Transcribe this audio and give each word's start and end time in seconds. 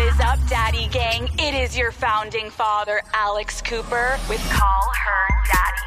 What 0.00 0.14
is 0.14 0.20
up, 0.20 0.38
Daddy 0.48 0.88
Gang? 0.88 1.28
It 1.38 1.52
is 1.52 1.76
your 1.76 1.92
founding 1.92 2.48
father, 2.48 3.02
Alex 3.12 3.60
Cooper, 3.60 4.18
with 4.30 4.40
Call 4.50 4.90
Her 4.94 5.28
Daddy. 5.52 5.86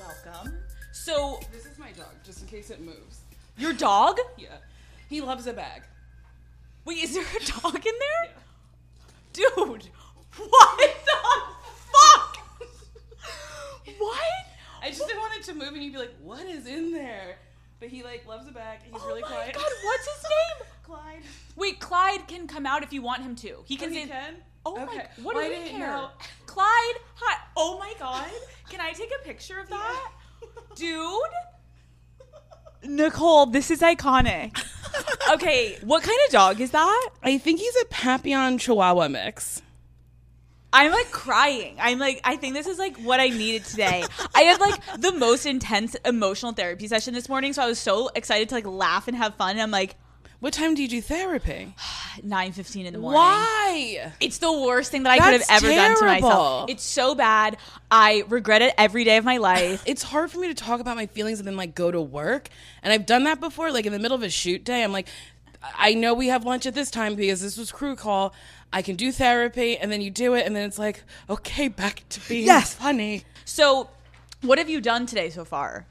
Welcome. 0.00 0.58
So, 0.90 1.38
This 1.52 1.66
is 1.66 1.78
my 1.78 1.92
dog, 1.92 2.08
just 2.24 2.40
in 2.42 2.48
case 2.48 2.70
it 2.70 2.80
moves. 2.80 3.20
your 3.56 3.72
dog? 3.72 4.18
Yeah. 4.36 4.56
He 5.08 5.20
loves 5.20 5.46
a 5.46 5.52
bag. 5.52 5.82
Wait, 6.84 7.04
is 7.04 7.14
there 7.14 7.22
a 7.22 7.60
dog 7.62 7.76
in 7.76 7.94
there? 8.00 8.32
Dude, 9.34 9.54
what 9.54 10.80
the 11.04 11.22
fuck? 11.92 12.38
what? 13.98 14.20
I 14.82 14.88
just 14.88 15.06
didn't 15.06 15.20
want 15.20 15.36
it 15.36 15.44
to 15.44 15.54
move 15.54 15.74
and 15.74 15.80
you'd 15.80 15.92
be 15.92 16.00
like, 16.00 16.14
what 16.24 16.44
is 16.44 16.66
in 16.66 16.90
there? 16.90 17.38
But 17.78 17.88
he 17.88 18.02
like 18.02 18.26
loves 18.26 18.48
a 18.48 18.52
bag. 18.52 18.78
He's 18.84 18.94
oh 19.02 19.06
really 19.08 19.20
my 19.22 19.28
quiet. 19.28 19.54
god, 19.54 19.64
what's 19.84 20.06
his 20.06 20.22
name? 20.30 20.68
Clyde. 20.82 21.22
Wait, 21.56 21.80
Clyde 21.80 22.26
can 22.28 22.46
come 22.46 22.64
out 22.66 22.82
if 22.82 22.92
you 22.92 23.02
want 23.02 23.22
him 23.22 23.34
to. 23.36 23.56
He 23.66 23.76
oh, 23.76 23.78
can 23.80 23.88
Oh, 23.88 23.92
he 23.92 24.00
say, 24.02 24.08
can? 24.08 24.34
"Oh 24.64 24.76
my, 24.76 24.82
Okay. 24.84 25.06
what 25.22 25.34
Well, 25.36 25.44
do 25.48 25.54
I 25.54 25.62
we 25.62 25.68
care?" 25.70 25.78
know. 25.80 26.08
Clyde, 26.46 26.94
hi. 27.16 27.38
Oh 27.56 27.78
my 27.78 27.92
god, 27.98 28.30
can 28.70 28.80
I 28.80 28.92
take 28.92 29.10
a 29.20 29.24
picture 29.24 29.58
of 29.58 29.68
that, 29.68 30.10
dude? 30.74 31.20
Nicole, 32.84 33.46
this 33.46 33.70
is 33.70 33.80
iconic. 33.80 34.56
okay, 35.32 35.76
what 35.82 36.02
kind 36.02 36.16
of 36.26 36.32
dog 36.32 36.60
is 36.60 36.70
that? 36.70 37.10
I 37.22 37.36
think 37.38 37.58
he's 37.60 37.74
a 37.82 37.84
Papillon 37.86 38.58
Chihuahua 38.58 39.08
mix. 39.08 39.60
I'm 40.72 40.92
like 40.92 41.10
crying. 41.10 41.76
I'm 41.80 41.98
like, 41.98 42.20
I 42.24 42.36
think 42.36 42.54
this 42.54 42.66
is 42.66 42.78
like 42.78 42.96
what 42.98 43.20
I 43.20 43.28
needed 43.28 43.64
today. 43.64 44.04
I 44.34 44.42
had 44.42 44.60
like 44.60 44.74
the 44.98 45.12
most 45.12 45.46
intense 45.46 45.94
emotional 46.04 46.52
therapy 46.52 46.86
session 46.88 47.14
this 47.14 47.28
morning, 47.28 47.52
so 47.52 47.62
I 47.62 47.66
was 47.66 47.78
so 47.78 48.10
excited 48.14 48.48
to 48.50 48.54
like 48.54 48.66
laugh 48.66 49.08
and 49.08 49.16
have 49.16 49.36
fun. 49.36 49.52
And 49.52 49.62
I'm 49.62 49.70
like, 49.70 49.96
What 50.40 50.52
time 50.52 50.74
do 50.74 50.82
you 50.82 50.88
do 50.88 51.00
therapy? 51.00 51.74
9:15 52.22 52.86
in 52.86 52.92
the 52.92 52.98
morning. 52.98 53.16
Why? 53.16 54.12
It's 54.20 54.38
the 54.38 54.52
worst 54.52 54.90
thing 54.90 55.04
that 55.04 55.12
I 55.12 55.18
could 55.18 55.32
have 55.32 55.46
That's 55.46 55.62
ever 55.64 55.72
done 55.74 55.98
to 55.98 56.04
myself. 56.04 56.70
It's 56.70 56.82
so 56.82 57.14
bad. 57.14 57.56
I 57.90 58.24
regret 58.28 58.62
it 58.62 58.74
every 58.76 59.04
day 59.04 59.16
of 59.16 59.24
my 59.24 59.38
life. 59.38 59.82
It's 59.86 60.02
hard 60.02 60.30
for 60.30 60.38
me 60.38 60.48
to 60.48 60.54
talk 60.54 60.80
about 60.80 60.96
my 60.96 61.06
feelings 61.06 61.38
and 61.38 61.46
then 61.46 61.56
like 61.56 61.74
go 61.74 61.90
to 61.90 62.00
work. 62.00 62.48
And 62.82 62.92
I've 62.92 63.06
done 63.06 63.24
that 63.24 63.40
before, 63.40 63.70
like 63.70 63.86
in 63.86 63.92
the 63.92 63.98
middle 63.98 64.16
of 64.16 64.22
a 64.22 64.30
shoot 64.30 64.64
day. 64.64 64.82
I'm 64.82 64.92
like, 64.92 65.08
I 65.76 65.94
know 65.94 66.14
we 66.14 66.28
have 66.28 66.44
lunch 66.44 66.66
at 66.66 66.74
this 66.74 66.90
time 66.90 67.14
because 67.16 67.40
this 67.40 67.56
was 67.56 67.72
crew 67.72 67.96
call. 67.96 68.34
I 68.72 68.82
can 68.82 68.96
do 68.96 69.12
therapy, 69.12 69.76
and 69.78 69.90
then 69.90 70.00
you 70.00 70.10
do 70.10 70.34
it, 70.34 70.46
and 70.46 70.54
then 70.54 70.64
it's 70.64 70.78
like, 70.78 71.02
okay, 71.30 71.68
back 71.68 72.02
to 72.10 72.28
being 72.28 72.46
Yes. 72.46 72.74
funny. 72.74 73.24
So, 73.44 73.88
what 74.42 74.58
have 74.58 74.68
you 74.68 74.80
done 74.80 75.06
today 75.06 75.30
so 75.30 75.44
far? 75.44 75.86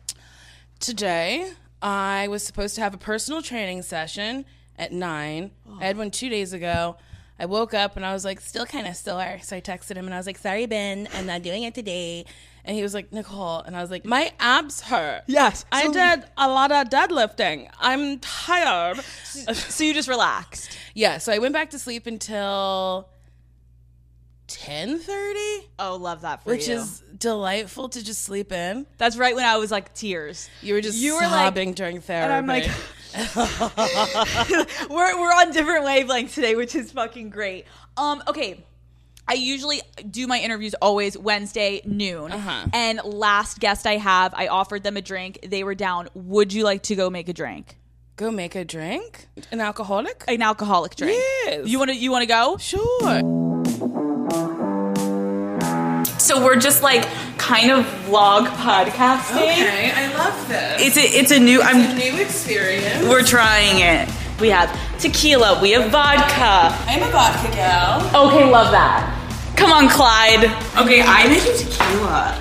Today, 0.80 1.52
I 1.82 2.28
was 2.28 2.44
supposed 2.44 2.76
to 2.76 2.82
have 2.82 2.94
a 2.94 2.98
personal 2.98 3.42
training 3.42 3.82
session 3.82 4.46
at 4.78 4.92
nine. 4.92 5.52
Oh. 5.68 5.78
I 5.80 5.86
had 5.86 5.98
one 5.98 6.12
two 6.12 6.30
days 6.30 6.54
ago. 6.54 6.98
I 7.40 7.46
woke 7.46 7.74
up 7.74 7.96
and 7.98 8.06
I 8.06 8.14
was 8.14 8.24
like, 8.24 8.40
still 8.40 8.66
kind 8.66 8.88
of 8.88 8.96
sore. 8.96 9.40
So 9.42 9.58
I 9.58 9.62
texted 9.62 9.96
him 9.96 10.06
and 10.06 10.14
I 10.14 10.18
was 10.18 10.26
like, 10.26 10.38
sorry, 10.38 10.66
Ben, 10.68 11.08
I'm 11.14 11.26
not 11.26 11.42
doing 11.42 11.64
it 11.64 11.74
today. 11.76 12.26
And 12.66 12.76
he 12.76 12.82
was 12.84 12.94
like, 12.94 13.14
Nicole. 13.14 13.60
And 13.60 13.76
I 13.78 13.82
was 13.82 13.92
like, 13.92 14.06
my 14.06 14.32
abs 14.40 14.82
hurt. 14.82 15.22
Yes. 15.28 15.64
I 15.72 15.88
did 15.88 16.26
a 16.38 16.48
lot 16.50 16.72
of 16.72 16.90
deadlifting. 16.90 17.70
I'm 17.80 18.20
tired. 18.20 18.98
So 19.34 19.84
you 19.84 19.94
just 19.94 20.10
relaxed. 20.10 20.76
yeah. 20.96 21.20
So 21.20 21.32
I 21.32 21.38
went 21.38 21.54
back 21.54 21.70
to 21.72 21.80
sleep 21.80 22.08
until 22.08 23.08
10.30, 24.48 25.66
Oh, 25.80 25.96
love 26.00 26.22
that 26.22 26.44
for 26.44 26.50
which 26.52 26.68
you. 26.68 26.76
Which 26.76 26.84
is 26.84 27.04
delightful 27.18 27.90
to 27.90 28.04
just 28.04 28.24
sleep 28.24 28.52
in. 28.52 28.86
That's 28.98 29.18
right 29.18 29.36
when 29.36 29.46
I 29.46 29.58
was 29.58 29.72
like 29.72 29.94
tears. 29.94 30.50
You 30.62 30.74
were 30.76 30.82
just 30.82 30.98
You 30.98 31.16
were 31.16 31.22
like- 31.22 31.54
during 31.76 32.02
therapy. 32.02 32.26
And 32.26 32.34
I'm 32.34 32.48
like, 32.48 32.70
we're 34.90 35.20
we're 35.20 35.34
on 35.34 35.52
different 35.52 35.86
wavelengths 35.86 36.34
today, 36.36 36.56
which 36.56 36.76
is 36.76 36.92
fucking 36.92 37.30
great. 37.30 37.66
Um, 37.98 38.22
okay. 38.28 38.64
I 39.28 39.34
usually 39.34 39.82
do 40.10 40.28
my 40.28 40.40
interviews 40.40 40.76
always 40.82 41.18
Wednesday 41.18 41.82
noon. 41.86 42.32
Uh-huh. 42.32 42.68
And 42.74 43.02
last 43.04 43.60
guest 43.60 43.88
I 43.88 43.98
have, 43.98 44.34
I 44.36 44.48
offered 44.48 44.84
them 44.84 44.98
a 44.98 45.02
drink. 45.02 45.40
They 45.48 45.64
were 45.64 45.74
down. 45.76 46.10
Would 46.14 46.54
you 46.54 46.64
like 46.64 46.84
to 46.84 46.96
go 46.96 47.10
make 47.10 47.28
a 47.28 47.34
drink? 47.34 47.78
Go 48.18 48.30
make 48.32 48.56
a 48.56 48.64
drink? 48.64 49.28
An 49.52 49.60
alcoholic? 49.62 50.24
An 50.28 50.42
alcoholic 50.42 50.96
drink. 50.96 51.22
Yes. 51.46 51.68
You 51.68 51.80
want 51.80 51.92
to 51.92 51.98
you 51.98 52.12
want 52.12 52.22
to 52.22 52.28
go? 52.28 52.58
Sure. 52.58 53.20
So 56.20 56.44
we're 56.44 56.56
just 56.56 56.82
like 56.82 57.04
kind 57.38 57.72
of 57.72 57.86
vlog 58.06 58.48
podcasting. 58.48 59.36
Okay, 59.36 59.92
I 59.92 60.16
love 60.16 60.48
this. 60.48 60.82
It's 60.82 60.98
a 60.98 61.02
it's 61.20 61.32
a 61.32 61.40
new 61.40 61.62
I'm 61.62 61.92
a 61.92 61.94
new 61.94 62.22
experience. 62.22 63.08
we're 63.08 63.24
trying 63.24 63.80
it. 63.80 64.10
We 64.40 64.50
have 64.50 64.70
tequila, 65.00 65.62
we 65.62 65.72
have 65.72 65.90
vodka. 65.92 66.76
I'm 66.90 67.04
a 67.04 67.10
vodka 67.12 67.52
gal. 67.56 68.02
Okay, 68.28 68.50
love 68.50 68.72
that. 68.72 69.12
Come 69.56 69.72
on, 69.72 69.88
Clyde. 69.88 70.44
Okay, 70.76 71.00
I 71.02 71.24
you 71.32 71.40
tequila. 71.56 72.36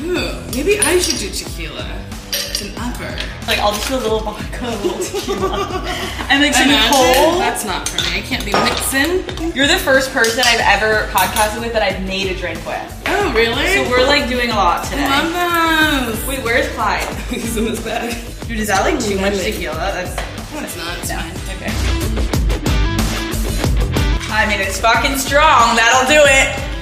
Ooh, 0.00 0.40
maybe 0.56 0.78
I 0.80 0.98
should 0.98 1.18
do 1.18 1.28
tequila. 1.28 1.84
It's 2.28 2.62
an 2.62 2.72
upper. 2.78 3.12
Like 3.46 3.58
I'll 3.58 3.72
just 3.72 3.88
do 3.88 3.96
a 3.96 4.00
little 4.00 4.20
vodka, 4.20 4.64
a 4.64 4.76
little 4.80 4.98
tequila, 5.04 5.84
and 6.30 6.42
like 6.42 6.54
some 6.54 6.68
Imagine. 6.68 6.92
cold. 6.96 7.40
That's 7.40 7.66
not 7.66 7.86
for 7.86 8.00
me. 8.10 8.18
I 8.18 8.22
can't 8.22 8.44
be 8.44 8.52
mixing. 8.52 9.54
You're 9.54 9.66
the 9.68 9.76
first 9.76 10.12
person 10.12 10.42
I've 10.46 10.60
ever 10.60 11.08
podcasted 11.12 11.60
with 11.60 11.74
that 11.74 11.82
I've 11.82 12.02
made 12.06 12.28
a 12.28 12.34
drink 12.38 12.64
with. 12.64 13.02
Oh, 13.06 13.32
really? 13.34 13.66
So 13.74 13.90
we're 13.90 14.06
like 14.06 14.30
doing 14.30 14.50
a 14.50 14.56
lot 14.56 14.84
today. 14.84 15.06
Love 15.06 16.06
this. 16.06 16.26
Wait, 16.26 16.42
where's 16.42 16.68
Clyde? 16.74 17.04
He's 17.28 17.54
in 17.58 17.66
this 17.66 17.84
bag. 17.84 18.14
Dude, 18.48 18.58
is 18.58 18.68
that 18.68 18.80
like 18.80 18.98
too 18.98 19.18
much 19.20 19.34
tequila? 19.36 19.76
That's 19.92 20.33
it's. 20.62 20.76
It's 20.76 21.12
fine. 21.12 21.32
okay. 21.56 21.72
I 24.30 24.46
mean, 24.48 24.60
it's 24.60 24.80
fucking 24.80 25.16
strong. 25.18 25.76
That'll 25.76 26.08
do 26.08 26.20
it. 26.24 26.74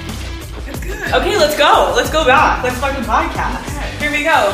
Good. 0.81 1.13
Okay, 1.13 1.37
let's 1.37 1.57
go. 1.57 1.93
Let's 1.95 2.09
go 2.09 2.25
back. 2.25 2.63
Let's 2.63 2.77
fucking 2.79 3.03
podcast. 3.03 3.69
Here 4.01 4.11
we 4.11 4.23
go. 4.23 4.53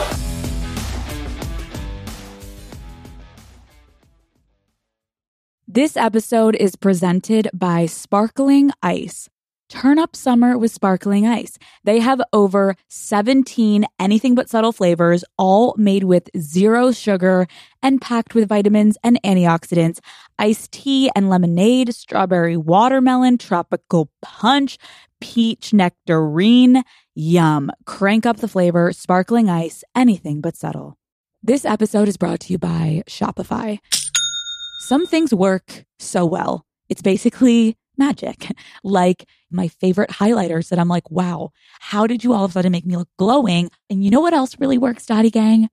This 5.67 5.95
episode 5.95 6.55
is 6.55 6.75
presented 6.75 7.49
by 7.53 7.85
Sparkling 7.85 8.71
Ice. 8.81 9.29
Turn 9.69 9.99
up 9.99 10.15
summer 10.15 10.57
with 10.57 10.71
Sparkling 10.71 11.27
Ice. 11.27 11.59
They 11.83 11.99
have 11.99 12.19
over 12.33 12.75
17 12.87 13.85
anything 13.99 14.33
but 14.33 14.49
subtle 14.49 14.71
flavors, 14.71 15.23
all 15.37 15.75
made 15.77 16.05
with 16.05 16.27
zero 16.35 16.91
sugar 16.91 17.47
and 17.83 18.01
packed 18.01 18.33
with 18.33 18.49
vitamins 18.49 18.97
and 19.03 19.21
antioxidants. 19.23 19.99
Iced 20.39 20.71
tea 20.71 21.11
and 21.15 21.29
lemonade, 21.29 21.93
strawberry 21.93 22.57
watermelon, 22.57 23.37
tropical 23.37 24.09
punch, 24.23 24.79
peach 25.21 25.71
nectarine. 25.71 26.81
Yum. 27.13 27.69
Crank 27.85 28.25
up 28.25 28.37
the 28.37 28.47
flavor, 28.47 28.91
Sparkling 28.91 29.49
Ice, 29.49 29.83
anything 29.95 30.41
but 30.41 30.55
subtle. 30.55 30.97
This 31.43 31.63
episode 31.63 32.07
is 32.07 32.17
brought 32.17 32.39
to 32.41 32.53
you 32.53 32.57
by 32.57 33.03
Shopify. 33.07 33.77
Some 34.79 35.05
things 35.05 35.31
work 35.31 35.85
so 35.99 36.25
well. 36.25 36.65
It's 36.89 37.03
basically 37.03 37.77
magic. 37.99 38.51
Like 38.81 39.25
my 39.51 39.67
favorite 39.67 40.09
highlighters 40.09 40.69
that 40.69 40.79
I'm 40.79 40.87
like, 40.87 41.11
wow, 41.11 41.51
how 41.79 42.07
did 42.07 42.23
you 42.23 42.33
all 42.33 42.45
of 42.45 42.51
a 42.51 42.53
sudden 42.53 42.71
make 42.71 42.85
me 42.85 42.95
look 42.95 43.09
glowing? 43.17 43.69
And 43.89 44.03
you 44.03 44.09
know 44.09 44.21
what 44.21 44.33
else 44.33 44.57
really 44.59 44.77
works, 44.77 45.05
Daddy 45.05 45.29
Gang? 45.29 45.69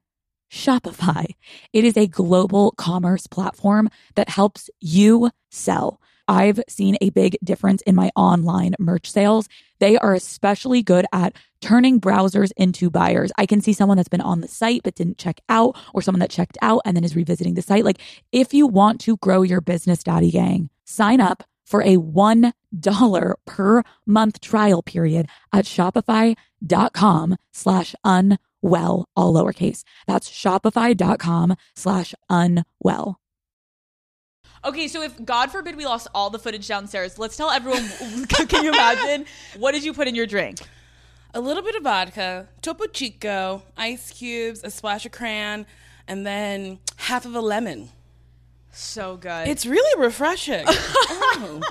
Shopify. 0.51 1.27
It 1.73 1.85
is 1.85 1.97
a 1.97 2.07
global 2.07 2.73
commerce 2.73 3.27
platform 3.27 3.91
that 4.17 4.29
helps 4.29 4.71
you 4.81 5.31
sell. 5.51 6.01
I've 6.29 6.61
seen 6.69 6.97
a 7.01 7.11
big 7.11 7.37
difference 7.45 7.83
in 7.83 7.95
my 7.95 8.11
online 8.17 8.75
merch 8.79 9.11
sales. 9.11 9.49
They 9.79 9.97
are 9.99 10.15
especially 10.15 10.83
good 10.83 11.07
at 11.13 11.35
turning 11.61 12.01
browsers 12.01 12.51
into 12.57 12.91
buyers. 12.91 13.31
I 13.39 13.47
can 13.47 13.61
see 13.61 13.73
someone 13.73 13.97
that's 13.97 14.09
been 14.09 14.21
on 14.21 14.41
the 14.41 14.49
site 14.49 14.83
but 14.83 14.95
didn't 14.95 15.19
check 15.19 15.41
out, 15.49 15.77
or 15.95 16.03
someone 16.03 16.21
that 16.21 16.31
checked 16.31 16.59
out 16.63 16.83
and 16.85 16.97
then 16.97 17.05
is 17.05 17.17
revisiting 17.17 17.55
the 17.55 17.63
site. 17.63 17.85
Like, 17.85 18.01
if 18.33 18.53
you 18.53 18.67
want 18.67 19.01
to 19.03 19.17
grow 19.19 19.43
your 19.43 19.61
business, 19.61 20.03
Daddy 20.03 20.31
Gang, 20.31 20.71
sign 20.85 21.21
up 21.21 21.45
for 21.67 21.83
a 21.83 21.97
$1 21.97 23.35
per 23.45 23.83
month 24.07 24.41
trial 24.41 24.83
period 24.83 25.27
at 25.53 25.65
shopify.com 25.65 27.37
slash 27.53 27.95
unwell, 28.05 29.09
all 29.17 29.35
lowercase. 29.35 29.83
That's 30.07 30.31
shopify.com 30.31 31.57
slash 31.75 32.15
unwell. 32.31 33.21
Okay, 34.65 34.89
so 34.89 35.03
if 35.03 35.25
God 35.25 35.53
forbid 35.53 35.77
we 35.77 35.85
lost 35.85 36.09
all 36.15 36.31
the 36.31 36.39
footage 36.39 36.67
downstairs, 36.67 37.19
let's 37.19 37.37
tell 37.37 37.51
everyone. 37.51 37.89
can 38.49 38.65
you 38.65 38.73
imagine? 38.73 39.27
What 39.59 39.73
did 39.73 39.85
you 39.85 39.93
put 39.93 40.09
in 40.09 40.15
your 40.15 40.27
drink? 40.27 40.59
A 41.35 41.41
little 41.41 41.63
bit 41.63 41.77
of 41.77 41.83
vodka, 41.83 42.49
Topo 42.63 42.87
Chico, 42.87 43.63
ice 43.77 44.11
cubes, 44.11 44.63
a 44.65 44.71
splash 44.71 45.05
of 45.07 45.13
crayon, 45.13 45.67
and 46.09 46.27
then 46.27 46.79
half 46.97 47.27
of 47.27 47.35
a 47.35 47.41
lemon. 47.41 47.91
So 48.77 49.17
good. 49.17 49.49
It's 49.49 49.65
really 49.65 50.03
refreshing. 50.03 50.65
oh. 50.69 51.63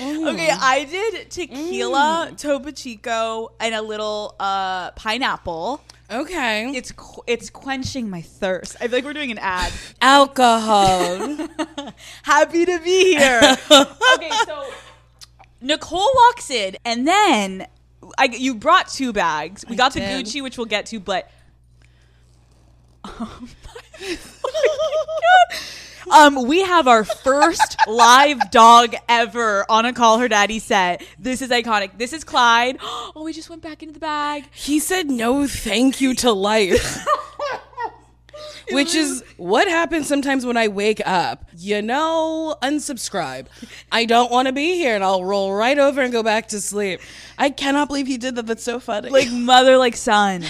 okay, 0.00 0.50
I 0.50 0.84
did 0.84 1.30
tequila, 1.30 2.34
Topo 2.36 2.70
Chico, 2.72 3.52
and 3.58 3.74
a 3.74 3.80
little 3.80 4.36
uh, 4.38 4.90
pineapple. 4.90 5.82
Okay. 6.10 6.70
It's 6.76 6.92
it's 7.26 7.48
quenching 7.48 8.10
my 8.10 8.20
thirst. 8.20 8.76
I 8.80 8.88
feel 8.88 8.98
like 8.98 9.04
we're 9.04 9.14
doing 9.14 9.30
an 9.30 9.38
ad. 9.38 9.72
alcohol. 10.02 11.38
Happy 12.22 12.66
to 12.66 12.78
be 12.80 13.16
here. 13.16 13.40
okay, 13.70 14.30
so 14.44 14.70
Nicole 15.62 16.10
walks 16.14 16.50
in, 16.50 16.76
and 16.84 17.08
then 17.08 17.66
I, 18.18 18.24
you 18.24 18.56
brought 18.56 18.88
two 18.88 19.14
bags. 19.14 19.64
We 19.66 19.76
got 19.76 19.94
the. 19.94 20.00
Gucci, 20.00 20.42
which 20.42 20.58
we'll 20.58 20.66
get 20.66 20.84
to, 20.86 21.00
but. 21.00 21.30
Um, 26.10 26.46
we 26.46 26.62
have 26.62 26.88
our 26.88 27.04
first 27.04 27.76
live 27.86 28.50
dog 28.50 28.94
ever 29.08 29.64
on 29.68 29.86
a 29.86 29.92
Call 29.92 30.18
Her 30.18 30.28
Daddy 30.28 30.58
set. 30.58 31.02
This 31.18 31.42
is 31.42 31.50
iconic. 31.50 31.98
This 31.98 32.12
is 32.12 32.24
Clyde. 32.24 32.78
Oh, 33.14 33.24
we 33.24 33.32
just 33.34 33.50
went 33.50 33.60
back 33.60 33.82
into 33.82 33.92
the 33.92 34.00
bag. 34.00 34.44
he 34.52 34.78
said 34.78 35.10
no 35.10 35.46
thank 35.46 36.00
you 36.00 36.14
to 36.16 36.32
life. 36.32 37.04
Which 38.70 38.94
is 38.94 39.22
what 39.36 39.68
happens 39.68 40.06
sometimes 40.08 40.46
when 40.46 40.56
I 40.56 40.68
wake 40.68 41.02
up. 41.04 41.44
You 41.56 41.82
know, 41.82 42.56
unsubscribe. 42.62 43.48
I 43.90 44.06
don't 44.06 44.30
want 44.30 44.46
to 44.46 44.52
be 44.52 44.74
here 44.76 44.94
and 44.94 45.04
I'll 45.04 45.24
roll 45.24 45.52
right 45.52 45.78
over 45.78 46.00
and 46.00 46.10
go 46.10 46.22
back 46.22 46.48
to 46.48 46.60
sleep. 46.60 47.00
I 47.36 47.50
cannot 47.50 47.88
believe 47.88 48.06
he 48.06 48.16
did 48.16 48.34
that. 48.36 48.46
That's 48.46 48.62
so 48.62 48.80
funny. 48.80 49.10
Like 49.10 49.30
mother, 49.30 49.76
like 49.76 49.96
son. 49.96 50.42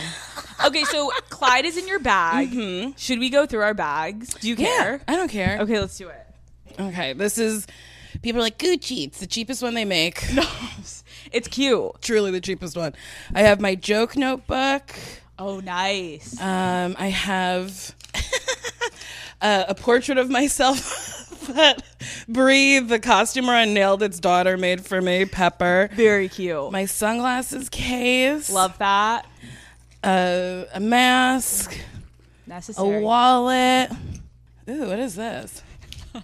Okay, 0.64 0.84
so 0.84 1.10
Clyde 1.28 1.64
is 1.64 1.76
in 1.76 1.86
your 1.88 1.98
bag. 1.98 2.94
Should 2.96 3.18
we 3.18 3.30
go 3.30 3.46
through 3.46 3.62
our 3.62 3.74
bags? 3.74 4.34
Do 4.34 4.48
you 4.48 4.56
yeah, 4.56 4.66
care? 4.66 5.00
I 5.08 5.16
don't 5.16 5.30
care. 5.30 5.58
Okay, 5.60 5.78
let's 5.80 5.96
do 5.98 6.08
it. 6.08 6.26
Okay, 6.78 7.12
this 7.12 7.38
is 7.38 7.66
people 8.22 8.40
are 8.40 8.44
like 8.44 8.58
Gucci. 8.58 9.06
It's 9.06 9.20
the 9.20 9.26
cheapest 9.26 9.62
one 9.62 9.74
they 9.74 9.84
make. 9.84 10.22
No, 10.34 10.44
It's 11.32 11.48
cute. 11.48 12.00
Truly 12.02 12.30
the 12.30 12.40
cheapest 12.40 12.76
one. 12.76 12.94
I 13.34 13.42
have 13.42 13.60
my 13.60 13.74
joke 13.74 14.16
notebook. 14.16 14.94
Oh, 15.38 15.60
nice. 15.60 16.40
Um, 16.40 16.94
I 16.98 17.08
have 17.08 17.94
uh, 19.40 19.64
a 19.68 19.74
portrait 19.74 20.18
of 20.18 20.30
myself 20.30 21.28
that 21.48 21.82
Breathe, 22.28 22.88
the 22.88 22.98
costumer 22.98 23.54
on 23.54 23.74
Nailed 23.74 24.02
It's 24.02 24.20
daughter, 24.20 24.56
made 24.56 24.84
for 24.84 25.00
me. 25.00 25.24
Pepper. 25.24 25.88
Very 25.92 26.28
cute. 26.28 26.70
My 26.70 26.84
sunglasses 26.84 27.68
case. 27.68 28.50
Love 28.50 28.78
that. 28.78 29.26
Uh, 30.02 30.64
a 30.74 30.80
mask. 30.80 31.76
A 32.76 32.84
wallet. 33.00 33.90
Ooh, 34.68 34.88
what 34.88 34.98
is 34.98 35.14
this? 35.14 35.62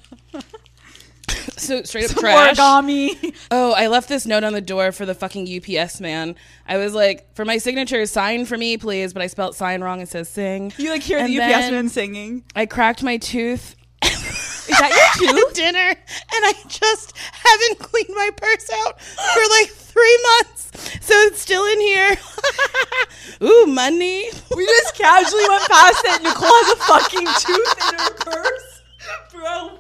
so 1.56 1.82
straight 1.82 2.10
up 2.10 2.16
trash. 2.16 2.56
Origami. 2.56 3.34
Oh, 3.50 3.72
I 3.72 3.86
left 3.86 4.10
this 4.10 4.26
note 4.26 4.44
on 4.44 4.52
the 4.52 4.60
door 4.60 4.92
for 4.92 5.06
the 5.06 5.14
fucking 5.14 5.48
UPS 5.48 6.02
man. 6.02 6.36
I 6.66 6.76
was 6.76 6.92
like, 6.92 7.34
for 7.34 7.46
my 7.46 7.56
signature, 7.56 8.04
sign 8.04 8.44
for 8.44 8.58
me, 8.58 8.76
please. 8.76 9.14
But 9.14 9.22
I 9.22 9.26
spelled 9.26 9.54
sign 9.54 9.82
wrong. 9.82 10.02
It 10.02 10.08
says 10.08 10.28
sing. 10.28 10.72
You 10.76 10.90
like 10.90 11.02
hear 11.02 11.18
And 11.18 11.32
the 11.32 11.40
UPS 11.40 11.70
man 11.70 11.88
singing. 11.88 12.44
I 12.54 12.66
cracked 12.66 13.02
my 13.02 13.16
tooth. 13.16 13.74
Is 14.02 14.78
that 14.78 15.16
your 15.20 15.30
tooth? 15.32 15.54
dinner, 15.54 15.88
and 15.88 15.96
I 16.44 16.52
just 16.68 17.16
haven't 17.16 17.78
cleaned 17.80 18.14
my 18.14 18.30
purse 18.36 18.70
out 18.84 19.00
for 19.00 19.42
like 19.58 19.70
three 19.70 20.18
months, 20.38 20.70
so 21.04 21.14
it's 21.22 21.40
still 21.40 21.64
in 21.66 21.80
here. 21.80 22.16
Ooh, 23.42 23.66
money. 23.66 24.28
We 24.54 24.66
just 24.66 24.94
casually 24.94 25.44
went 25.48 25.68
past 25.68 26.04
it. 26.04 26.22
Nicole 26.22 26.48
has 26.48 26.72
a 26.72 26.76
fucking 26.82 27.26
tooth 27.40 27.88
in 27.88 27.98
her 27.98 28.10
purse. 28.24 28.82
Bro, 29.32 29.78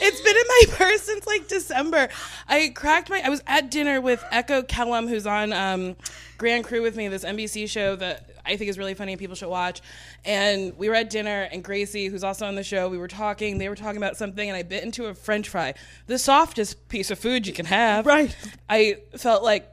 It's 0.00 0.20
been 0.20 0.36
in 0.36 0.42
my 0.48 0.62
purse 0.76 1.02
since 1.02 1.26
like 1.26 1.48
December. 1.48 2.08
I 2.48 2.70
cracked 2.74 3.08
my. 3.10 3.20
I 3.24 3.28
was 3.28 3.42
at 3.46 3.70
dinner 3.70 4.00
with 4.00 4.24
Echo 4.30 4.62
Kellum, 4.62 5.06
who's 5.06 5.26
on 5.26 5.52
um, 5.52 5.96
Grand 6.38 6.64
Crew 6.64 6.82
with 6.82 6.96
me, 6.96 7.08
this 7.08 7.24
NBC 7.24 7.68
show 7.68 7.94
that 7.96 8.30
I 8.44 8.56
think 8.56 8.70
is 8.70 8.78
really 8.78 8.94
funny 8.94 9.12
and 9.12 9.18
people 9.18 9.36
should 9.36 9.48
watch. 9.48 9.80
And 10.24 10.76
we 10.76 10.88
were 10.88 10.94
at 10.94 11.10
dinner, 11.10 11.48
and 11.52 11.62
Gracie, 11.62 12.06
who's 12.06 12.24
also 12.24 12.46
on 12.46 12.54
the 12.54 12.64
show, 12.64 12.88
we 12.88 12.98
were 12.98 13.08
talking. 13.08 13.58
They 13.58 13.68
were 13.68 13.76
talking 13.76 13.98
about 13.98 14.16
something, 14.16 14.48
and 14.48 14.56
I 14.56 14.62
bit 14.62 14.82
into 14.82 15.06
a 15.06 15.14
French 15.14 15.48
fry, 15.48 15.74
the 16.06 16.18
softest 16.18 16.88
piece 16.88 17.10
of 17.10 17.18
food 17.18 17.46
you 17.46 17.52
can 17.52 17.66
have. 17.66 18.06
Right. 18.06 18.36
I 18.68 18.98
felt 19.16 19.42
like, 19.42 19.68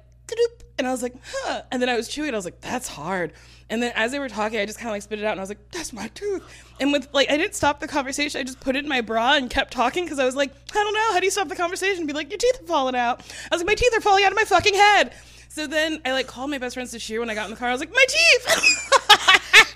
and 0.78 0.88
I 0.88 0.92
was 0.92 1.04
like, 1.04 1.16
huh. 1.32 1.64
And 1.72 1.82
then 1.82 1.90
I 1.90 1.96
was 1.96 2.08
chewing. 2.08 2.34
I 2.34 2.38
was 2.38 2.46
like, 2.46 2.62
that's 2.62 2.88
hard. 2.88 3.34
And 3.72 3.84
then 3.84 3.92
as 3.96 4.12
they 4.12 4.20
were 4.20 4.30
talking, 4.30 4.60
I 4.60 4.66
just 4.66 4.80
kind 4.80 4.90
of 4.90 4.94
like 4.94 5.02
spit 5.02 5.20
it 5.20 5.26
out, 5.26 5.32
and 5.32 5.40
I 5.40 5.44
was 5.44 5.50
like, 5.50 5.72
that's 5.72 5.94
my 5.94 6.08
tooth. 6.10 6.44
And 6.80 6.92
with 6.92 7.08
like, 7.14 7.30
I 7.30 7.38
didn't 7.38 7.56
stop 7.56 7.80
the 7.80 7.88
conversation. 7.88 8.40
I 8.40 8.44
just 8.44 8.60
put 8.60 8.76
it 8.76 8.84
in 8.84 8.90
my 8.90 9.02
bra 9.02 9.34
and 9.36 9.50
kept 9.50 9.74
talking 9.74 10.06
because 10.06 10.18
I 10.18 10.26
was 10.26 10.36
like, 10.36 10.52
I 10.72 10.74
don't 10.74 10.94
know. 10.94 11.14
How 11.14 11.20
do 11.20 11.26
you 11.26 11.32
stop 11.32 11.50
the 11.50 11.56
conversation? 11.56 12.00
And 12.00 12.08
be 12.08 12.14
like, 12.14 12.30
your 12.30 12.38
teeth 12.38 12.62
are 12.62 12.68
falling 12.68 12.96
out. 12.96 13.22
I 13.52 13.56
was 13.56 13.62
like, 13.62 13.68
my 13.68 13.76
teeth 13.76 13.96
are 13.96 14.02
falling 14.02 14.24
out 14.24 14.32
of 14.32 14.38
my 14.38 14.46
fucking 14.46 14.74
head. 14.74 15.14
So 15.60 15.68
then 15.68 16.00
I 16.06 16.14
like 16.14 16.26
called 16.26 16.50
my 16.50 16.58
best 16.58 16.76
friend 16.76 16.88
Sashir 16.88 17.20
when 17.20 17.30
I 17.30 17.36
got 17.36 17.44
in 17.44 17.52
the 17.52 17.58
car. 17.58 17.68
I 17.68 17.74
was 17.74 17.82
like, 17.82 17.92
my 17.92 18.06
teeth. 18.08 18.90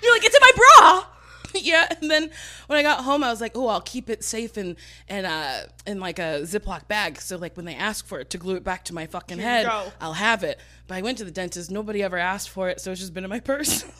you're 0.02 0.14
like, 0.14 0.24
it's 0.24 0.34
in 0.34 0.40
my 0.40 0.52
bra. 0.56 1.06
yeah. 1.62 1.86
And 2.00 2.10
then 2.10 2.30
when 2.68 2.78
I 2.78 2.82
got 2.82 3.04
home, 3.04 3.22
I 3.22 3.28
was 3.28 3.42
like, 3.42 3.52
oh, 3.54 3.66
I'll 3.68 3.82
keep 3.82 4.08
it 4.08 4.24
safe 4.24 4.56
in 4.56 4.78
and 5.10 5.26
uh 5.26 5.64
in 5.86 6.00
like 6.00 6.18
a 6.18 6.40
Ziploc 6.44 6.88
bag. 6.88 7.20
So 7.20 7.36
like 7.36 7.54
when 7.58 7.66
they 7.66 7.74
ask 7.74 8.06
for 8.06 8.18
it 8.18 8.30
to 8.30 8.38
glue 8.38 8.54
it 8.54 8.64
back 8.64 8.84
to 8.84 8.94
my 8.94 9.04
fucking 9.04 9.36
Here 9.36 9.46
head, 9.46 9.66
go. 9.66 9.92
I'll 10.00 10.14
have 10.14 10.42
it. 10.42 10.58
But 10.86 10.94
I 10.94 11.02
went 11.02 11.18
to 11.18 11.24
the 11.26 11.30
dentist. 11.30 11.70
Nobody 11.70 12.02
ever 12.02 12.16
asked 12.16 12.48
for 12.48 12.70
it, 12.70 12.80
so 12.80 12.90
it's 12.90 13.00
just 13.02 13.12
been 13.12 13.24
in 13.24 13.30
my 13.30 13.40
purse. 13.40 13.84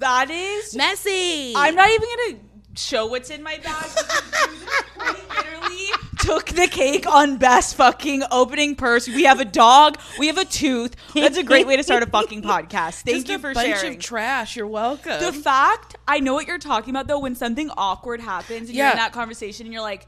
That 0.00 0.30
is. 0.30 0.74
Messy. 0.74 1.52
I'm 1.54 1.74
not 1.74 1.90
even 1.90 2.08
gonna 2.08 2.42
show 2.74 3.06
what's 3.06 3.28
in 3.28 3.42
my 3.42 3.58
bag. 3.58 3.90
literally 4.96 6.09
took 6.30 6.46
the 6.50 6.68
cake 6.68 7.06
on 7.06 7.36
best 7.38 7.74
fucking 7.74 8.22
opening 8.30 8.76
purse. 8.76 9.08
We 9.08 9.24
have 9.24 9.40
a 9.40 9.44
dog. 9.44 9.98
We 10.18 10.28
have 10.28 10.38
a 10.38 10.44
tooth. 10.44 10.94
That's 11.14 11.36
a 11.36 11.42
great 11.42 11.66
way 11.66 11.76
to 11.76 11.82
start 11.82 12.02
a 12.04 12.06
fucking 12.06 12.42
podcast. 12.42 13.02
Thank 13.02 13.26
Just 13.26 13.28
you 13.28 13.34
a 13.36 13.38
for 13.40 13.52
bunch 13.54 13.66
sharing. 13.80 13.96
of 13.96 14.00
trash. 14.02 14.54
You're 14.56 14.66
welcome. 14.68 15.20
the 15.20 15.32
fact 15.32 15.96
I 16.06 16.20
know 16.20 16.34
what 16.34 16.46
you're 16.46 16.58
talking 16.58 16.90
about 16.94 17.08
though 17.08 17.18
when 17.18 17.34
something 17.34 17.70
awkward 17.76 18.20
happens 18.20 18.68
and 18.68 18.76
you're 18.76 18.86
Yeah. 18.86 18.92
in 18.92 18.98
that 18.98 19.12
conversation 19.12 19.66
and 19.66 19.72
you're 19.72 19.82
like 19.82 20.06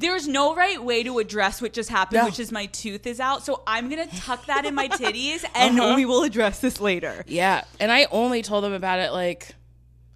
there's 0.00 0.28
no 0.28 0.54
right 0.54 0.82
way 0.82 1.02
to 1.02 1.18
address 1.18 1.60
what 1.60 1.72
just 1.72 1.90
happened, 1.90 2.20
No. 2.20 2.26
which 2.26 2.38
is 2.38 2.52
my 2.52 2.66
tooth 2.66 3.04
is 3.04 3.18
out. 3.18 3.44
So 3.44 3.62
I'm 3.66 3.90
gonna 3.90 4.06
tuck 4.06 4.46
that 4.46 4.64
in 4.64 4.72
my 4.74 4.86
titties, 4.88 5.44
and 5.56 5.78
Uh-huh. 5.78 5.94
we 5.96 6.04
will 6.04 6.22
address 6.22 6.60
this 6.60 6.80
later. 6.80 7.24
Yeah, 7.26 7.64
and 7.80 7.90
I 7.90 8.06
only 8.12 8.40
told 8.42 8.62
them 8.62 8.72
about 8.72 9.00
it 9.00 9.10
like 9.10 9.56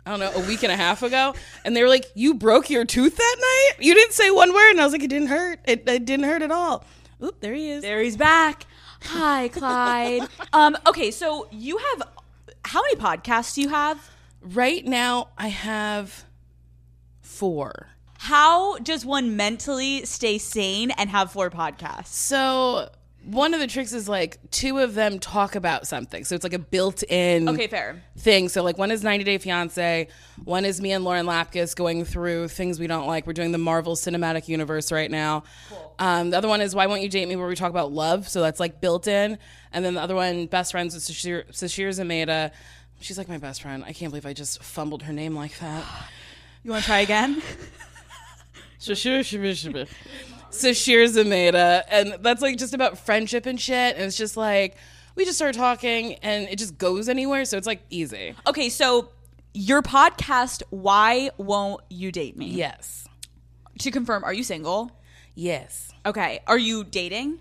I 0.04 0.10
don't 0.10 0.20
know 0.20 0.32
a 0.32 0.46
week 0.46 0.62
and 0.62 0.72
a 0.72 0.76
half 0.76 1.02
ago, 1.02 1.34
and 1.64 1.76
they 1.76 1.82
were 1.82 1.88
like, 1.88 2.06
"You 2.14 2.34
broke 2.34 2.70
your 2.70 2.84
tooth 2.84 3.16
that 3.16 3.36
night? 3.38 3.84
You 3.84 3.94
didn't 3.94 4.14
say 4.14 4.30
one 4.30 4.52
word," 4.52 4.70
and 4.70 4.80
I 4.80 4.84
was 4.84 4.92
like, 4.92 5.02
"It 5.02 5.10
didn't 5.10 5.28
hurt. 5.28 5.60
It, 5.64 5.88
it 5.88 6.04
didn't 6.04 6.24
hurt 6.26 6.42
at 6.42 6.50
all." 6.50 6.84
Oop, 7.22 7.40
there 7.40 7.54
he 7.54 7.70
is. 7.70 7.82
There 7.82 8.02
he's 8.02 8.16
back. 8.16 8.66
Hi, 9.02 9.48
Clyde. 9.48 10.28
um, 10.52 10.76
okay, 10.86 11.10
so 11.10 11.46
you 11.50 11.78
have 11.78 12.08
how 12.64 12.82
many 12.82 12.96
podcasts 12.96 13.54
do 13.54 13.62
you 13.62 13.68
have? 13.68 14.10
Right 14.40 14.84
now, 14.84 15.28
I 15.38 15.48
have 15.48 16.24
four. 17.20 17.88
How 18.18 18.78
does 18.78 19.04
one 19.04 19.36
mentally 19.36 20.04
stay 20.04 20.38
sane 20.38 20.90
and 20.92 21.10
have 21.10 21.32
four 21.32 21.50
podcasts? 21.50 22.06
So 22.06 22.88
one 23.24 23.54
of 23.54 23.60
the 23.60 23.66
tricks 23.66 23.92
is 23.92 24.08
like 24.08 24.38
two 24.50 24.78
of 24.78 24.94
them 24.94 25.18
talk 25.18 25.54
about 25.54 25.86
something, 25.86 26.24
so 26.24 26.34
it's 26.34 26.42
like 26.44 26.52
a 26.54 26.58
built-in 26.58 27.48
Okay, 27.48 27.66
fair. 27.68 28.02
thing. 28.18 28.48
So 28.48 28.62
like 28.62 28.78
one 28.78 28.90
is 28.90 29.02
90 29.04 29.24
Day 29.24 29.38
Fiance, 29.38 30.08
one 30.44 30.64
is 30.64 30.80
me 30.80 30.92
and 30.92 31.04
Lauren 31.04 31.26
Lapkus 31.26 31.76
going 31.76 32.04
through 32.04 32.48
things 32.48 32.80
we 32.80 32.86
don't 32.86 33.06
like. 33.06 33.26
We're 33.26 33.32
doing 33.32 33.52
the 33.52 33.58
Marvel 33.58 33.94
Cinematic 33.94 34.48
Universe 34.48 34.90
right 34.90 35.10
now. 35.10 35.44
Um, 35.98 36.30
the 36.30 36.38
other 36.38 36.48
one 36.48 36.60
is 36.60 36.74
Why 36.74 36.86
Won't 36.86 37.02
You 37.02 37.08
Date 37.08 37.28
Me, 37.28 37.36
where 37.36 37.46
we 37.46 37.54
talk 37.54 37.70
about 37.70 37.92
love. 37.92 38.28
So 38.28 38.40
that's 38.40 38.58
like 38.58 38.80
built 38.80 39.06
in. 39.06 39.38
And 39.72 39.84
then 39.84 39.94
the 39.94 40.00
other 40.00 40.14
one, 40.16 40.46
Best 40.46 40.72
Friends 40.72 40.94
with 40.94 41.04
Sashir, 41.04 41.46
Sashir 41.52 41.88
Zameda. 41.90 42.50
She's 43.00 43.18
like 43.18 43.28
my 43.28 43.38
best 43.38 43.62
friend. 43.62 43.84
I 43.86 43.92
can't 43.92 44.10
believe 44.10 44.26
I 44.26 44.32
just 44.32 44.62
fumbled 44.62 45.02
her 45.04 45.12
name 45.12 45.34
like 45.36 45.58
that. 45.58 45.84
You 46.64 46.70
want 46.72 46.82
to 46.82 46.86
try 46.88 47.00
again? 47.00 47.40
Sashir 48.80 49.20
Shabir 49.20 49.86
Sashir 50.52 51.04
Zameda. 51.08 51.82
And 51.88 52.16
that's 52.20 52.42
like 52.42 52.56
just 52.56 52.74
about 52.74 52.98
friendship 52.98 53.46
and 53.46 53.60
shit. 53.60 53.96
And 53.96 54.04
it's 54.04 54.16
just 54.16 54.36
like, 54.36 54.76
we 55.14 55.24
just 55.24 55.36
start 55.36 55.54
talking 55.54 56.14
and 56.16 56.48
it 56.48 56.58
just 56.58 56.78
goes 56.78 57.08
anywhere. 57.08 57.44
So 57.44 57.56
it's 57.56 57.66
like 57.66 57.82
easy. 57.90 58.34
Okay, 58.46 58.68
so 58.68 59.10
your 59.54 59.82
podcast, 59.82 60.62
Why 60.70 61.30
Won't 61.36 61.82
You 61.90 62.12
Date 62.12 62.36
Me? 62.36 62.46
Yes. 62.46 63.06
To 63.80 63.90
confirm, 63.90 64.24
are 64.24 64.32
you 64.32 64.44
single? 64.44 64.92
Yes. 65.34 65.92
Okay. 66.06 66.40
Are 66.46 66.58
you 66.58 66.84
dating? 66.84 67.38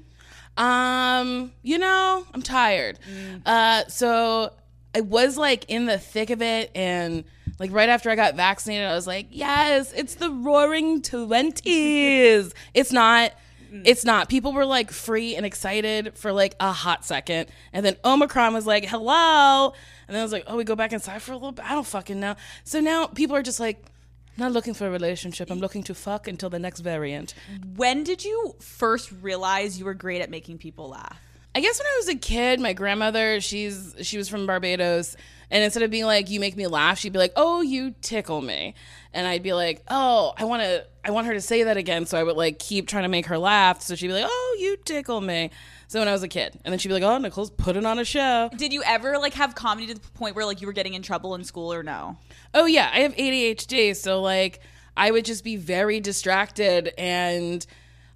Um, 0.58 1.52
you 1.64 1.78
know, 1.78 2.26
I'm 2.34 2.42
tired. 2.42 3.00
Uh, 3.46 3.86
so 3.88 4.54
I 4.94 5.02
was 5.02 5.38
like 5.38 5.66
in 5.70 5.86
the 5.86 5.98
thick 5.98 6.30
of 6.30 6.42
it, 6.42 6.72
and 6.76 7.24
like 7.62 7.72
right 7.72 7.90
after 7.90 8.10
I 8.10 8.16
got 8.16 8.34
vaccinated, 8.36 8.88
I 8.88 8.96
was 8.96 9.06
like, 9.06 9.28
yes, 9.30 9.94
it's 9.94 10.16
the 10.16 10.32
roaring 10.32 11.04
twenties. 11.04 12.54
it's 12.74 12.92
not. 12.92 13.34
It's 13.86 14.04
not. 14.04 14.28
People 14.28 14.52
were 14.52 14.66
like 14.66 14.92
free 14.92 15.36
and 15.36 15.46
excited 15.46 16.18
for 16.18 16.34
like 16.34 16.56
a 16.60 16.74
hot 16.74 17.06
second, 17.06 17.50
and 17.72 17.86
then 17.86 17.96
Omicron 18.04 18.54
was 18.54 18.66
like, 18.66 18.84
"Hello," 18.86 19.74
and 20.08 20.14
then 20.14 20.20
I 20.20 20.24
was 20.24 20.34
like, 20.34 20.44
"Oh, 20.48 20.58
we 20.58 20.66
go 20.66 20.76
back 20.76 20.92
inside 20.92 21.22
for 21.22 21.32
a 21.32 21.36
little 21.36 21.54
bit." 21.54 21.64
I 21.64 21.74
don't 21.76 21.88
fucking 21.88 22.20
know. 22.20 22.36
So 22.66 22.82
now 22.82 23.06
people 23.06 23.34
are 23.36 23.44
just 23.44 23.62
like, 23.62 23.86
"Not 24.36 24.52
looking 24.52 24.74
for 24.74 24.88
a 24.88 24.92
relationship. 24.92 25.50
I'm 25.50 25.60
looking 25.60 25.84
to 25.84 25.94
fuck 25.96 26.28
until 26.28 26.50
the 26.50 26.60
next 26.60 26.82
variant." 26.82 27.34
When 27.78 28.04
did 28.04 28.26
you 28.26 28.56
first 28.60 29.10
realize 29.22 29.80
you 29.80 29.86
were 29.86 29.94
great 29.94 30.22
at 30.22 30.30
making 30.30 30.58
people 30.58 30.90
laugh? 30.90 31.18
I 31.54 31.62
guess 31.62 31.80
when 31.80 31.86
I 31.86 31.98
was 31.98 32.10
a 32.10 32.16
kid, 32.16 32.60
my 32.60 32.74
grandmother, 32.74 33.40
she's 33.40 33.96
she 34.02 34.18
was 34.18 34.28
from 34.28 34.46
Barbados, 34.48 35.16
and 35.52 35.64
instead 35.64 35.84
of 35.84 35.92
being 35.92 36.06
like, 36.06 36.30
"You 36.30 36.40
make 36.40 36.56
me 36.56 36.66
laugh," 36.66 36.98
she'd 36.98 37.14
be 37.14 37.20
like, 37.20 37.34
"Oh, 37.36 37.62
you 37.62 37.94
tickle 38.02 38.42
me," 38.42 38.74
and 39.14 39.28
I'd 39.28 39.44
be 39.44 39.54
like, 39.54 39.84
"Oh, 39.90 40.34
I 40.38 40.46
want 40.46 40.64
to, 40.64 40.86
I 41.06 41.12
want 41.12 41.28
her 41.28 41.34
to 41.34 41.42
say 41.42 41.64
that 41.64 41.78
again." 41.78 42.06
So 42.08 42.18
I 42.18 42.24
would 42.24 42.38
like 42.38 42.58
keep 42.58 42.88
trying 42.88 43.04
to 43.04 43.10
make 43.10 43.28
her 43.28 43.38
laugh. 43.38 43.82
So 43.82 43.94
she'd 43.96 44.08
be 44.08 44.14
like, 44.14 44.28
"Oh, 44.28 44.58
you 44.60 44.78
tickle 44.78 45.22
me." 45.22 45.52
So 45.88 46.00
when 46.00 46.08
I 46.08 46.14
was 46.14 46.24
a 46.24 46.28
kid, 46.28 46.58
and 46.64 46.72
then 46.72 46.80
she'd 46.80 46.88
be 46.88 46.94
like, 46.94 47.04
"Oh, 47.04 47.18
Nicole's 47.18 47.52
putting 47.52 47.86
on 47.86 48.00
a 48.00 48.06
show." 48.06 48.50
Did 48.56 48.74
you 48.74 48.82
ever 48.84 49.18
like 49.20 49.34
have 49.34 49.54
comedy 49.54 49.88
to 49.88 49.94
the 49.94 50.00
point 50.16 50.36
where 50.36 50.46
like 50.46 50.62
you 50.62 50.68
were 50.68 50.74
getting 50.74 50.94
in 50.94 51.02
trouble 51.02 51.36
in 51.36 51.44
school 51.44 51.72
or 51.72 51.84
no? 51.84 52.18
Oh 52.54 52.66
yeah, 52.66 52.90
I 52.94 53.02
have 53.02 53.14
ADHD, 53.16 53.96
so 53.96 54.22
like 54.22 54.62
I 54.96 55.12
would 55.12 55.26
just 55.26 55.44
be 55.44 55.58
very 55.58 56.00
distracted 56.00 56.94
and 56.98 57.66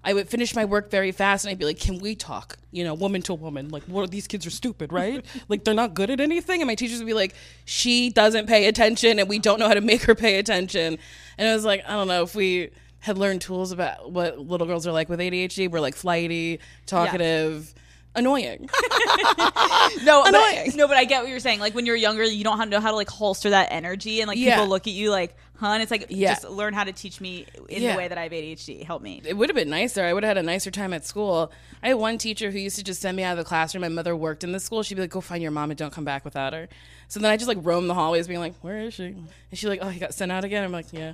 I 0.06 0.14
would 0.14 0.28
finish 0.28 0.54
my 0.54 0.64
work 0.64 0.90
very 0.90 1.10
fast 1.12 1.44
and 1.44 1.50
I'd 1.50 1.58
be 1.58 1.64
like, 1.66 1.78
"Can 1.80 1.98
we 1.98 2.14
talk?" 2.14 2.56
You 2.70 2.84
know, 2.84 2.94
woman 2.94 3.20
to 3.22 3.34
woman. 3.34 3.68
Like, 3.70 3.82
what 3.84 4.10
these 4.10 4.26
kids 4.26 4.46
are 4.46 4.50
stupid, 4.50 4.92
right? 4.92 5.24
like 5.48 5.64
they're 5.64 5.74
not 5.74 5.92
good 5.94 6.08
at 6.10 6.20
anything. 6.20 6.60
And 6.62 6.68
my 6.68 6.76
teachers 6.76 6.98
would 6.98 7.06
be 7.06 7.12
like, 7.12 7.34
"She 7.64 8.08
doesn't 8.10 8.46
pay 8.46 8.66
attention 8.68 9.18
and 9.18 9.28
we 9.28 9.38
don't 9.38 9.58
know 9.58 9.68
how 9.68 9.74
to 9.74 9.80
make 9.82 10.02
her 10.04 10.14
pay 10.14 10.38
attention." 10.38 10.98
And 11.36 11.48
I 11.48 11.54
was 11.54 11.64
like, 11.64 11.82
I 11.86 11.92
don't 11.92 12.08
know 12.08 12.22
if 12.22 12.34
we 12.34 12.70
had 13.00 13.18
learned 13.18 13.40
tools 13.42 13.72
about 13.72 14.10
what 14.10 14.38
little 14.38 14.66
girls 14.66 14.86
are 14.86 14.92
like 14.92 15.08
with 15.08 15.20
ADHD. 15.20 15.70
We're 15.70 15.80
like 15.80 15.94
flighty, 15.96 16.60
talkative, 16.86 17.74
annoying. 18.14 18.68
No, 20.02 20.24
Annoying. 20.24 20.66
But, 20.66 20.74
no, 20.76 20.88
but 20.88 20.96
I 20.96 21.04
get 21.04 21.22
what 21.22 21.30
you're 21.30 21.38
saying. 21.40 21.60
Like 21.60 21.74
when 21.74 21.86
you're 21.86 21.96
younger, 21.96 22.22
you 22.24 22.44
don't 22.44 22.58
have- 22.58 22.66
to 22.68 22.70
know 22.70 22.80
how 22.80 22.90
to 22.90 22.96
like 22.96 23.08
holster 23.08 23.50
that 23.50 23.68
energy, 23.70 24.20
and 24.20 24.28
like 24.28 24.38
Yeah. 24.38 24.54
people 24.56 24.68
look 24.68 24.86
at 24.86 24.92
you 24.92 25.10
like, 25.10 25.36
"Huh?" 25.58 25.68
And 25.68 25.82
it's 25.82 25.90
like, 25.90 26.06
Yeah. 26.08 26.34
just 26.34 26.48
learn 26.48 26.74
how 26.74 26.84
to 26.84 26.92
teach 26.92 27.20
me 27.20 27.46
in 27.68 27.82
Yeah. 27.82 27.92
the 27.92 27.98
way 27.98 28.08
that 28.08 28.16
I 28.18 28.22
have 28.24 28.32
ADHD. 28.32 28.84
Help 28.84 29.02
me. 29.02 29.20
it 29.24 29.36
would 29.36 29.48
have 29.48 29.56
been 29.56 29.70
nicer. 29.70 30.04
I 30.04 30.12
would 30.12 30.22
have 30.22 30.36
had 30.36 30.38
a 30.38 30.46
nicer 30.46 30.70
time 30.70 30.92
at 30.92 31.04
school. 31.04 31.50
I 31.82 31.88
had 31.88 31.94
one 31.94 32.18
teacher 32.18 32.50
who 32.50 32.58
used 32.58 32.76
to 32.76 32.84
just 32.84 33.00
send 33.00 33.16
me 33.16 33.22
out 33.22 33.32
of 33.32 33.38
the 33.38 33.48
classroom. 33.48 33.82
My 33.82 33.88
mother 33.88 34.14
worked 34.16 34.44
in 34.44 34.52
the 34.52 34.60
school. 34.60 34.82
She'd 34.82 34.94
be 34.96 35.02
like, 35.02 35.10
"Go 35.10 35.20
find 35.20 35.42
your 35.42 35.50
mom 35.52 35.70
and 35.70 35.78
don't 35.78 35.92
come 35.92 36.04
back 36.04 36.24
without 36.24 36.52
her." 36.52 36.68
So 37.08 37.20
then 37.20 37.30
I 37.30 37.36
just 37.36 37.48
like 37.48 37.58
roam 37.60 37.86
the 37.86 37.94
hallways, 37.94 38.26
being 38.28 38.40
like, 38.40 38.54
"Where 38.62 38.78
is 38.78 38.94
she?" 38.94 39.04
And 39.06 39.28
she's 39.52 39.68
like, 39.68 39.80
"Oh, 39.82 39.88
he 39.88 40.00
got 40.00 40.14
sent 40.14 40.32
out 40.32 40.44
again." 40.44 40.64
I'm 40.64 40.72
like, 40.72 40.92
"Yeah." 40.92 41.12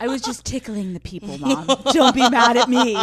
I 0.00 0.06
was 0.08 0.20
just 0.22 0.44
tickling 0.44 0.92
the 0.92 1.00
people, 1.00 1.38
mom. 1.40 1.66
Don't 1.92 2.14
be 2.14 2.28
mad 2.28 2.56
at 2.58 2.68
me. 2.68 2.96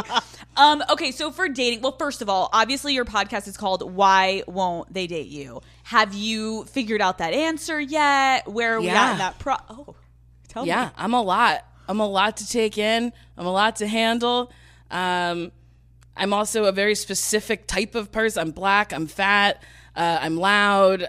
Um, 0.56 0.84
okay, 0.92 1.12
so 1.12 1.32
for 1.32 1.50
dating, 1.50 1.82
well, 1.82 1.96
first 1.98 2.22
of 2.22 2.30
all, 2.30 2.50
obviously 2.54 2.94
your 2.94 3.04
podcast 3.04 3.48
is 3.48 3.58
called 3.58 3.92
"Why 3.96 4.44
Won't 4.48 4.94
They 4.94 5.08
Date 5.08 5.28
You?" 5.28 5.62
Have 5.86 6.14
you 6.14 6.64
figured 6.66 7.02
out 7.02 7.18
that 7.18 7.34
answer 7.34 7.80
yet? 7.80 8.48
Where 8.48 8.76
are 8.76 8.80
we 8.82 8.90
at 8.90 9.14
in 9.14 9.18
that 9.18 9.40
pro? 9.40 9.56
Oh, 9.70 9.96
tell 10.56 10.66
Yeah, 10.66 10.86
me. 10.86 10.92
I'm 10.98 11.14
a 11.14 11.22
lot. 11.22 11.66
I'm 11.88 12.00
a 12.00 12.08
lot 12.08 12.38
to 12.38 12.50
take 12.50 12.78
in. 12.78 13.14
I'm 13.38 13.46
a 13.46 13.52
lot 13.52 13.76
to 13.78 13.88
handle. 13.88 14.52
Um, 14.90 15.52
I'm 16.18 16.34
also 16.34 16.66
a 16.66 16.72
very 16.72 16.96
specific 16.96 17.68
type 17.68 17.94
of 17.94 18.12
person. 18.12 18.42
I'm 18.42 18.52
black. 18.52 18.92
I'm 18.94 19.06
fat. 19.08 19.62
Uh, 19.96 20.18
I'm 20.22 20.38
loud. 20.38 21.04
Uh, 21.04 21.08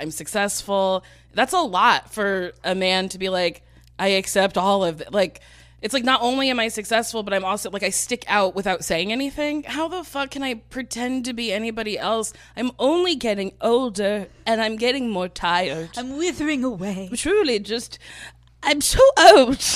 I'm 0.00 0.10
successful. 0.10 1.04
That's 1.32 1.52
a 1.52 1.60
lot 1.60 2.12
for 2.12 2.52
a 2.64 2.74
man 2.74 3.08
to 3.10 3.18
be 3.18 3.28
like. 3.28 3.62
I 4.00 4.08
accept 4.08 4.56
all 4.56 4.84
of 4.84 5.00
it. 5.00 5.12
Like, 5.12 5.40
it's 5.82 5.92
like 5.94 6.04
not 6.04 6.22
only 6.22 6.50
am 6.50 6.60
I 6.60 6.68
successful, 6.68 7.22
but 7.22 7.32
I'm 7.34 7.44
also 7.44 7.70
like 7.70 7.82
I 7.82 7.90
stick 7.90 8.24
out 8.28 8.54
without 8.54 8.84
saying 8.84 9.10
anything. 9.12 9.62
How 9.64 9.88
the 9.88 10.04
fuck 10.04 10.30
can 10.32 10.42
I 10.42 10.54
pretend 10.54 11.24
to 11.24 11.32
be 11.32 11.52
anybody 11.52 11.98
else? 11.98 12.32
I'm 12.56 12.70
only 12.78 13.14
getting 13.16 13.52
older 13.60 14.28
and 14.46 14.60
I'm 14.60 14.76
getting 14.76 15.08
more 15.10 15.28
tired. 15.28 15.90
I'm 15.96 16.16
withering 16.16 16.64
away. 16.64 17.10
truly 17.14 17.58
just. 17.60 17.98
I'm 18.62 18.80
so 18.80 19.00
old. 19.18 19.58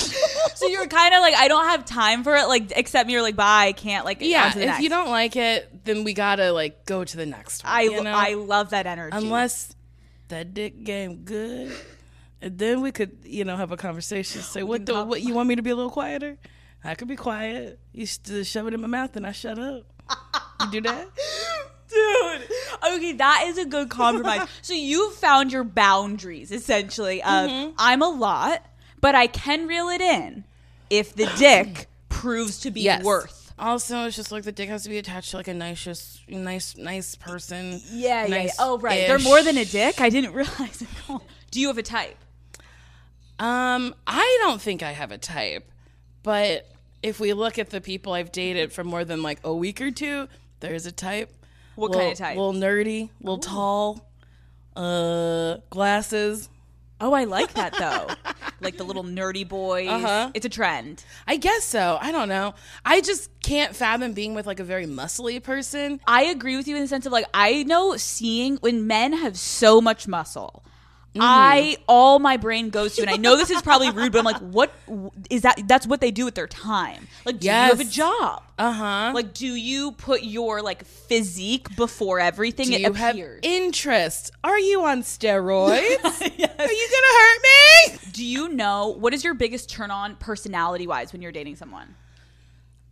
So 0.55 0.69
you're 0.69 0.87
kind 0.87 1.13
of 1.13 1.21
like, 1.23 1.35
I 1.35 1.49
don't 1.49 1.65
have 1.65 1.85
time 1.85 2.23
for 2.23 2.37
it. 2.37 2.47
Like, 2.47 2.77
accept 2.77 3.09
me 3.09 3.17
or 3.17 3.23
like, 3.23 3.35
bye. 3.35 3.65
I 3.67 3.73
can't. 3.73 4.05
Like, 4.05 4.19
Yeah, 4.21 4.53
the 4.55 4.69
if 4.69 4.81
you 4.81 4.89
don't 4.89 5.09
like 5.09 5.35
it, 5.35 5.85
then 5.85 6.05
we 6.05 6.13
gotta 6.15 6.53
like 6.53 6.85
go 6.87 7.03
to 7.05 7.17
the 7.17 7.27
next 7.27 7.65
one. 7.65 7.73
I 7.73 7.81
you 7.83 8.03
know? 8.03 8.13
I 8.13 8.35
love 8.35 8.71
that 8.71 8.87
energy. 8.87 9.17
unless 9.17 9.75
that 10.29 10.55
dick 10.55 10.85
game 10.85 11.25
good, 11.25 11.73
and 12.41 12.59
then 12.59 12.81
we 12.81 12.93
could 12.93 13.19
you 13.25 13.45
know 13.45 13.57
have 13.57 13.73
a 13.73 13.77
conversation. 13.77 14.41
Say 14.43 14.63
what 14.63 14.87
the 14.87 15.05
what 15.05 15.21
you 15.23 15.35
want 15.35 15.49
me 15.49 15.57
to 15.57 15.63
be 15.63 15.71
a 15.71 15.75
little 15.75 15.91
quieter? 15.91 16.39
I 16.85 16.95
could 16.95 17.09
be 17.09 17.17
quiet. 17.17 17.81
You 17.93 18.07
just 18.07 18.51
shove 18.51 18.69
it 18.69 18.75
in 18.75 18.81
my 18.81 18.87
mouth 18.89 19.17
and 19.17 19.27
I 19.27 19.33
shut 19.33 19.59
up. 19.59 19.85
You 20.61 20.71
do 20.71 20.81
that? 20.83 21.09
Dude. 21.89 22.49
Okay, 22.95 23.13
that 23.15 23.45
is 23.49 23.59
a 23.59 23.65
good 23.65 23.89
compromise. 23.91 24.49
so 24.63 24.75
you 24.75 25.11
found 25.13 25.53
your 25.53 25.65
boundaries 25.65 26.51
essentially 26.53 27.21
of 27.23 27.51
Mm-hmm. 27.51 27.75
I'm 27.79 28.03
a 28.03 28.09
lot, 28.09 28.65
but 29.03 29.15
I 29.15 29.27
can 29.27 29.67
reel 29.67 29.89
it 29.91 30.01
in 30.01 30.45
if 30.89 31.15
the 31.15 31.27
dick 31.37 31.89
proves 32.09 32.59
to 32.61 32.71
be 32.71 32.89
worth. 33.03 33.53
Also, 33.59 34.07
it's 34.07 34.17
just 34.17 34.33
like 34.33 34.45
the 34.45 34.51
dick 34.53 34.69
has 34.71 34.83
to 34.85 34.89
be 34.89 34.97
attached 34.99 35.31
to 35.33 35.37
like 35.37 35.47
a 35.49 35.55
nice, 35.55 35.85
just 35.85 36.29
nice, 36.29 36.77
nice 36.77 37.15
person. 37.15 37.81
Yeah, 37.91 38.23
yeah, 38.23 38.27
yeah. 38.27 38.37
Nice-ish. 38.43 38.57
Oh, 38.59 38.79
right. 38.79 39.07
They're 39.07 39.19
more 39.19 39.43
than 39.43 39.57
a 39.59 39.65
dick. 39.65 40.01
I 40.01 40.09
didn't 40.09 40.33
realize. 40.35 40.81
it. 40.83 40.89
Do 41.51 41.61
you 41.61 41.69
have 41.69 41.79
a 41.79 41.83
type? 41.83 42.17
Um, 43.39 43.95
I 44.07 44.39
don't 44.43 44.61
think 44.61 44.83
I 44.83 44.93
have 44.93 45.11
a 45.13 45.19
type, 45.19 45.69
but 46.23 46.69
if 47.03 47.19
we 47.21 47.33
look 47.33 47.59
at 47.59 47.71
the 47.71 47.81
people 47.81 48.13
I've 48.13 48.31
dated 48.33 48.73
for 48.73 48.85
more 48.85 49.05
than 49.05 49.23
like 49.23 49.39
a 49.45 49.53
week 49.55 49.81
or 49.81 49.91
two, 49.91 50.29
there's 50.61 50.87
a 50.87 50.93
type. 50.93 51.31
What 51.75 51.91
Little- 51.91 52.01
kind 52.03 52.13
of 52.13 52.19
type? 52.19 52.37
Little 52.37 52.53
nerdy, 52.53 53.11
little 53.21 53.39
tall, 53.39 54.09
uh, 54.77 55.57
glasses. 55.71 56.49
Oh, 57.03 57.13
I 57.13 57.25
like 57.25 57.55
that 57.55 57.75
though. 57.77 58.33
like 58.61 58.77
the 58.77 58.85
little 58.85 59.03
nerdy 59.03 59.47
boys. 59.47 59.89
Uh-huh. 59.89 60.31
It's 60.35 60.47
a 60.47 60.49
trend. 60.49 61.05
I 61.27 61.37
guess 61.37 61.65
so. 61.65 61.99
I 62.01 62.13
don't 62.13 62.29
know. 62.29 62.55
I 62.85 63.01
just 63.01 63.29
can't 63.43 63.75
fathom 63.75 64.13
being 64.13 64.35
with 64.35 64.47
like 64.47 64.61
a 64.61 64.65
very 64.65 64.87
muscly 64.87 65.43
person. 65.43 66.01
I 66.07 66.23
agree 66.25 66.57
with 66.57 66.69
you 66.69 66.77
in 66.77 66.83
the 66.83 66.87
sense 66.89 67.05
of 67.05 67.11
like 67.11 67.27
I 67.35 67.65
know 67.65 67.97
seeing 67.97 68.57
when 68.59 68.87
men 68.87 69.15
have 69.15 69.37
so 69.37 69.81
much 69.81 70.07
muscle. 70.07 70.63
Mm-hmm. 71.15 71.21
I 71.23 71.77
all 71.89 72.19
my 72.19 72.39
brain 72.39 72.71
goes 72.71 72.97
to, 72.97 73.03
and 73.03 73.11
I 73.11 73.17
know 73.17 73.37
this 73.37 73.51
is 73.51 73.61
probably 73.61 73.91
rude, 73.91 74.13
but 74.13 74.21
I'm 74.21 74.25
like, 74.25 74.39
what 74.39 74.73
is 75.29 75.43
that? 75.43 75.61
That's 75.69 75.87
what 75.87 76.01
they 76.01 76.11
do 76.11 76.25
with 76.25 76.35
their 76.35 76.47
time. 76.47 77.07
Like, 77.27 77.39
do 77.39 77.49
you 77.49 77.53
have 77.53 77.81
a 77.81 77.85
job? 77.85 78.43
Uh 78.59 78.73
huh. 78.73 79.13
Like, 79.15 79.35
do 79.35 79.47
you 79.47 79.93
put 79.93 80.23
your 80.23 80.63
like 80.63 80.87
physique 80.87 81.77
before 81.77 82.19
everything? 82.19 82.69
Do 82.69 82.73
it 82.73 82.81
you 82.81 82.93
have 82.95 83.15
appears. 83.15 83.41
interest? 83.43 84.31
Are 84.43 84.59
you 84.59 84.85
on 84.85 85.03
steroids? 85.03 86.03
Are 86.23 86.29
you 86.29 86.47
gonna 86.49 87.19
hurt 87.19 87.43
me? 87.43 87.99
do 88.13 88.25
you 88.25 88.49
know 88.49 88.89
what 88.89 89.13
is 89.13 89.25
your 89.25 89.35
biggest 89.35 89.69
turn 89.71 89.91
on 89.91 90.17
personality 90.17 90.87
wise 90.87 91.13
when 91.13 91.23
you're 91.23 91.33
dating 91.33 91.57
someone? 91.57 91.95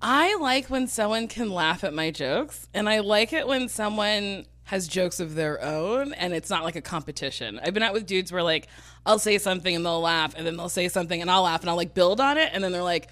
I 0.02 0.36
like 0.36 0.68
when 0.70 0.88
someone 0.88 1.28
can 1.28 1.50
laugh 1.50 1.84
at 1.84 1.92
my 1.92 2.10
jokes, 2.10 2.68
and 2.72 2.88
I 2.88 3.00
like 3.00 3.32
it 3.32 3.46
when 3.46 3.68
someone 3.68 4.46
has 4.70 4.86
jokes 4.86 5.18
of 5.18 5.34
their 5.34 5.60
own 5.60 6.12
and 6.12 6.32
it's 6.32 6.48
not 6.48 6.62
like 6.62 6.76
a 6.76 6.80
competition. 6.80 7.58
I've 7.60 7.74
been 7.74 7.82
out 7.82 7.92
with 7.92 8.06
dudes 8.06 8.30
where 8.30 8.44
like 8.44 8.68
I'll 9.04 9.18
say 9.18 9.36
something 9.38 9.74
and 9.74 9.84
they'll 9.84 10.00
laugh, 10.00 10.34
and 10.36 10.46
then 10.46 10.56
they'll 10.56 10.68
say 10.68 10.86
something 10.86 11.20
and 11.20 11.28
I'll 11.28 11.42
laugh 11.42 11.62
and 11.62 11.68
I'll 11.68 11.76
like 11.76 11.92
build 11.92 12.20
on 12.20 12.38
it, 12.38 12.50
and 12.52 12.62
then 12.62 12.70
they're 12.70 12.80
like, 12.80 13.08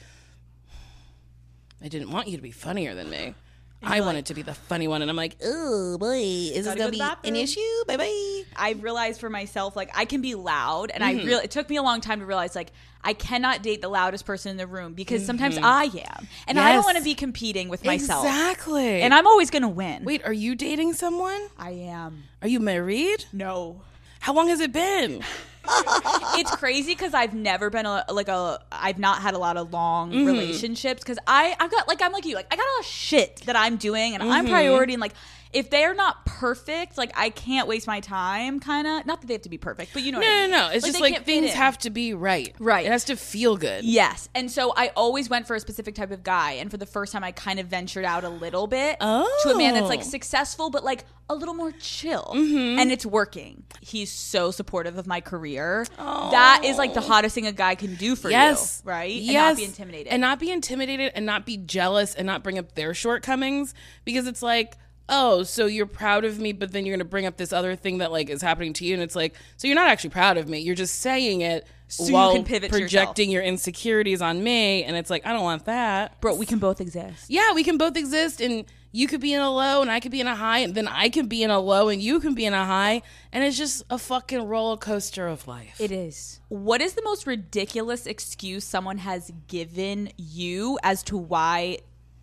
I 1.83 1.89
didn't 1.89 2.13
want 2.13 2.29
you 2.29 2.37
to 2.37 2.43
be 2.45 2.53
funnier 2.53 2.95
than 2.95 3.11
me. 3.11 3.35
I 3.83 4.01
wanted 4.01 4.27
to 4.27 4.35
be 4.35 4.43
the 4.43 4.55
funny 4.55 4.89
one, 4.89 5.03
and 5.03 5.11
I'm 5.11 5.17
like, 5.17 5.37
oh 5.43 5.97
boy, 5.99 6.17
is 6.19 6.65
this 6.65 6.67
gonna 6.67 6.79
go 6.79 6.91
to 6.91 7.17
be 7.23 7.29
an 7.29 7.37
issue? 7.37 7.61
Bye 7.87 7.97
bye. 7.97 8.43
I 8.57 8.73
realized 8.81 9.21
for 9.21 9.31
myself, 9.31 9.77
like 9.77 9.91
I 9.97 10.05
can 10.05 10.21
be 10.21 10.35
loud, 10.35 10.91
and 10.91 11.03
Mm-hmm. 11.03 11.21
I 11.21 11.25
really 11.25 11.45
it 11.45 11.51
took 11.51 11.71
me 11.71 11.77
a 11.77 11.83
long 11.83 12.01
time 12.01 12.19
to 12.21 12.27
realize, 12.27 12.55
like 12.57 12.73
I 13.05 13.13
cannot 13.13 13.63
date 13.63 13.81
the 13.81 13.89
loudest 13.89 14.27
person 14.27 14.51
in 14.51 14.57
the 14.57 14.67
room 14.67 14.95
because 14.95 15.25
sometimes 15.25 15.55
Mm-hmm. 15.57 15.65
I 15.65 15.85
am, 16.17 16.27
and 16.49 16.59
I 16.59 16.73
don't 16.73 16.85
want 16.85 16.99
to 16.99 17.05
be 17.05 17.15
competing 17.15 17.69
with 17.69 17.85
myself. 17.85 18.25
Exactly. 18.27 19.01
And 19.03 19.15
I'm 19.15 19.27
always 19.27 19.51
gonna 19.51 19.69
win. 19.69 20.05
wait. 20.05 20.25
Are 20.25 20.33
you 20.33 20.55
dating 20.57 20.95
someone? 20.95 21.41
I 21.57 21.71
am. 21.71 22.25
Are 22.43 22.49
you 22.49 22.61
married? 22.61 23.27
No. 23.33 23.83
How 24.21 24.35
long 24.35 24.49
has 24.49 24.61
it 24.61 24.73
been? 24.73 25.23
it's 26.39 26.51
crazy 26.57 26.93
because 26.93 27.15
I've 27.15 27.35
never 27.35 27.71
been 27.71 27.87
a 27.87 28.05
like 28.11 28.29
a 28.29 28.61
I've 28.73 28.99
not 28.99 29.21
had 29.23 29.35
a 29.35 29.39
lot 29.39 29.57
of 29.57 29.73
long 29.73 30.13
Mm-hmm. 30.13 30.27
relationships 30.27 31.03
because 31.03 31.19
I 31.27 31.55
I've 31.61 31.71
got 31.71 31.87
like 31.89 32.01
I'm 32.03 32.13
like 32.13 32.25
you 32.25 32.35
like 32.35 32.47
I 32.51 32.57
got 32.57 32.63
a 32.63 32.73
lot 32.77 32.81
of 32.81 32.87
shit 32.87 33.37
that 33.47 33.57
I'm 33.57 33.77
doing 33.77 34.15
and 34.15 34.23
I'm 34.23 34.45
Mm-hmm. 34.45 34.53
priority 34.53 34.95
and 34.95 35.01
like 35.01 35.13
if 35.53 35.71
they're 35.71 35.95
not 35.95 36.25
perfect 36.27 36.97
like 36.99 37.11
I 37.17 37.31
can't 37.31 37.67
waste 37.69 37.87
my 37.87 38.01
time 38.01 38.61
kind 38.61 38.87
of 38.87 39.07
not 39.07 39.21
that 39.21 39.27
they 39.27 39.35
have 39.35 39.43
to 39.43 39.49
be 39.49 39.59
perfect 39.59 39.93
but 39.95 40.03
you 40.03 40.13
know 40.13 40.19
what 40.19 40.27
I 40.27 40.31
No, 40.31 40.43
mean. 40.43 40.51
no, 40.51 40.69
no. 40.69 40.73
It's 40.73 40.83
Like, 40.85 40.93
just 40.93 41.01
like 41.01 41.25
things 41.25 41.53
have 41.53 41.79
to 41.79 41.91
be 41.91 42.15
right. 42.15 42.55
Right. 42.59 42.87
It 42.87 42.93
has 42.93 43.05
to 43.05 43.17
feel 43.17 43.57
good. 43.57 43.85
Yes. 43.85 44.29
And 44.35 44.51
so 44.51 44.73
I 44.77 44.89
always 44.97 45.29
went 45.31 45.47
for 45.47 45.57
a 45.57 45.61
specific 45.61 45.95
type 45.95 46.11
of 46.11 46.23
guy. 46.23 46.53
And 46.53 46.71
for 46.71 46.77
the 46.77 46.87
first 46.87 47.13
time, 47.13 47.25
I 47.25 47.33
kind 47.33 47.59
of 47.59 47.67
ventured 47.67 48.05
out 48.05 48.25
a 48.25 48.29
little 48.29 48.67
bit 48.67 48.99
to 49.01 49.07
a 49.47 49.57
man 49.57 49.75
that's 49.75 49.89
like 49.89 50.01
Oh. 50.01 50.03
successful, 50.03 50.71
but 50.71 50.85
like 50.85 51.05
a 51.31 51.35
little 51.35 51.55
more 51.55 51.73
chill. 51.73 52.33
Mm-hmm. 52.35 52.79
And 52.79 52.93
it's 52.93 53.05
working. 53.07 53.65
He's 53.81 54.11
so 54.13 54.51
supportive 54.51 54.97
of 54.99 55.07
my 55.07 55.21
career. 55.21 55.87
That 55.97 56.63
is 56.65 56.77
like 56.79 56.95
the 56.95 57.01
hottest 57.01 57.35
thing 57.35 57.47
a 57.47 57.53
guy 57.53 57.75
can 57.75 57.95
do 57.97 58.15
for 58.17 58.31
yes. 58.31 58.83
you, 58.85 58.91
right? 58.91 59.11
Yes. 59.13 59.29
And 59.29 59.35
not 59.37 59.57
be 59.57 59.65
intimidated. 59.65 60.07
And 60.13 60.21
not 60.21 60.39
be 60.41 60.51
intimidated 60.51 61.13
and 61.15 61.27
not 61.27 61.47
be 61.47 61.57
jealous 61.57 62.15
and 62.15 62.27
not 62.27 62.43
bring 62.43 62.59
up 62.59 62.75
their 62.75 62.95
shortcomings 62.95 63.75
because 64.05 64.27
it's 64.27 64.43
like, 64.43 64.77
oh, 65.09 65.43
so 65.43 65.67
you're 65.67 65.87
proud 65.87 66.25
of 66.25 66.39
me, 66.39 66.53
but 66.53 66.73
then 66.73 66.85
you're 66.85 66.95
going 66.95 67.05
to 67.05 67.11
bring 67.11 67.27
up 67.27 67.37
this 67.37 67.53
other 67.53 67.75
thing 67.77 67.99
that 67.99 68.13
like 68.13 68.29
is 68.29 68.43
happening 68.43 68.73
to 68.75 68.85
you. 68.85 68.95
And 68.95 69.03
it's 69.03 69.17
like, 69.17 69.35
so 69.57 69.67
you're 69.67 69.75
not 69.75 69.89
actually 69.89 70.11
proud 70.11 70.37
of 70.37 70.49
me. 70.49 70.59
You're 70.59 70.75
just 70.75 70.97
saying 70.97 71.41
it 71.41 71.67
you 71.99 72.13
while 72.13 72.35
can 72.35 72.45
pivot 72.45 72.71
projecting 72.71 73.31
your 73.31 73.43
insecurities 73.43 74.21
on 74.21 74.43
me. 74.43 74.85
And 74.85 74.97
it's 74.97 75.11
like, 75.11 75.27
I 75.27 75.33
don't 75.33 75.45
want 75.45 75.65
that. 75.65 76.21
Bro, 76.21 76.35
we 76.35 76.47
can 76.47 76.59
both 76.59 76.81
exist. 76.81 77.31
Yeah, 77.31 77.53
we 77.55 77.65
can 77.65 77.79
both 77.79 77.97
exist 77.97 78.41
and 78.41 78.67
you 78.93 79.07
could 79.07 79.21
be 79.21 79.33
in 79.33 79.41
a 79.41 79.51
low 79.51 79.83
and 79.83 79.91
I 79.91 80.01
could 80.01 80.13
be 80.13 80.21
in 80.21 80.27
a 80.27 80.35
high, 80.35 80.61
and 80.61 80.75
then 80.75 80.89
I 80.89 81.09
can 81.09 81.27
be 81.27 81.43
in 81.43 81.51
a 81.51 81.59
low 81.59 81.89
and 81.89 82.01
you 82.01 82.21
can 82.21 82.35
be 82.35 82.47
in 82.47 82.55
a 82.55 82.65
high, 82.65 83.03
and 83.33 83.45
it's 83.45 83.57
just 83.57 83.85
a 83.91 83.99
fucking 83.99 84.43
roller 84.43 84.77
coaster 84.77 85.29
of 85.29 85.47
life. 85.47 85.79
It 85.79 85.93
is. 85.93 86.41
What 86.49 86.81
is 86.81 86.95
the 86.95 87.03
most 87.03 87.27
ridiculous 87.27 88.07
excuse 88.07 88.65
someone 88.65 88.99
has 88.99 89.31
given 89.47 90.11
you 90.17 90.79
as 90.83 91.03
to 91.05 91.19
why 91.19 91.79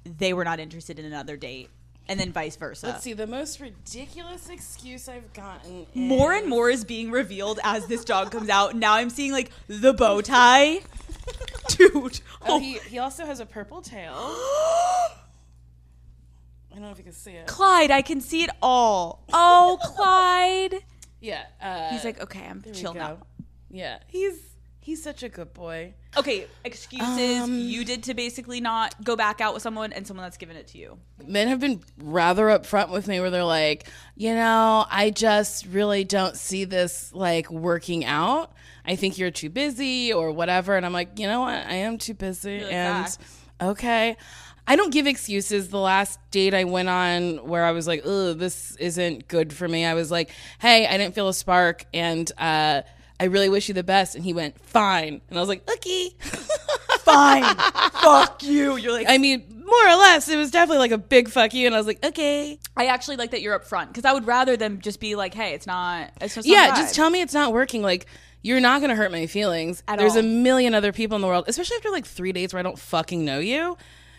they 0.05 0.33
were 0.33 0.43
not 0.43 0.59
interested 0.59 0.97
in 0.97 1.05
another 1.05 1.37
date? 1.37 1.69
And 2.07 2.19
then 2.19 2.31
vice 2.31 2.55
versa. 2.55 2.87
Let's 2.87 3.03
see, 3.03 3.13
the 3.13 3.25
most 3.25 3.59
ridiculous 3.59 4.49
excuse 4.49 5.09
I've 5.09 5.33
gotten. 5.33 5.81
Is, 5.81 5.95
More 5.95 6.33
and 6.33 6.47
more 6.47 6.69
is 6.69 6.83
being 6.85 7.09
revealed 7.09 7.59
as 7.63 7.87
this 7.87 8.05
dog 8.05 8.31
comes 8.31 8.49
out. 8.49 8.75
Now 8.75 8.93
I'm 8.93 9.09
seeing 9.09 9.31
like 9.31 9.49
the 9.67 9.91
bow 9.93 10.21
tie. 10.21 10.81
Dude. 11.69 12.19
Oh, 12.45 12.59
he, 12.59 12.73
he 12.77 12.99
also 12.99 13.25
has 13.25 13.39
a 13.39 13.45
purple 13.45 13.81
tail. 13.81 14.13
I 14.15 15.09
don't 16.73 16.81
know 16.83 16.91
if 16.91 16.97
you 16.97 17.03
can 17.05 17.13
see 17.13 17.31
it. 17.31 17.47
Clyde, 17.47 17.89
I 17.89 18.01
can 18.01 18.21
see 18.21 18.43
it 18.43 18.49
all. 18.61 19.23
Oh, 19.33 19.79
Clyde. 19.83 20.83
Yeah. 21.21 21.45
Uh, 21.61 21.89
He's 21.91 22.03
like, 22.03 22.21
okay, 22.21 22.45
I'm 22.45 22.63
chill 22.73 22.93
now. 22.93 23.17
Yeah, 23.71 23.97
he's 24.07 24.39
he's 24.79 25.01
such 25.01 25.23
a 25.23 25.29
good 25.29 25.53
boy. 25.53 25.95
Okay, 26.17 26.47
excuses 26.63 27.41
Um, 27.41 27.59
you 27.59 27.83
did 27.83 28.03
to 28.03 28.13
basically 28.13 28.61
not 28.61 29.03
go 29.03 29.15
back 29.15 29.41
out 29.41 29.53
with 29.53 29.63
someone 29.63 29.91
and 29.93 30.07
someone 30.07 30.25
that's 30.25 30.37
given 30.37 30.55
it 30.55 30.67
to 30.67 30.77
you. 30.77 30.97
men 31.25 31.47
have 31.47 31.59
been 31.59 31.81
rather 31.97 32.47
upfront 32.47 32.89
with 32.89 33.07
me 33.07 33.19
where 33.19 33.29
they're 33.29 33.43
like, 33.43 33.87
you 34.15 34.33
know, 34.33 34.85
I 34.89 35.09
just 35.09 35.65
really 35.67 36.03
don't 36.03 36.37
see 36.37 36.65
this 36.65 37.11
like 37.13 37.49
working 37.51 38.05
out. 38.05 38.53
I 38.85 38.95
think 38.95 39.17
you're 39.17 39.31
too 39.31 39.49
busy 39.49 40.13
or 40.13 40.31
whatever. 40.31 40.75
And 40.75 40.85
I'm 40.85 40.93
like, 40.93 41.19
you 41.19 41.27
know 41.27 41.41
what? 41.41 41.65
I 41.65 41.75
am 41.75 41.97
too 41.97 42.13
busy. 42.13 42.61
like, 42.61 42.71
and 42.71 43.05
"Facts." 43.05 43.17
okay. 43.61 44.17
I 44.67 44.75
don't 44.75 44.91
give 44.91 45.05
excuses. 45.05 45.69
The 45.69 45.79
last 45.79 46.19
date 46.31 46.53
I 46.55 46.63
went 46.63 46.89
on 46.89 47.47
where 47.47 47.63
I 47.63 47.71
was 47.71 47.87
like, 47.87 48.01
oh, 48.03 48.33
this 48.33 48.75
isn't 48.77 49.27
good 49.27 49.53
for 49.53 49.67
me. 49.67 49.85
I 49.85 49.93
was 49.93 50.09
like, 50.09 50.31
hey, 50.59 50.87
I 50.87 50.97
didn't 50.97 51.13
feel 51.13 51.27
a 51.27 51.33
spark 51.33 51.85
and 51.93 52.31
uh, 52.37 52.81
I 53.19 53.25
really 53.25 53.49
wish 53.49 53.67
you 53.67 53.73
the 53.73 53.83
best. 53.83 54.15
And 54.15 54.23
he 54.23 54.33
went, 54.33 54.59
fine. 54.59 55.21
And 55.29 55.37
I 55.37 55.41
was 55.41 55.49
like, 55.49 55.69
okay. 55.69 56.09
Fine. 56.99 57.55
Fuck 58.01 58.43
you. 58.43 58.77
You're 58.77 58.91
like, 58.91 59.07
I 59.09 59.17
mean, 59.17 59.63
more 59.65 59.87
or 59.87 59.95
less, 59.95 60.27
it 60.27 60.37
was 60.37 60.51
definitely 60.51 60.79
like 60.79 60.91
a 60.91 60.97
big 60.97 61.29
fuck 61.29 61.53
you. 61.53 61.65
And 61.65 61.73
I 61.73 61.77
was 61.77 61.87
like, 61.87 62.03
okay. 62.05 62.59
I 62.77 62.85
actually 62.85 63.17
like 63.17 63.31
that 63.31 63.41
you're 63.41 63.57
upfront 63.57 63.87
because 63.87 64.05
I 64.05 64.13
would 64.13 64.27
rather 64.27 64.55
them 64.57 64.79
just 64.79 64.99
be 64.99 65.15
like, 65.15 65.33
hey, 65.33 65.53
it's 65.53 65.65
not. 65.65 66.11
It's 66.21 66.35
just 66.35 66.47
yeah, 66.47 66.75
just 66.75 66.93
tell 66.95 67.09
me 67.09 67.21
it's 67.21 67.33
not 67.33 67.51
working. 67.51 67.81
Like 67.81 68.05
you're 68.41 68.59
not 68.59 68.81
gonna 68.81 68.95
hurt 68.95 69.11
my 69.11 69.25
feelings. 69.25 69.81
At 69.87 69.97
There's 69.97 70.13
all. 70.13 70.19
a 70.19 70.23
million 70.23 70.75
other 70.75 70.91
people 70.91 71.15
in 71.15 71.21
the 71.21 71.27
world, 71.27 71.45
especially 71.47 71.77
after 71.77 71.89
like 71.89 72.05
three 72.05 72.31
dates 72.31 72.53
where 72.53 72.59
I 72.59 72.63
don't 72.63 72.77
fucking 72.77 73.25
know 73.25 73.39
you. 73.39 73.77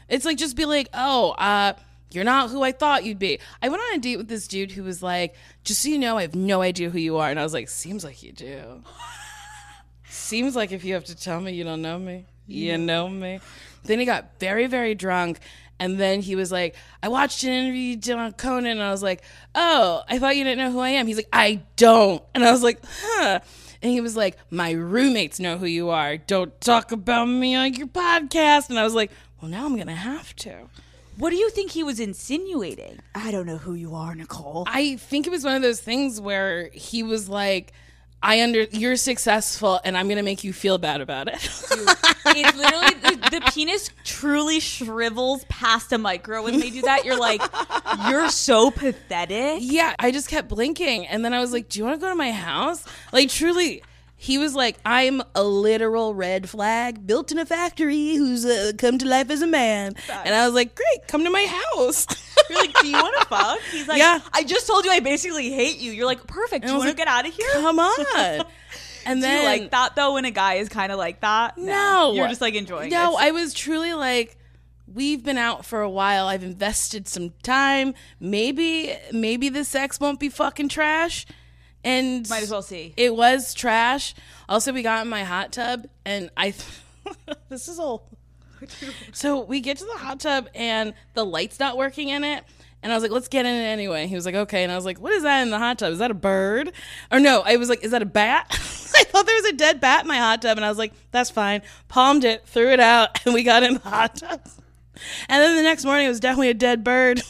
It's 0.08 0.24
like 0.24 0.36
just 0.36 0.56
be 0.56 0.64
like, 0.64 0.88
oh, 0.94 1.30
uh, 1.32 1.74
you're 2.16 2.24
not 2.24 2.50
who 2.50 2.62
I 2.62 2.72
thought 2.72 3.04
you'd 3.04 3.18
be. 3.18 3.38
I 3.62 3.68
went 3.68 3.82
on 3.82 3.94
a 3.94 3.98
date 3.98 4.16
with 4.16 4.28
this 4.28 4.48
dude 4.48 4.72
who 4.72 4.82
was 4.82 5.02
like, 5.02 5.34
just 5.62 5.82
so 5.82 5.88
you 5.88 5.98
know, 5.98 6.18
I 6.18 6.22
have 6.22 6.34
no 6.34 6.62
idea 6.62 6.90
who 6.90 6.98
you 6.98 7.18
are, 7.18 7.30
and 7.30 7.38
I 7.38 7.44
was 7.44 7.52
like, 7.52 7.68
seems 7.68 8.02
like 8.02 8.22
you 8.22 8.32
do. 8.32 8.82
seems 10.08 10.56
like 10.56 10.72
if 10.72 10.84
you 10.84 10.94
have 10.94 11.04
to 11.04 11.14
tell 11.14 11.40
me 11.40 11.52
you 11.52 11.62
don't 11.62 11.82
know 11.82 11.98
me, 11.98 12.26
you 12.46 12.78
know 12.78 13.08
me. 13.08 13.40
Then 13.84 14.00
he 14.00 14.04
got 14.04 14.40
very, 14.40 14.66
very 14.66 14.94
drunk. 14.94 15.38
And 15.78 16.00
then 16.00 16.22
he 16.22 16.36
was 16.36 16.50
like, 16.50 16.74
I 17.02 17.08
watched 17.08 17.44
an 17.44 17.50
interview 17.50 17.80
you 17.80 17.96
did 17.96 18.16
on 18.16 18.32
Conan. 18.32 18.72
And 18.72 18.82
I 18.82 18.90
was 18.90 19.02
like, 19.02 19.22
oh, 19.54 20.02
I 20.08 20.18
thought 20.18 20.36
you 20.36 20.44
didn't 20.44 20.58
know 20.58 20.72
who 20.72 20.80
I 20.80 20.90
am. 20.90 21.06
He's 21.06 21.16
like, 21.16 21.28
I 21.32 21.62
don't. 21.76 22.22
And 22.34 22.44
I 22.44 22.50
was 22.50 22.62
like, 22.62 22.80
huh. 22.82 23.40
And 23.82 23.92
he 23.92 24.00
was 24.00 24.16
like, 24.16 24.38
my 24.50 24.70
roommates 24.70 25.38
know 25.38 25.58
who 25.58 25.66
you 25.66 25.90
are. 25.90 26.16
Don't 26.16 26.58
talk 26.60 26.92
about 26.92 27.26
me 27.26 27.54
on 27.54 27.74
your 27.74 27.88
podcast. 27.88 28.70
And 28.70 28.78
I 28.78 28.84
was 28.84 28.94
like, 28.94 29.10
well, 29.40 29.50
now 29.50 29.66
I'm 29.66 29.74
going 29.74 29.86
to 29.88 29.92
have 29.92 30.34
to. 30.36 30.68
What 31.18 31.30
do 31.30 31.36
you 31.36 31.48
think 31.50 31.70
he 31.70 31.82
was 31.82 31.98
insinuating? 31.98 32.98
I 33.14 33.30
don't 33.30 33.46
know 33.46 33.56
who 33.56 33.74
you 33.74 33.94
are, 33.94 34.14
Nicole. 34.14 34.64
I 34.66 34.96
think 34.96 35.26
it 35.26 35.30
was 35.30 35.44
one 35.44 35.54
of 35.56 35.62
those 35.62 35.80
things 35.80 36.20
where 36.20 36.68
he 36.72 37.02
was 37.02 37.28
like, 37.28 37.72
I 38.22 38.42
under 38.42 38.62
you're 38.64 38.96
successful 38.96 39.78
and 39.84 39.96
I'm 39.96 40.08
gonna 40.08 40.22
make 40.22 40.42
you 40.42 40.52
feel 40.52 40.78
bad 40.78 41.00
about 41.00 41.28
it. 41.28 41.34
it's 41.44 42.56
literally 42.56 42.94
the, 43.02 43.28
the 43.30 43.50
penis 43.52 43.90
truly 44.04 44.58
shrivels 44.58 45.44
past 45.48 45.92
a 45.92 45.98
micro 45.98 46.42
when 46.42 46.58
they 46.58 46.70
do 46.70 46.82
that. 46.82 47.04
You're 47.04 47.18
like, 47.18 47.42
you're 48.08 48.28
so 48.30 48.70
pathetic. 48.70 49.58
yeah, 49.60 49.94
I 49.98 50.10
just 50.10 50.28
kept 50.28 50.48
blinking 50.48 51.06
and 51.06 51.24
then 51.24 51.34
I 51.34 51.40
was 51.40 51.52
like, 51.52 51.68
Do 51.68 51.78
you 51.78 51.84
wanna 51.84 51.98
go 51.98 52.08
to 52.08 52.14
my 52.14 52.32
house? 52.32 52.84
Like 53.12 53.28
truly 53.28 53.82
he 54.26 54.38
was 54.38 54.56
like, 54.56 54.76
I'm 54.84 55.22
a 55.36 55.44
literal 55.44 56.12
red 56.12 56.50
flag 56.50 57.06
built 57.06 57.30
in 57.30 57.38
a 57.38 57.46
factory 57.46 58.16
who's 58.16 58.44
uh, 58.44 58.72
come 58.76 58.98
to 58.98 59.06
life 59.06 59.30
as 59.30 59.40
a 59.40 59.46
man. 59.46 59.94
And 60.24 60.34
I 60.34 60.44
was 60.44 60.52
like, 60.52 60.74
Great, 60.74 61.06
come 61.06 61.22
to 61.22 61.30
my 61.30 61.44
house. 61.44 62.08
You're 62.50 62.58
like, 62.58 62.74
do 62.80 62.88
you 62.88 62.94
want 62.94 63.16
to 63.20 63.26
fuck? 63.28 63.60
He's 63.70 63.86
like, 63.86 63.98
Yeah. 63.98 64.18
I 64.32 64.42
just 64.42 64.66
told 64.66 64.84
you 64.84 64.90
I 64.90 64.98
basically 64.98 65.50
hate 65.50 65.78
you. 65.78 65.92
You're 65.92 66.06
like, 66.06 66.26
perfect. 66.26 66.64
Do 66.64 66.72
you 66.72 66.76
want 66.76 66.86
to 66.86 66.90
like, 66.90 66.96
get 66.96 67.06
out 67.06 67.24
of 67.24 67.34
here? 67.34 67.48
Come 67.52 67.78
on. 67.78 68.44
And 69.08 69.22
then 69.22 69.42
you 69.42 69.48
like 69.48 69.70
that 69.70 69.94
though 69.94 70.14
when 70.14 70.24
a 70.24 70.32
guy 70.32 70.54
is 70.54 70.68
kind 70.68 70.90
of 70.90 70.98
like 70.98 71.20
that? 71.20 71.56
No. 71.56 72.12
You're 72.12 72.26
just 72.26 72.40
like 72.40 72.54
enjoying 72.54 72.88
it. 72.88 72.90
No, 72.90 73.16
it. 73.16 73.22
I 73.22 73.30
was 73.30 73.54
truly 73.54 73.94
like, 73.94 74.36
we've 74.92 75.22
been 75.22 75.38
out 75.38 75.64
for 75.64 75.80
a 75.80 75.88
while. 75.88 76.26
I've 76.26 76.42
invested 76.42 77.06
some 77.06 77.30
time. 77.44 77.94
Maybe, 78.18 78.96
maybe 79.12 79.48
the 79.48 79.62
sex 79.62 80.00
won't 80.00 80.18
be 80.18 80.28
fucking 80.28 80.70
trash. 80.70 81.24
And 81.86 82.28
Might 82.28 82.42
as 82.42 82.50
well 82.50 82.62
see. 82.62 82.92
It 82.96 83.14
was 83.14 83.54
trash. 83.54 84.14
Also, 84.48 84.72
we 84.72 84.82
got 84.82 85.02
in 85.02 85.08
my 85.08 85.22
hot 85.22 85.52
tub, 85.52 85.86
and 86.04 86.30
I. 86.36 86.52
this 87.48 87.68
is 87.68 87.78
all. 87.78 88.10
So 89.12 89.40
we 89.40 89.60
get 89.60 89.76
to 89.78 89.84
the 89.84 89.98
hot 89.98 90.18
tub, 90.18 90.48
and 90.54 90.94
the 91.14 91.24
light's 91.24 91.60
not 91.60 91.76
working 91.76 92.08
in 92.08 92.24
it. 92.24 92.42
And 92.82 92.90
I 92.90 92.96
was 92.96 93.02
like, 93.02 93.12
let's 93.12 93.28
get 93.28 93.46
in 93.46 93.54
it 93.54 93.66
anyway. 93.66 94.06
He 94.06 94.14
was 94.14 94.26
like, 94.26 94.34
okay. 94.34 94.62
And 94.62 94.72
I 94.72 94.76
was 94.76 94.84
like, 94.84 94.98
what 94.98 95.12
is 95.12 95.22
that 95.22 95.42
in 95.42 95.50
the 95.50 95.58
hot 95.58 95.78
tub? 95.78 95.92
Is 95.92 95.98
that 95.98 96.10
a 96.10 96.14
bird? 96.14 96.72
Or 97.12 97.20
no, 97.20 97.42
I 97.44 97.56
was 97.56 97.68
like, 97.68 97.84
is 97.84 97.90
that 97.92 98.02
a 98.02 98.06
bat? 98.06 98.46
I 98.50 99.04
thought 99.04 99.26
there 99.26 99.36
was 99.36 99.44
a 99.46 99.52
dead 99.52 99.80
bat 99.80 100.02
in 100.02 100.08
my 100.08 100.18
hot 100.18 100.42
tub. 100.42 100.56
And 100.56 100.64
I 100.64 100.68
was 100.68 100.78
like, 100.78 100.92
that's 101.10 101.30
fine. 101.30 101.62
Palmed 101.88 102.24
it, 102.24 102.46
threw 102.46 102.72
it 102.72 102.80
out, 102.80 103.24
and 103.24 103.34
we 103.34 103.42
got 103.42 103.62
in 103.62 103.74
the 103.74 103.80
hot 103.80 104.16
tub. 104.16 104.40
And 105.28 105.42
then 105.42 105.56
the 105.56 105.62
next 105.62 105.84
morning, 105.84 106.06
it 106.06 106.10
was 106.10 106.20
definitely 106.20 106.50
a 106.50 106.54
dead 106.54 106.82
bird. 106.82 107.22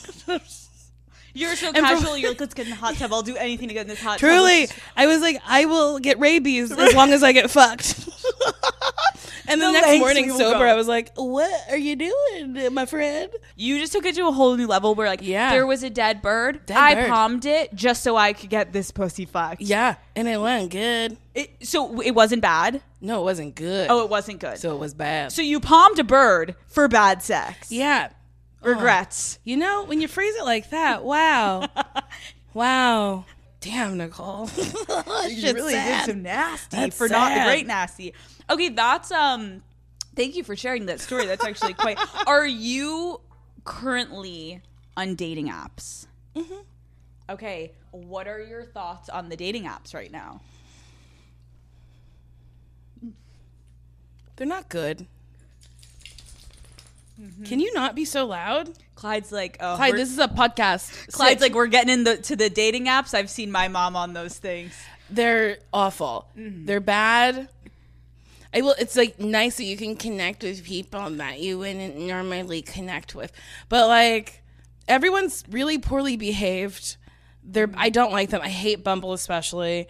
You're 1.37 1.55
so 1.57 1.73
from- 1.73 1.85
casual. 1.85 2.17
You're 2.19 2.31
like, 2.31 2.41
let's 2.41 2.55
get 2.55 2.67
in 2.67 2.71
the 2.71 2.77
hot 2.77 2.97
tub. 2.97 3.13
I'll 3.13 3.23
do 3.23 3.37
anything 3.37 3.69
to 3.69 3.75
get 3.75 3.83
in 3.83 3.89
this 3.89 4.01
hot 4.03 4.19
tub. 4.19 4.29
Truly, 4.31 4.69
I 4.97 5.07
was 5.07 5.21
like, 5.21 5.41
I 5.47 5.65
will 5.67 5.99
get 5.99 6.19
rabies 6.19 6.73
as 6.73 6.95
long 6.95 7.13
as 7.13 7.23
I 7.23 7.33
get 7.33 7.51
fucked. 7.51 8.09
and 9.49 9.61
the, 9.61 9.67
The 9.67 9.73
next 9.73 9.99
morning, 10.01 10.31
sober, 10.31 10.59
go. 10.61 10.65
I 10.65 10.75
was 10.75 10.89
like, 10.89 11.13
"What 11.17 11.51
are 11.71 11.77
you 11.77 11.97
doing, 11.97 12.75
my 12.75 12.87
friend?" 12.87 13.31
You 13.55 13.79
just 13.79 13.93
took 13.93 14.05
it 14.05 14.15
to 14.17 14.27
a 14.27 14.33
whole 14.33 14.57
new 14.57 14.67
level 14.67 14.95
where, 14.95 15.07
like, 15.09 15.21
Yeah. 15.23 15.51
there 15.51 15.67
was 15.67 15.83
a 15.83 15.91
dead 15.91 16.23
bird. 16.23 16.67
Dead 16.67 16.77
I 16.77 16.95
bird. 16.95 17.09
palmed 17.09 17.45
it 17.47 17.75
just 17.75 18.03
so 18.03 18.17
I 18.17 18.33
could 18.33 18.51
get 18.51 18.73
this 18.73 18.91
pussy 18.91 19.25
fucked. 19.25 19.61
Yeah, 19.63 19.97
and 20.15 20.27
it 20.29 20.41
went 20.41 20.71
good. 20.71 21.17
It, 21.35 21.51
so 21.67 22.01
it 22.01 22.13
wasn't 22.13 22.43
bad. 22.43 22.83
No, 23.01 23.21
it 23.21 23.25
wasn't 23.25 23.55
good. 23.55 23.89
Oh, 23.91 24.03
it 24.03 24.11
wasn't 24.11 24.41
good. 24.41 24.59
So 24.59 24.75
it 24.75 24.79
was 24.79 24.95
bad. 24.95 25.31
so 25.31 25.43
you 25.43 25.61
palmed 25.61 25.99
a 25.99 26.05
bird 26.05 26.57
for 26.67 26.89
bad 26.89 27.23
sex. 27.23 27.71
yeah, 27.71 28.09
Regrets. 28.63 29.39
you 29.45 29.57
know 29.57 29.85
when 29.85 30.01
you 30.01 30.09
phrase 30.09 30.35
it 30.37 30.45
like 30.45 30.71
that, 30.71 31.05
wow, 31.05 31.69
wow, 32.55 33.25
damn, 33.61 33.97
Nicole, 33.97 34.49
You 35.29 35.53
really 35.53 35.75
did 35.75 36.05
some 36.07 36.23
nasty 36.23 36.77
That's 36.77 36.97
for 36.97 37.09
not 37.09 37.35
the 37.35 37.45
great 37.45 37.67
nasty. 37.67 38.15
Okay, 38.51 38.69
that's 38.71 39.11
um. 39.13 39.63
Thank 40.15 40.35
you 40.35 40.43
for 40.45 40.57
sharing 40.57 40.87
that 40.87 41.01
story. 41.01 41.27
That's 41.27 41.45
actually 41.45 41.75
quite. 41.85 41.99
Are 42.27 42.47
you 42.47 43.21
currently 43.65 44.63
on 44.97 45.15
dating 45.15 45.49
apps? 45.49 46.07
Mm-hmm. 46.35 46.63
Okay, 47.29 47.73
what 47.91 48.27
are 48.27 48.41
your 48.41 48.65
thoughts 48.65 49.09
on 49.11 49.29
the 49.29 49.37
dating 49.37 49.65
apps 49.65 49.95
right 49.95 50.11
now? 50.11 50.41
They're 54.37 54.47
not 54.47 54.69
good. 54.69 55.07
Mm-hmm. 57.21 57.45
Can 57.45 57.61
you 57.61 57.73
not 57.73 57.95
be 57.95 58.05
so 58.05 58.27
loud? 58.27 58.71
Clyde's 58.95 59.33
like, 59.33 59.57
oh, 59.61 59.77
Clyde, 59.77 59.95
this 59.95 60.11
is 60.11 60.19
a 60.19 60.29
podcast. 60.29 61.13
Clyde's 61.13 61.41
Sit. 61.41 61.49
like, 61.49 61.55
we're 61.55 61.67
getting 61.67 61.91
into 61.91 62.17
to 62.17 62.37
the 62.37 62.51
dating 62.51 62.87
apps. 62.87 63.15
I've 63.15 63.31
seen 63.31 63.51
my 63.51 63.69
mom 63.69 63.97
on 63.97 64.13
those 64.13 64.39
things. 64.39 64.75
they're 65.11 65.59
awful. 65.73 66.29
Mm-hmm. 66.37 66.67
They're 66.67 66.81
bad. 66.81 67.49
I 68.55 68.63
will. 68.63 68.75
It's 68.79 68.97
like 68.97 69.19
nice 69.21 69.57
that 69.57 69.65
you 69.65 69.77
can 69.77 69.97
connect 69.97 70.43
with 70.43 70.65
people 70.65 71.11
that 71.11 71.41
you 71.41 71.59
wouldn't 71.59 71.97
normally 71.97 72.63
connect 72.63 73.15
with, 73.15 73.33
but 73.69 73.87
like 73.89 74.43
everyone's 74.89 75.45
really 75.51 75.79
poorly 75.79 76.17
behaved. 76.17 76.97
They're. 77.43 77.69
Mm-hmm. 77.69 77.81
I 77.81 77.89
don't 77.91 78.13
like 78.13 78.31
them. 78.31 78.41
I 78.43 78.49
hate 78.49 78.83
Bumble 78.85 79.13
especially. 79.13 79.89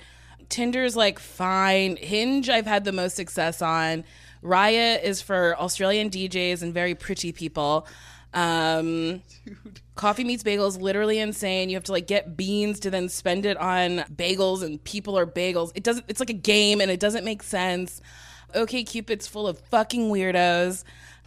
Tinder's 0.49 0.97
like 0.97 1.19
fine. 1.19 1.97
Hinge 1.97 2.49
I've 2.49 2.67
had 2.67 2.85
the 2.85 2.93
most 2.93 3.17
success 3.17 3.62
on. 3.62 4.05
Raya 4.46 5.02
is 5.02 5.20
for 5.20 5.56
Australian 5.59 6.11
DJs 6.11 6.62
and 6.62 6.72
very 6.72 6.94
pretty 6.94 7.32
people. 7.32 7.87
Um, 8.32 9.22
Coffee 9.94 10.24
Meets 10.24 10.42
Bagels 10.42 10.80
literally 10.80 11.18
insane. 11.18 11.70
You 11.70 11.76
have 11.76 11.85
to 11.85 11.92
like 11.92 12.06
get 12.06 12.37
beans 12.37 12.80
to 12.80 12.90
then 12.90 13.09
spend 13.09 13.46
it 13.46 13.56
on 13.56 14.04
bagels 14.14 14.62
and 14.62 14.82
people 14.85 15.18
are 15.18 15.26
bagels. 15.26 15.72
It 15.74 15.82
doesn't 15.82 16.04
it's 16.09 16.20
like 16.20 16.30
a 16.30 16.35
game 16.35 16.80
and 16.80 16.90
it 16.90 17.00
doesn't 17.00 17.24
make 17.24 17.42
sense. 17.42 18.00
OkCupid's 18.54 19.26
full 19.26 19.48
of 19.48 19.59
fucking 19.59 20.11
weirdos. 20.11 20.85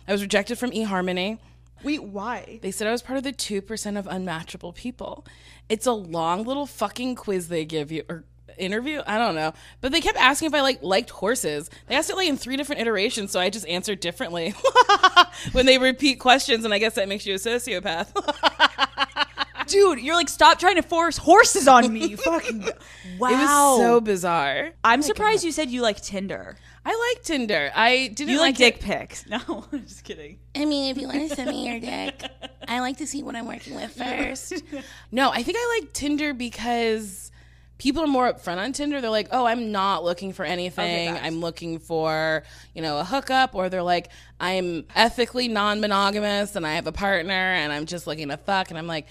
I 0.08 0.12
was 0.12 0.22
rejected 0.22 0.58
from 0.58 0.72
eHarmony. 0.72 1.40
Wait, 1.84 2.04
why? 2.04 2.60
They 2.62 2.72
said 2.72 2.88
I 2.88 2.92
was 2.92 3.02
part 3.02 3.18
of 3.18 3.24
the 3.24 3.32
2% 3.32 3.98
of 3.98 4.06
unmatchable 4.08 4.74
people. 4.74 5.26
It's 5.70 5.86
a 5.86 5.94
long 5.94 6.44
little 6.44 6.66
fucking 6.66 7.16
quiz 7.16 7.48
they 7.48 7.64
give 7.64 7.92
you 7.92 8.04
or 8.10 8.24
interview. 8.58 9.02
I 9.06 9.18
don't 9.18 9.36
know. 9.36 9.54
But 9.82 9.92
they 9.92 10.02
kept 10.02 10.18
asking 10.18 10.48
if 10.48 10.54
I 10.54 10.62
like 10.62 10.82
liked 10.82 11.10
horses. 11.10 11.70
They 11.88 11.96
asked 11.96 12.10
it 12.10 12.16
like 12.16 12.28
in 12.28 12.38
three 12.38 12.58
different 12.58 12.82
iterations, 12.82 13.32
so 13.32 13.40
I 13.40 13.50
just 13.50 13.68
answered 13.68 14.00
differently 14.00 14.54
when 15.52 15.66
they 15.66 15.78
repeat 15.78 16.20
questions 16.20 16.66
and 16.66 16.74
I 16.74 16.80
guess 16.80 16.96
that 16.96 17.08
makes 17.08 17.26
you 17.26 17.36
a 17.36 17.38
sociopath. 17.38 18.14
Dude, 19.68 20.00
you're 20.00 20.16
like, 20.16 20.30
stop 20.30 20.58
trying 20.58 20.78
to 20.78 20.82
force 20.82 21.18
horses 21.18 21.68
on 21.68 21.94
me. 21.94 22.08
You 22.08 22.18
fucking. 22.18 22.62
Wow. 23.20 23.30
It 23.30 23.34
was 23.34 23.80
so 23.80 24.02
bizarre. 24.02 24.72
I'm 24.84 25.00
oh 25.00 25.04
surprised 25.04 25.44
you 25.44 25.52
said 25.52 25.70
you 25.70 25.82
like 25.82 26.02
Tinder. 26.02 26.56
I 26.86 27.14
like 27.14 27.24
Tinder. 27.24 27.72
I 27.76 28.08
didn't 28.16 28.30
You 28.30 28.40
like, 28.40 28.58
like, 28.60 28.80
dick 28.80 28.80
pics. 28.80 29.28
No, 29.28 29.66
I'm 29.72 29.86
just 29.86 30.04
kidding. 30.04 30.40
I 30.56 30.66
mean, 30.66 30.90
if 30.90 30.98
you 30.98 31.08
want 31.08 31.30
to 31.30 31.36
send 31.36 31.52
me 31.52 31.70
your 31.70 31.80
dick, 31.80 32.24
I 32.68 32.80
like 32.80 32.98
to 32.98 33.06
see 33.06 33.22
what 33.22 33.36
I'm 33.36 33.46
working 33.46 33.76
with 33.76 33.92
first. 33.92 34.64
No, 35.12 35.30
I 35.30 35.44
think 35.44 35.58
I 35.60 35.80
like 35.80 35.94
Tinder 35.94 36.34
because 36.34 37.32
people 37.80 38.04
are 38.04 38.08
more 38.08 38.32
upfront 38.32 38.58
on 38.58 38.72
Tinder. 38.72 39.02
They're 39.02 39.10
like, 39.10 39.30
"Oh, 39.32 39.46
I'm 39.46 39.72
not 39.72 40.04
looking 40.04 40.32
for 40.32 40.46
anything. 40.46 41.16
facts. 41.16 41.26
I'm 41.26 41.40
looking 41.40 41.80
for, 41.80 42.44
you 42.76 42.84
know, 42.84 43.00
a 43.00 43.04
hookup." 43.04 43.56
Or 43.56 43.70
they're 43.70 43.82
like, 43.82 44.10
"I'm 44.40 44.86
ethically 44.96 45.48
non-monogamous 45.48 46.56
and 46.56 46.68
I 46.68 46.76
have 46.76 46.86
a 46.86 46.92
partner 46.92 47.34
and 47.34 47.74
I'm 47.74 47.88
just 47.88 48.06
looking 48.06 48.28
to 48.28 48.38
fuck." 48.38 48.70
And 48.70 48.78
I'm 48.78 48.86
like, 48.86 49.08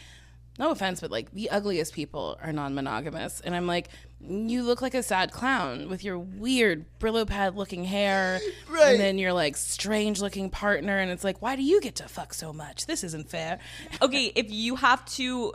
no 0.59 0.71
offense, 0.71 1.01
but 1.01 1.11
like 1.11 1.31
the 1.33 1.51
ugliest 1.51 1.95
people 1.95 2.37
are 2.43 2.53
non-monogamous, 2.53 3.41
and 3.41 3.55
I'm 3.55 3.67
like, 3.67 3.89
you 4.21 4.65
look 4.65 4.83
like 4.83 4.95
a 4.95 5.03
sad 5.03 5.31
clown 5.31 5.89
with 5.89 6.03
your 6.03 6.19
weird 6.19 6.85
Brillo 6.99 7.27
pad 7.27 7.55
looking 7.55 7.85
hair, 7.85 8.41
right. 8.69 8.93
and 8.93 9.01
then 9.01 9.19
your 9.19 9.33
like 9.33 9.57
strange 9.57 10.21
looking 10.21 10.51
partner, 10.51 10.99
and 10.99 11.11
it's 11.11 11.23
like, 11.23 11.41
why 11.41 11.55
do 11.55 11.63
you 11.63 11.81
get 11.81 11.95
to 11.97 12.09
fuck 12.09 12.35
so 12.35 12.53
much? 12.53 12.87
This 12.87 13.05
isn't 13.05 13.31
fair. 13.31 13.61
Okay, 14.03 14.33
if 14.35 14.51
you 14.51 14.77
have 14.77 15.05
to 15.07 15.55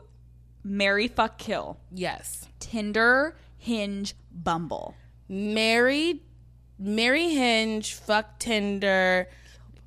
marry, 0.63 1.07
fuck, 1.07 1.37
kill, 1.37 1.79
Yes, 1.91 2.47
Tinder, 2.59 3.35
Hinge, 3.57 4.13
Bumble. 4.31 4.95
marry, 5.27 6.21
marry 6.79 7.29
Hinge, 7.29 7.93
fuck 7.93 8.39
Tinder, 8.39 9.27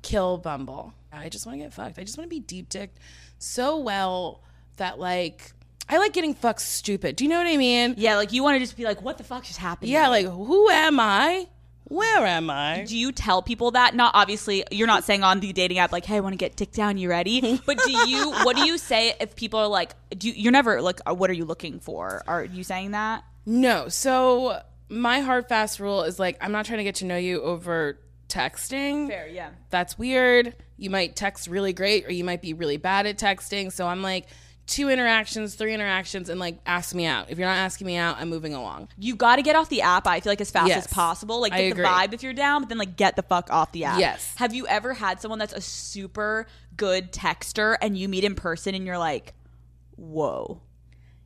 kill 0.01 0.37
Bumble. 0.37 0.93
I 1.11 1.29
just 1.29 1.45
want 1.45 1.57
to 1.59 1.63
get 1.65 1.73
fucked. 1.73 1.97
I 1.99 2.03
just 2.03 2.17
want 2.17 2.29
to 2.29 2.35
be 2.35 2.39
deep 2.39 2.69
dicked 2.69 2.99
so 3.39 3.77
well 3.77 4.43
that 4.77 4.99
like 4.99 5.51
I 5.89 5.97
like 5.97 6.13
getting 6.13 6.33
fucked 6.33 6.61
stupid. 6.61 7.15
Do 7.15 7.23
you 7.23 7.29
know 7.29 7.37
what 7.37 7.47
I 7.47 7.57
mean? 7.57 7.95
Yeah, 7.97 8.17
like 8.17 8.33
you 8.33 8.43
want 8.43 8.55
to 8.55 8.59
just 8.59 8.75
be 8.77 8.83
like, 8.83 9.01
what 9.01 9.17
the 9.17 9.23
fuck 9.23 9.43
just 9.45 9.57
happened? 9.57 9.89
Yeah, 9.89 10.09
like 10.09 10.25
who 10.25 10.69
am 10.69 10.99
I? 10.99 11.47
Where 11.89 12.25
am 12.25 12.49
I? 12.49 12.83
do 12.85 12.97
you 12.97 13.11
tell 13.11 13.41
people 13.41 13.71
that? 13.71 13.95
Not 13.95 14.11
obviously, 14.13 14.63
you're 14.71 14.87
not 14.87 15.03
saying 15.03 15.23
on 15.23 15.39
the 15.39 15.53
dating 15.53 15.79
app 15.79 15.91
like, 15.91 16.05
"Hey, 16.05 16.17
I 16.17 16.19
want 16.19 16.33
to 16.33 16.37
get 16.37 16.55
dick 16.55 16.71
down. 16.71 16.97
You 16.97 17.09
ready?" 17.09 17.61
But 17.65 17.79
do 17.79 17.91
you? 18.09 18.31
What 18.43 18.55
do 18.55 18.65
you 18.65 18.77
say 18.77 19.13
if 19.19 19.35
people 19.35 19.59
are 19.59 19.67
like, 19.67 19.95
"Do 20.17 20.27
you, 20.27 20.33
you're 20.35 20.51
never 20.51 20.81
like, 20.81 20.99
uh, 21.09 21.13
what 21.13 21.29
are 21.29 21.33
you 21.33 21.45
looking 21.45 21.79
for?" 21.79 22.23
Are 22.27 22.43
you 22.43 22.63
saying 22.63 22.91
that? 22.91 23.23
No. 23.45 23.87
So 23.87 24.61
my 24.89 25.21
hard 25.21 25.47
fast 25.47 25.79
rule 25.79 26.03
is 26.03 26.19
like 26.19 26.37
I'm 26.41 26.51
not 26.51 26.65
trying 26.65 26.79
to 26.79 26.83
get 26.83 26.95
to 26.95 27.05
know 27.05 27.17
you 27.17 27.41
over 27.41 27.99
texting. 28.27 29.07
Fair, 29.07 29.27
yeah. 29.27 29.49
That's 29.69 29.97
weird. 29.97 30.55
You 30.77 30.89
might 30.89 31.15
text 31.15 31.47
really 31.47 31.73
great 31.73 32.05
or 32.05 32.11
you 32.11 32.23
might 32.23 32.41
be 32.41 32.53
really 32.53 32.77
bad 32.77 33.05
at 33.05 33.17
texting. 33.17 33.71
So 33.71 33.87
I'm 33.87 34.01
like 34.01 34.27
two 34.67 34.89
interactions, 34.89 35.55
three 35.55 35.73
interactions 35.73 36.29
and 36.29 36.39
like 36.39 36.59
ask 36.65 36.93
me 36.93 37.05
out. 37.05 37.29
If 37.31 37.39
you're 37.39 37.47
not 37.47 37.55
asking 37.57 37.87
me 37.87 37.95
out, 37.95 38.17
I'm 38.19 38.29
moving 38.29 38.53
along. 38.53 38.89
You 38.97 39.15
got 39.15 39.37
to 39.37 39.41
get 39.41 39.55
off 39.55 39.69
the 39.69 39.81
app. 39.81 40.05
I 40.05 40.19
feel 40.19 40.29
like 40.31 40.41
as 40.41 40.51
fast 40.51 40.67
Yes. 40.67 40.85
as 40.85 40.93
possible. 40.93 41.39
Like 41.41 41.53
I 41.53 41.57
get 41.69 41.75
the 41.75 41.81
agree. 41.81 41.85
vibe 41.85 42.13
if 42.13 42.21
you're 42.21 42.33
down, 42.33 42.61
but 42.61 42.69
then 42.69 42.77
like 42.77 42.97
get 42.97 43.15
the 43.15 43.23
fuck 43.23 43.49
off 43.49 43.71
the 43.71 43.85
app. 43.85 43.99
Yes. 43.99 44.33
Have 44.35 44.53
you 44.53 44.67
ever 44.67 44.93
had 44.93 45.21
someone 45.21 45.39
that's 45.39 45.53
a 45.53 45.61
super 45.61 46.47
good 46.75 47.11
texter 47.13 47.77
and 47.81 47.97
you 47.97 48.09
meet 48.09 48.23
in 48.25 48.35
person 48.35 48.75
and 48.75 48.85
you're 48.85 48.97
like, 48.97 49.33
"Whoa." 49.95 50.61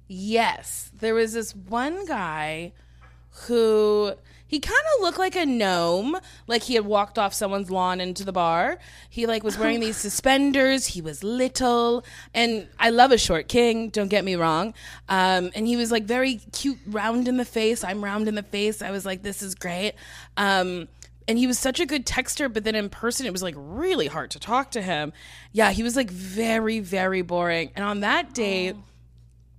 Yes. 0.07 0.91
There 0.99 1.15
was 1.15 1.33
this 1.33 1.55
one 1.55 2.05
guy 2.05 2.73
who 3.47 4.13
he 4.51 4.59
kind 4.59 4.83
of 4.97 5.01
looked 5.01 5.17
like 5.17 5.37
a 5.37 5.45
gnome, 5.45 6.17
like 6.45 6.63
he 6.63 6.73
had 6.73 6.83
walked 6.83 7.17
off 7.17 7.33
someone's 7.33 7.71
lawn 7.71 8.01
into 8.01 8.25
the 8.25 8.33
bar. 8.33 8.79
He 9.09 9.25
like 9.25 9.45
was 9.45 9.57
wearing 9.57 9.79
these 9.79 9.95
suspenders. 9.95 10.87
He 10.87 11.01
was 11.01 11.23
little, 11.23 12.03
and 12.33 12.67
I 12.77 12.89
love 12.89 13.13
a 13.13 13.17
short 13.17 13.47
king. 13.47 13.87
Don't 13.87 14.09
get 14.09 14.25
me 14.25 14.35
wrong. 14.35 14.73
Um, 15.07 15.51
and 15.55 15.67
he 15.67 15.77
was 15.77 15.89
like 15.89 16.03
very 16.03 16.41
cute, 16.51 16.79
round 16.85 17.29
in 17.29 17.37
the 17.37 17.45
face. 17.45 17.81
I'm 17.81 18.03
round 18.03 18.27
in 18.27 18.35
the 18.35 18.43
face. 18.43 18.81
I 18.81 18.91
was 18.91 19.05
like, 19.05 19.23
this 19.23 19.41
is 19.41 19.55
great. 19.55 19.93
Um, 20.35 20.89
and 21.29 21.37
he 21.37 21.47
was 21.47 21.57
such 21.57 21.79
a 21.79 21.85
good 21.85 22.05
texter, 22.05 22.51
but 22.51 22.65
then 22.65 22.75
in 22.75 22.89
person 22.89 23.25
it 23.25 23.31
was 23.31 23.41
like 23.41 23.55
really 23.57 24.07
hard 24.07 24.31
to 24.31 24.39
talk 24.39 24.71
to 24.71 24.81
him. 24.81 25.13
Yeah, 25.53 25.71
he 25.71 25.81
was 25.81 25.95
like 25.95 26.11
very, 26.11 26.81
very 26.81 27.21
boring. 27.21 27.71
And 27.73 27.85
on 27.85 28.01
that 28.01 28.33
date 28.33 28.75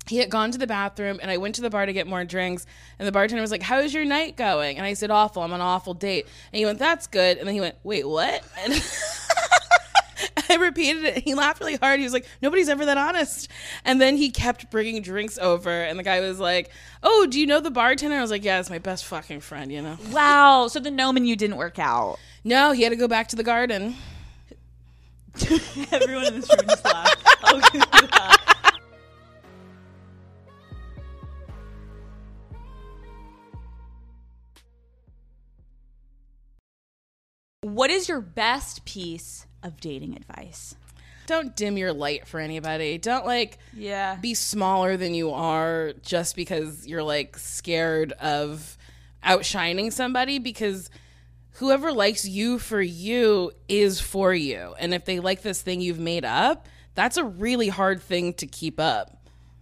he 0.06 0.16
had 0.16 0.30
gone 0.30 0.50
to 0.50 0.58
the 0.58 0.66
bathroom 0.66 1.18
and 1.22 1.30
I 1.30 1.36
went 1.36 1.54
to 1.56 1.62
the 1.62 1.70
bar 1.70 1.86
to 1.86 1.92
get 1.92 2.06
more 2.06 2.24
drinks 2.24 2.66
and 2.98 3.06
the 3.06 3.12
bartender 3.12 3.40
was 3.40 3.50
like, 3.50 3.62
How's 3.62 3.94
your 3.94 4.04
night 4.04 4.36
going? 4.36 4.76
And 4.76 4.86
I 4.86 4.94
said, 4.94 5.10
Awful, 5.10 5.42
I'm 5.42 5.52
on 5.52 5.60
an 5.60 5.66
awful 5.66 5.94
date. 5.94 6.26
And 6.52 6.58
he 6.58 6.64
went, 6.64 6.78
That's 6.78 7.06
good. 7.06 7.38
And 7.38 7.46
then 7.46 7.54
he 7.54 7.60
went, 7.60 7.76
Wait, 7.82 8.08
what? 8.08 8.42
And 8.58 8.72
I 10.48 10.56
repeated 10.56 11.04
it. 11.04 11.18
He 11.18 11.34
laughed 11.34 11.60
really 11.60 11.76
hard. 11.76 11.98
He 11.98 12.04
was 12.04 12.12
like, 12.12 12.26
Nobody's 12.40 12.68
ever 12.68 12.84
that 12.84 12.98
honest. 12.98 13.48
And 13.84 14.00
then 14.00 14.16
he 14.16 14.30
kept 14.30 14.70
bringing 14.70 15.02
drinks 15.02 15.38
over 15.38 15.70
and 15.70 15.98
the 15.98 16.02
guy 16.02 16.20
was 16.20 16.40
like, 16.40 16.70
Oh, 17.02 17.26
do 17.30 17.38
you 17.38 17.46
know 17.46 17.60
the 17.60 17.70
bartender? 17.70 18.16
I 18.16 18.20
was 18.20 18.30
like, 18.30 18.44
Yeah, 18.44 18.58
it's 18.58 18.70
my 18.70 18.78
best 18.78 19.04
fucking 19.04 19.40
friend, 19.40 19.70
you 19.70 19.82
know? 19.82 19.98
Wow. 20.10 20.68
So 20.68 20.80
the 20.80 20.90
gnome 20.90 21.16
and 21.16 21.28
you 21.28 21.36
didn't 21.36 21.56
work 21.56 21.78
out. 21.78 22.18
No, 22.44 22.72
he 22.72 22.82
had 22.82 22.90
to 22.90 22.96
go 22.96 23.06
back 23.06 23.28
to 23.28 23.36
the 23.36 23.44
garden. 23.44 23.94
Everyone 25.92 26.26
in 26.26 26.40
this 26.40 26.50
room 26.50 26.66
just 26.68 26.84
laughed. 26.84 27.24
I'll 27.44 27.60
What 37.62 37.90
is 37.90 38.08
your 38.08 38.20
best 38.20 38.84
piece 38.84 39.46
of 39.62 39.80
dating 39.80 40.16
advice? 40.16 40.74
Don't 41.26 41.54
dim 41.54 41.78
your 41.78 41.92
light 41.92 42.26
for 42.26 42.40
anybody. 42.40 42.98
Don't 42.98 43.24
like 43.24 43.58
Yeah. 43.72 44.16
be 44.16 44.34
smaller 44.34 44.96
than 44.96 45.14
you 45.14 45.30
are 45.30 45.92
just 46.02 46.34
because 46.34 46.88
you're 46.88 47.04
like 47.04 47.38
scared 47.38 48.10
of 48.14 48.76
outshining 49.22 49.92
somebody 49.92 50.40
because 50.40 50.90
whoever 51.52 51.92
likes 51.92 52.26
you 52.26 52.58
for 52.58 52.82
you 52.82 53.52
is 53.68 54.00
for 54.00 54.34
you. 54.34 54.74
And 54.80 54.92
if 54.92 55.04
they 55.04 55.20
like 55.20 55.42
this 55.42 55.62
thing 55.62 55.80
you've 55.80 56.00
made 56.00 56.24
up, 56.24 56.66
that's 56.96 57.16
a 57.16 57.24
really 57.24 57.68
hard 57.68 58.02
thing 58.02 58.34
to 58.34 58.46
keep 58.48 58.80
up. 58.80 59.18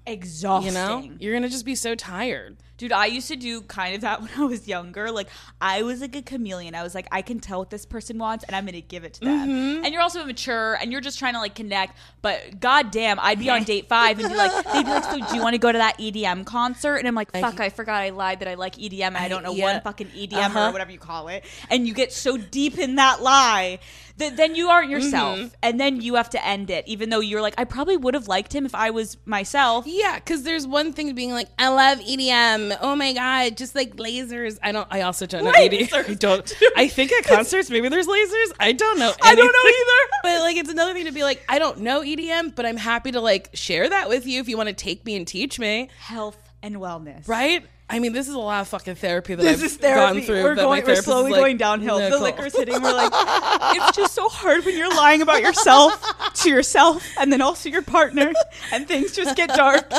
Exhausting. 0.06 0.68
You 0.68 0.72
know? 0.72 1.10
You're 1.20 1.34
going 1.34 1.42
to 1.42 1.50
just 1.50 1.66
be 1.66 1.74
so 1.74 1.94
tired. 1.94 2.56
Dude, 2.80 2.92
I 2.92 3.04
used 3.04 3.28
to 3.28 3.36
do 3.36 3.60
kind 3.60 3.94
of 3.94 4.00
that 4.00 4.22
when 4.22 4.30
I 4.38 4.44
was 4.46 4.66
younger. 4.66 5.10
Like, 5.10 5.28
I 5.60 5.82
was 5.82 6.00
like 6.00 6.16
a 6.16 6.22
chameleon. 6.22 6.74
I 6.74 6.82
was 6.82 6.94
like, 6.94 7.06
I 7.12 7.20
can 7.20 7.38
tell 7.38 7.58
what 7.58 7.68
this 7.68 7.84
person 7.84 8.16
wants 8.16 8.42
and 8.44 8.56
I'm 8.56 8.64
going 8.64 8.72
to 8.72 8.80
give 8.80 9.04
it 9.04 9.12
to 9.14 9.20
them. 9.20 9.48
Mm-hmm. 9.50 9.84
And 9.84 9.92
you're 9.92 10.00
also 10.00 10.24
mature 10.24 10.78
and 10.80 10.90
you're 10.90 11.02
just 11.02 11.18
trying 11.18 11.34
to 11.34 11.40
like 11.40 11.54
connect. 11.54 11.98
But 12.22 12.58
goddamn, 12.58 13.18
I'd 13.20 13.38
be 13.38 13.50
on 13.50 13.64
date 13.64 13.86
five 13.86 14.18
and 14.18 14.30
be 14.30 14.34
like, 14.34 14.50
they'd 14.72 14.82
be 14.82 14.90
like, 14.90 15.04
so 15.04 15.18
do 15.28 15.36
you 15.36 15.42
want 15.42 15.52
to 15.52 15.58
go 15.58 15.70
to 15.70 15.76
that 15.76 15.98
EDM 15.98 16.46
concert? 16.46 16.96
And 16.96 17.06
I'm 17.06 17.14
like, 17.14 17.32
fuck, 17.32 17.60
I 17.60 17.68
forgot 17.68 18.00
I 18.02 18.08
lied 18.08 18.40
that 18.40 18.48
I 18.48 18.54
like 18.54 18.76
EDM 18.76 19.02
and 19.02 19.18
I 19.18 19.28
don't 19.28 19.42
know 19.42 19.52
yeah. 19.52 19.74
one 19.74 19.82
fucking 19.82 20.06
EDM 20.08 20.32
Uh-huh. 20.32 20.68
or 20.68 20.72
whatever 20.72 20.90
you 20.90 20.98
call 20.98 21.28
it. 21.28 21.44
And 21.68 21.86
you 21.86 21.92
get 21.92 22.14
so 22.14 22.38
deep 22.38 22.78
in 22.78 22.94
that 22.94 23.20
lie 23.20 23.78
that 24.20 24.36
then 24.36 24.54
you 24.54 24.68
aren't 24.68 24.90
yourself. 24.90 25.38
Mm-hmm. 25.38 25.48
And 25.62 25.80
then 25.80 26.00
you 26.00 26.14
have 26.14 26.30
to 26.30 26.46
end 26.46 26.70
it, 26.70 26.86
even 26.86 27.10
though 27.10 27.20
you're 27.20 27.42
like, 27.42 27.54
I 27.58 27.64
probably 27.64 27.96
would 27.96 28.14
have 28.14 28.28
liked 28.28 28.54
him 28.54 28.64
if 28.64 28.74
I 28.74 28.90
was 28.90 29.16
myself. 29.26 29.84
Yeah, 29.86 30.14
because 30.16 30.44
there's 30.44 30.66
one 30.66 30.92
thing 30.92 31.14
being 31.14 31.32
like, 31.32 31.48
I 31.58 31.68
love 31.68 31.98
EDM. 31.98 32.78
Oh 32.80 32.94
my 32.94 33.12
god, 33.12 33.56
just 33.56 33.74
like 33.74 33.96
lasers. 33.96 34.58
I 34.62 34.72
don't. 34.72 34.86
I 34.90 35.02
also 35.02 35.26
don't 35.26 35.44
know 35.44 35.52
EDM. 35.52 36.10
I 36.10 36.14
don't. 36.14 36.54
I 36.76 36.88
think 36.88 37.12
at 37.12 37.24
concerts 37.24 37.70
maybe 37.70 37.88
there's 37.88 38.06
lasers. 38.06 38.52
I 38.60 38.72
don't 38.72 38.98
know. 38.98 39.12
I 39.22 39.34
don't 39.34 39.46
know 39.46 39.70
either. 39.70 40.10
But 40.22 40.40
like, 40.40 40.56
it's 40.56 40.70
another 40.70 40.92
thing 40.92 41.06
to 41.06 41.12
be 41.12 41.22
like, 41.22 41.42
I 41.48 41.58
don't 41.58 41.78
know 41.78 42.02
EDM, 42.02 42.54
but 42.54 42.66
I'm 42.66 42.76
happy 42.76 43.12
to 43.12 43.20
like 43.20 43.48
share 43.54 43.88
that 43.88 44.08
with 44.10 44.26
you 44.26 44.40
if 44.40 44.48
you 44.48 44.56
want 44.56 44.68
to 44.68 44.74
take 44.74 45.04
me 45.06 45.16
and 45.16 45.26
teach 45.26 45.58
me. 45.58 45.88
Health 45.98 46.36
and 46.62 46.76
wellness. 46.76 47.26
Right? 47.26 47.64
I 47.90 47.98
mean, 47.98 48.12
this 48.12 48.28
is 48.28 48.34
a 48.34 48.38
lot 48.38 48.60
of 48.60 48.68
fucking 48.68 48.94
therapy 48.94 49.34
that 49.34 49.42
This 49.42 49.58
I've 49.58 49.64
is 49.64 49.76
therapy. 49.76 50.20
gone 50.20 50.26
through. 50.26 50.42
We're 50.44 50.54
going. 50.54 50.84
We're 50.86 50.94
slowly 50.96 51.32
like, 51.32 51.40
going 51.40 51.56
downhill. 51.56 51.98
The 51.98 52.18
liquor's 52.18 52.56
hitting. 52.56 52.80
We're 52.80 52.92
like, 52.92 53.12
it's 53.76 53.96
just 53.96 54.14
so 54.14 54.28
hard 54.28 54.64
when 54.64 54.76
you're 54.78 54.94
lying 54.94 55.22
about 55.22 55.42
yourself 55.42 56.32
to 56.34 56.48
yourself, 56.48 57.04
and 57.18 57.32
then 57.32 57.42
also 57.42 57.68
your 57.68 57.82
partner, 57.82 58.32
and 58.72 58.86
things 58.86 59.14
just 59.14 59.36
get 59.36 59.50
dark. 59.50 59.90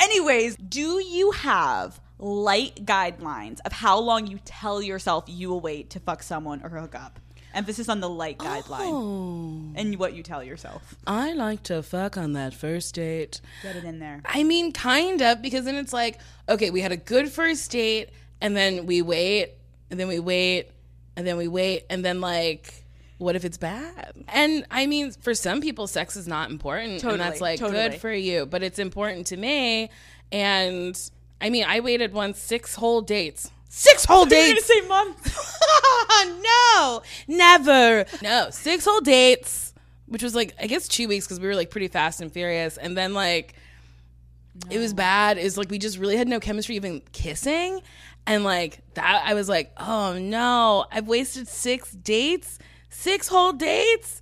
Anyways, 0.00 0.56
do 0.56 0.98
you 1.04 1.32
have 1.32 2.00
light 2.18 2.86
guidelines 2.86 3.60
of 3.66 3.72
how 3.72 3.98
long 3.98 4.26
you 4.26 4.38
tell 4.46 4.80
yourself 4.80 5.24
you 5.26 5.50
will 5.50 5.60
wait 5.60 5.90
to 5.90 6.00
fuck 6.00 6.22
someone 6.22 6.62
or 6.64 6.70
hook 6.70 6.94
up? 6.94 7.20
Emphasis 7.54 7.88
on 7.88 8.00
the 8.00 8.08
light 8.08 8.38
guideline 8.38 8.90
Oh. 8.92 9.72
and 9.76 9.96
what 9.98 10.14
you 10.14 10.22
tell 10.22 10.42
yourself. 10.42 10.94
I 11.06 11.32
like 11.32 11.62
to 11.64 11.82
fuck 11.82 12.16
on 12.16 12.32
that 12.34 12.52
first 12.54 12.94
date. 12.96 13.40
Get 13.62 13.76
it 13.76 13.84
in 13.84 13.98
there. 14.00 14.20
I 14.24 14.42
mean, 14.42 14.72
kind 14.72 15.22
of, 15.22 15.40
because 15.40 15.64
then 15.64 15.76
it's 15.76 15.92
like, 15.92 16.20
okay, 16.48 16.70
we 16.70 16.80
had 16.80 16.92
a 16.92 16.96
good 16.96 17.30
first 17.30 17.70
date, 17.70 18.10
and 18.40 18.56
then 18.56 18.86
we 18.86 19.00
wait, 19.02 19.52
and 19.90 19.98
then 20.00 20.08
we 20.08 20.18
wait, 20.18 20.70
and 21.16 21.26
then 21.26 21.36
we 21.36 21.48
wait, 21.48 21.84
and 21.88 22.04
then 22.04 22.20
like 22.20 22.80
what 23.18 23.36
if 23.36 23.44
it's 23.44 23.56
bad? 23.56 24.12
And 24.28 24.66
I 24.72 24.86
mean, 24.86 25.12
for 25.12 25.34
some 25.34 25.60
people, 25.60 25.86
sex 25.86 26.16
is 26.16 26.26
not 26.26 26.50
important, 26.50 26.94
Totally, 27.00 27.12
and 27.14 27.20
that's 27.22 27.40
like 27.40 27.60
totally. 27.60 27.90
good 27.90 28.00
for 28.00 28.12
you. 28.12 28.44
But 28.44 28.64
it's 28.64 28.80
important 28.80 29.28
to 29.28 29.36
me. 29.36 29.88
And 30.32 31.00
I 31.40 31.48
mean, 31.48 31.64
I 31.66 31.78
waited 31.80 32.12
one 32.12 32.34
six 32.34 32.74
whole 32.74 33.00
dates. 33.00 33.50
Six 33.68 34.04
whole 34.04 34.24
dates. 34.26 34.66
say 34.66 34.80
months. 34.82 35.58
no, 36.42 37.02
never. 37.28 38.04
No, 38.22 38.48
six 38.50 38.84
whole 38.84 39.00
dates, 39.00 39.74
which 40.06 40.22
was 40.22 40.34
like 40.34 40.54
I 40.60 40.66
guess 40.66 40.88
two 40.88 41.08
weeks 41.08 41.26
because 41.26 41.40
we 41.40 41.46
were 41.46 41.54
like 41.54 41.70
pretty 41.70 41.88
fast 41.88 42.20
and 42.20 42.32
furious, 42.32 42.76
and 42.76 42.96
then 42.96 43.14
like 43.14 43.54
it 44.70 44.78
was 44.78 44.94
bad. 44.94 45.38
Is 45.38 45.58
like 45.58 45.70
we 45.70 45.78
just 45.78 45.98
really 45.98 46.16
had 46.16 46.28
no 46.28 46.40
chemistry, 46.40 46.76
even 46.76 47.02
kissing, 47.12 47.80
and 48.26 48.44
like 48.44 48.80
that. 48.94 49.22
I 49.24 49.34
was 49.34 49.48
like, 49.48 49.72
oh 49.76 50.18
no, 50.18 50.86
I've 50.92 51.08
wasted 51.08 51.48
six 51.48 51.92
dates, 51.92 52.58
six 52.90 53.28
whole 53.28 53.52
dates. 53.52 54.20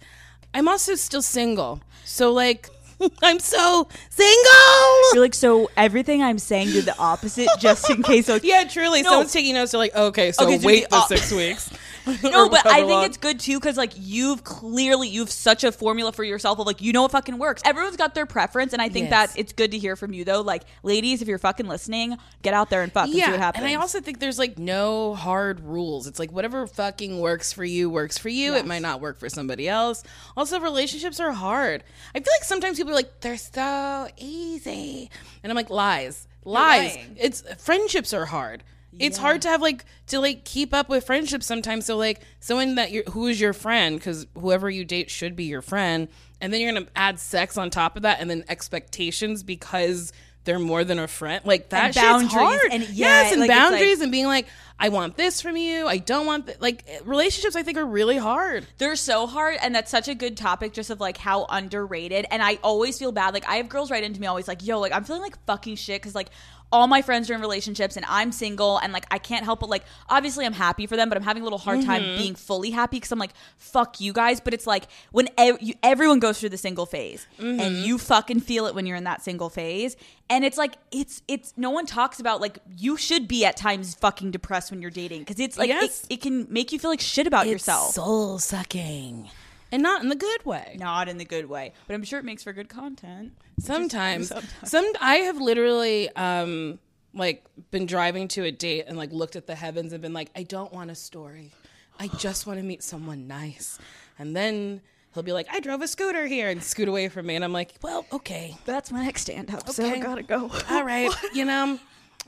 I'm 0.55 0.69
also 0.69 0.95
still 0.95 1.23
single, 1.23 1.81
so 2.05 2.33
like 2.33 2.69
I'm 3.23 3.39
so 3.41 3.89
single. 4.11 5.13
You're 5.13 5.23
like, 5.23 5.35
so 5.35 5.71
everything 5.77 6.23
I'm 6.23 6.39
saying 6.39 6.69
did 6.73 6.85
the 6.85 6.97
opposite 6.99 7.49
just 7.59 7.89
in 7.91 8.03
case. 8.03 8.29
Like, 8.33 8.45
Yeah, 8.45 8.65
truly. 8.65 9.03
No. 9.03 9.11
Someone's 9.11 9.33
taking 9.33 9.55
notes. 9.55 9.73
They're 9.73 9.79
like, 9.79 9.95
okay, 9.95 10.33
so 10.33 10.45
Okay, 10.45 10.59
wait 10.65 10.85
the 10.85 10.91
the 10.91 10.97
op- 10.97 11.09
six 11.09 11.33
weeks. 11.33 11.71
No, 12.23 12.49
but 12.49 12.67
I 12.67 12.85
think 12.87 13.07
it's 13.07 13.17
good 13.17 13.39
too 13.41 13.59
because 13.61 13.77
like 13.77 13.93
you've 13.97 14.43
clearly 14.45 15.09
you've 15.09 15.31
such 15.31 15.65
a 15.65 15.71
formula 15.73 16.13
for 16.13 16.25
yourself 16.25 16.59
of 16.59 16.67
like 16.67 16.81
you 16.83 16.93
know 16.93 17.03
what 17.03 17.11
fucking 17.13 17.39
works. 17.39 17.63
Everyone's 17.65 17.97
got 17.97 18.15
their 18.15 18.27
preference, 18.27 18.73
and 18.73 18.81
I 18.83 18.89
think 18.89 19.11
Yes. 19.11 19.33
that 19.35 19.39
it's 19.41 19.53
good 19.53 19.71
to 19.73 19.79
hear 19.79 19.95
from 19.97 20.13
you 20.13 20.25
though. 20.25 20.41
Like, 20.41 20.65
ladies, 20.83 21.23
if 21.23 21.29
you're 21.29 21.39
fucking 21.39 21.67
listening, 21.69 22.17
get 22.43 22.55
out 22.55 22.71
there 22.71 22.83
and 22.83 22.93
fuck 22.93 23.05
and 23.05 23.15
see 23.15 23.21
what 23.21 23.39
happens. 23.39 23.65
And 23.65 23.71
I 23.73 23.81
also 23.81 24.01
think 24.01 24.19
there's 24.21 24.39
like 24.39 24.59
no 24.59 25.15
hard 25.15 25.61
rules. 25.61 26.07
It's 26.07 26.19
like 26.19 26.33
whatever 26.33 26.67
fucking 26.67 27.21
works 27.21 27.53
for 27.53 27.65
you 27.65 27.89
works 27.91 28.19
for 28.19 28.29
you. 28.29 28.55
It 28.55 28.67
might 28.67 28.83
not 28.83 29.01
work 29.01 29.19
for 29.19 29.29
somebody 29.29 29.69
else. 29.69 30.03
Also, 30.37 30.61
relationships 30.61 31.21
are 31.21 31.33
hard. 31.33 31.85
I 32.15 32.19
feel 32.21 32.33
like 32.35 32.45
sometimes 32.45 32.79
people 32.79 32.93
are 32.93 32.97
like, 32.97 33.21
they're 33.21 33.37
so 33.37 34.09
easy. 34.17 35.11
And 35.43 35.53
I'm 35.53 35.57
like, 35.57 35.71
lies. 35.71 36.27
Lies. 36.45 36.99
It's 37.17 37.43
friendships 37.63 38.13
are 38.13 38.27
hard. 38.27 38.65
It's 38.99 39.17
hard 39.19 39.43
to 39.43 39.49
have 39.49 39.61
like 39.63 39.85
to 40.09 40.21
like 40.21 40.45
keep 40.45 40.75
up 40.75 40.89
with 40.89 41.05
friendships 41.07 41.47
sometimes. 41.47 41.87
So 41.87 41.97
like 41.97 42.21
someone 42.41 42.75
that 42.77 42.91
you 42.91 43.03
who 43.11 43.27
is 43.27 43.41
your 43.41 43.53
friend 43.53 43.97
because 43.99 44.27
whoever 44.39 44.69
you 44.69 44.85
date 44.85 45.11
should 45.11 45.35
be 45.37 45.45
your 45.45 45.63
friend, 45.63 46.09
and 46.41 46.53
then 46.53 46.61
you're 46.61 46.73
gonna 46.73 46.87
add 46.95 47.19
sex 47.19 47.57
on 47.57 47.71
top 47.71 47.97
of 47.97 48.03
that, 48.03 48.21
and 48.21 48.29
then 48.29 48.45
expectations 48.49 49.43
because 49.43 50.13
they're 50.45 50.59
more 50.59 50.83
than 50.83 50.99
a 50.99 51.07
friend. 51.07 51.45
Like 51.45 51.69
that 51.69 51.85
And 51.85 51.95
shit's 51.95 52.05
boundaries, 52.05 52.33
hard. 52.33 52.61
and 52.73 52.83
yeah, 52.91 53.23
yes, 53.23 53.33
and 53.33 53.41
like, 53.41 53.49
it's 53.51 53.59
like- 53.59 53.71
boundaries 53.71 54.01
and 54.01 54.11
being 54.11 54.27
like, 54.27 54.47
I 54.79 54.89
want 54.89 55.17
this 55.17 55.41
from 55.41 55.57
you. 55.57 55.87
I 55.87 55.99
don't 55.99 56.27
want 56.27 56.47
th-. 56.47 56.61
like 56.61 56.83
eh, 56.89 56.99
relationships. 57.05 57.55
I 57.55 57.63
think 57.63 57.79
are 57.79 57.87
really 57.87 58.19
hard. 58.19 58.67
They're 58.79 58.97
so 58.97 59.29
hard, 59.29 59.57
and 59.63 59.73
that's 59.75 59.91
such 59.91 60.09
a 60.09 60.15
good 60.17 60.37
topic, 60.37 60.73
just 60.73 60.91
of 60.91 61.01
like 61.01 61.17
how 61.17 61.47
underrated. 61.49 62.27
And 62.31 62.43
I 62.43 62.59
always 62.65 62.99
feel 62.99 63.13
bad. 63.13 63.35
Like 63.35 63.47
I 63.49 63.57
have 63.57 63.69
girls 63.69 63.91
write 63.93 64.03
into 64.03 64.21
me 64.21 64.27
always 64.27 64.49
like, 64.49 64.67
"Yo, 64.67 64.81
like 64.81 64.91
I'm 64.93 65.05
feeling 65.05 65.23
like 65.23 65.39
fucking 65.47 65.77
shit 65.77 66.03
because 66.03 66.17
like 66.17 66.29
all 66.73 66.87
my 66.87 67.03
friends 67.03 67.31
are 67.31 67.35
in 67.35 67.41
relationships 67.41 67.97
and 67.97 68.05
I'm 68.09 68.33
single, 68.33 68.79
and 68.79 68.93
like 68.93 69.07
I 69.11 69.19
can't 69.19 69.45
help 69.45 69.61
but 69.61 69.69
like 69.69 69.85
obviously 70.09 70.45
I'm 70.45 70.53
happy 70.53 70.87
for 70.87 70.97
them, 70.97 71.09
but 71.09 71.17
I'm 71.17 71.25
having 71.25 71.43
a 71.43 71.45
little 71.45 71.59
hard 71.59 71.85
time 71.85 72.03
mm-hmm. 72.03 72.19
being 72.19 72.35
fully 72.35 72.71
happy 72.71 72.97
because 72.97 73.13
I'm 73.13 73.19
like, 73.19 73.33
fuck 73.59 74.01
you 74.01 74.13
guys. 74.13 74.41
But 74.41 74.55
it's 74.55 74.67
like 74.67 74.85
when 75.13 75.29
ev- 75.39 75.59
you, 75.61 75.75
everyone 75.83 76.19
goes 76.19 76.41
through 76.41 76.49
the 76.49 76.59
single 76.59 76.87
phase, 76.87 77.27
and 77.39 77.61
mm-hmm. 77.61 77.85
you 77.85 77.99
fucking 77.99 78.41
feel 78.41 78.67
it 78.67 78.75
when 78.75 78.87
you're 78.87 78.97
in 78.97 79.05
that 79.05 79.23
single 79.23 79.51
phase, 79.51 79.97
and 80.29 80.45
it's 80.45 80.59
like 80.59 80.75
it's 80.91 81.23
it's 81.29 81.53
no 81.57 81.71
one 81.71 81.87
talks 81.87 82.19
about 82.19 82.41
like 82.41 82.59
you 82.77 82.97
should 82.97 83.29
be 83.29 83.45
at 83.45 83.57
times 83.57 83.95
fucking 83.95 84.31
depressed 84.31 84.71
when 84.71 84.81
you're 84.81 84.91
dating 84.91 85.21
because 85.21 85.39
it's 85.39 85.59
like 85.59 85.69
Yes. 85.69 86.05
it, 86.05 86.15
it 86.15 86.21
can 86.23 86.47
make 86.51 86.73
you 86.73 86.79
feel 86.79 86.91
like 86.91 87.01
shit 87.01 87.27
about 87.27 87.47
yourself. 87.47 87.93
soul 87.95 88.39
sucking, 88.39 89.31
and 89.73 89.83
not 89.83 90.03
in 90.03 90.09
the 90.09 90.15
good 90.15 90.45
way. 90.45 90.77
not 90.79 91.09
in 91.09 91.19
the 91.19 91.25
good 91.25 91.49
way, 91.49 91.73
but 91.89 91.95
I'm 91.95 92.05
sure 92.05 92.21
it 92.21 92.25
makes 92.25 92.45
for 92.45 92.53
good 92.53 92.69
content. 92.69 93.33
Sometimes, 93.59 94.33
some 94.65 94.87
I 95.01 95.17
have 95.17 95.39
literally 95.39 96.09
um 96.17 96.79
like 97.15 97.45
been 97.71 97.87
driving 97.87 98.29
to 98.29 98.45
a 98.45 98.51
date 98.51 98.85
and 98.87 98.97
like 98.97 99.13
looked 99.13 99.37
at 99.37 99.47
the 99.47 99.55
heavens 99.55 99.93
and 99.93 100.01
been 100.01 100.15
like, 100.15 100.31
I 100.37 100.45
don't 100.45 100.73
want 100.73 100.91
a 100.91 100.95
story. 100.95 101.53
I 101.99 102.09
just 102.09 102.47
want 102.47 102.59
to 102.59 102.65
meet 102.65 102.83
someone 102.83 103.27
nice. 103.27 103.79
And 104.19 104.35
then 104.35 104.81
he'll 105.13 105.23
be 105.23 105.33
like, 105.33 105.47
I 105.53 105.61
drove 105.61 105.83
a 105.83 105.89
scooter 105.89 106.27
here 106.27 106.49
and 106.49 106.63
scoot 106.63 106.89
away 106.89 107.09
from 107.09 107.27
me. 107.27 107.35
And 107.37 107.45
I'm 107.45 107.53
like, 107.53 107.75
well, 107.83 108.07
okay. 108.13 108.57
That's 108.65 108.91
my 108.91 109.05
next 109.05 109.23
stand 109.23 109.55
up, 109.55 109.69
so 109.69 109.85
Okay. 109.85 110.01
I 110.01 110.03
gotta 110.03 110.23
go. 110.23 110.51
All 110.71 110.85
right. 110.85 111.11
you 111.35 111.45
know, 111.45 111.79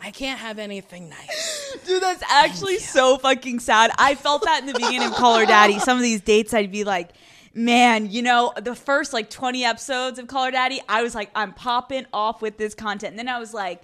I 0.02 0.10
can't 0.10 0.38
have 0.38 0.58
anything 0.58 1.08
nice. 1.08 1.76
Dude, 1.86 2.02
that's 2.02 2.22
actually 2.30 2.78
so 2.78 3.16
fucking 3.16 3.60
sad. 3.60 3.90
I 3.98 4.14
felt 4.16 4.44
that 4.44 4.60
in 4.60 4.66
the 4.66 4.74
beginning 4.74 5.04
of 5.04 5.12
Call 5.14 5.38
Her 5.38 5.46
Daddy. 5.46 5.78
Some 5.78 5.96
of 5.96 6.02
these 6.02 6.20
dates, 6.20 6.52
I'd 6.52 6.70
be 6.70 6.84
like, 6.84 7.10
man, 7.54 8.10
you 8.10 8.22
know, 8.22 8.52
the 8.60 8.74
first 8.74 9.12
like 9.12 9.30
20 9.30 9.64
episodes 9.64 10.18
of 10.18 10.26
Call 10.26 10.44
Her 10.44 10.50
Daddy, 10.50 10.80
I 10.88 11.02
was 11.02 11.14
like, 11.14 11.30
I'm 11.34 11.52
popping 11.52 12.06
off 12.12 12.42
with 12.42 12.58
this 12.58 12.74
content. 12.74 13.12
And 13.12 13.18
then 13.18 13.28
I 13.28 13.38
was 13.38 13.54
like, 13.54 13.82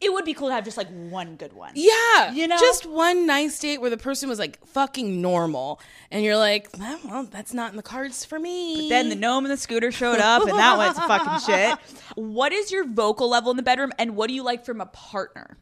it 0.00 0.10
would 0.10 0.24
be 0.24 0.32
cool 0.32 0.48
to 0.48 0.54
have 0.54 0.64
just 0.64 0.78
like 0.78 0.88
one 0.88 1.36
good 1.36 1.52
one. 1.52 1.72
Yeah. 1.74 2.32
You 2.32 2.48
know? 2.48 2.58
Just 2.58 2.86
one 2.86 3.26
nice 3.26 3.58
date 3.58 3.82
where 3.82 3.90
the 3.90 3.98
person 3.98 4.30
was 4.30 4.38
like 4.38 4.64
fucking 4.66 5.20
normal. 5.20 5.78
And 6.10 6.24
you're 6.24 6.38
like, 6.38 6.70
well, 6.78 7.24
that's 7.24 7.52
not 7.52 7.70
in 7.70 7.76
the 7.76 7.82
cards 7.82 8.24
for 8.24 8.38
me. 8.38 8.88
Then 8.88 9.10
the 9.10 9.14
gnome 9.14 9.44
and 9.44 9.52
the 9.52 9.58
scooter 9.58 9.92
showed 9.92 10.18
up, 10.18 10.42
and 10.42 10.58
that 10.58 10.76
was 10.76 10.98
fucking 10.98 11.40
shit. 11.54 11.78
What 12.16 12.52
is 12.52 12.72
your 12.72 12.86
vocal 12.86 13.28
level 13.28 13.50
in 13.50 13.58
the 13.58 13.62
bedroom, 13.62 13.92
and 13.98 14.16
what 14.16 14.28
do 14.28 14.34
you 14.34 14.42
like 14.42 14.64
from 14.64 14.80
a 14.80 14.86
partner? 14.86 15.58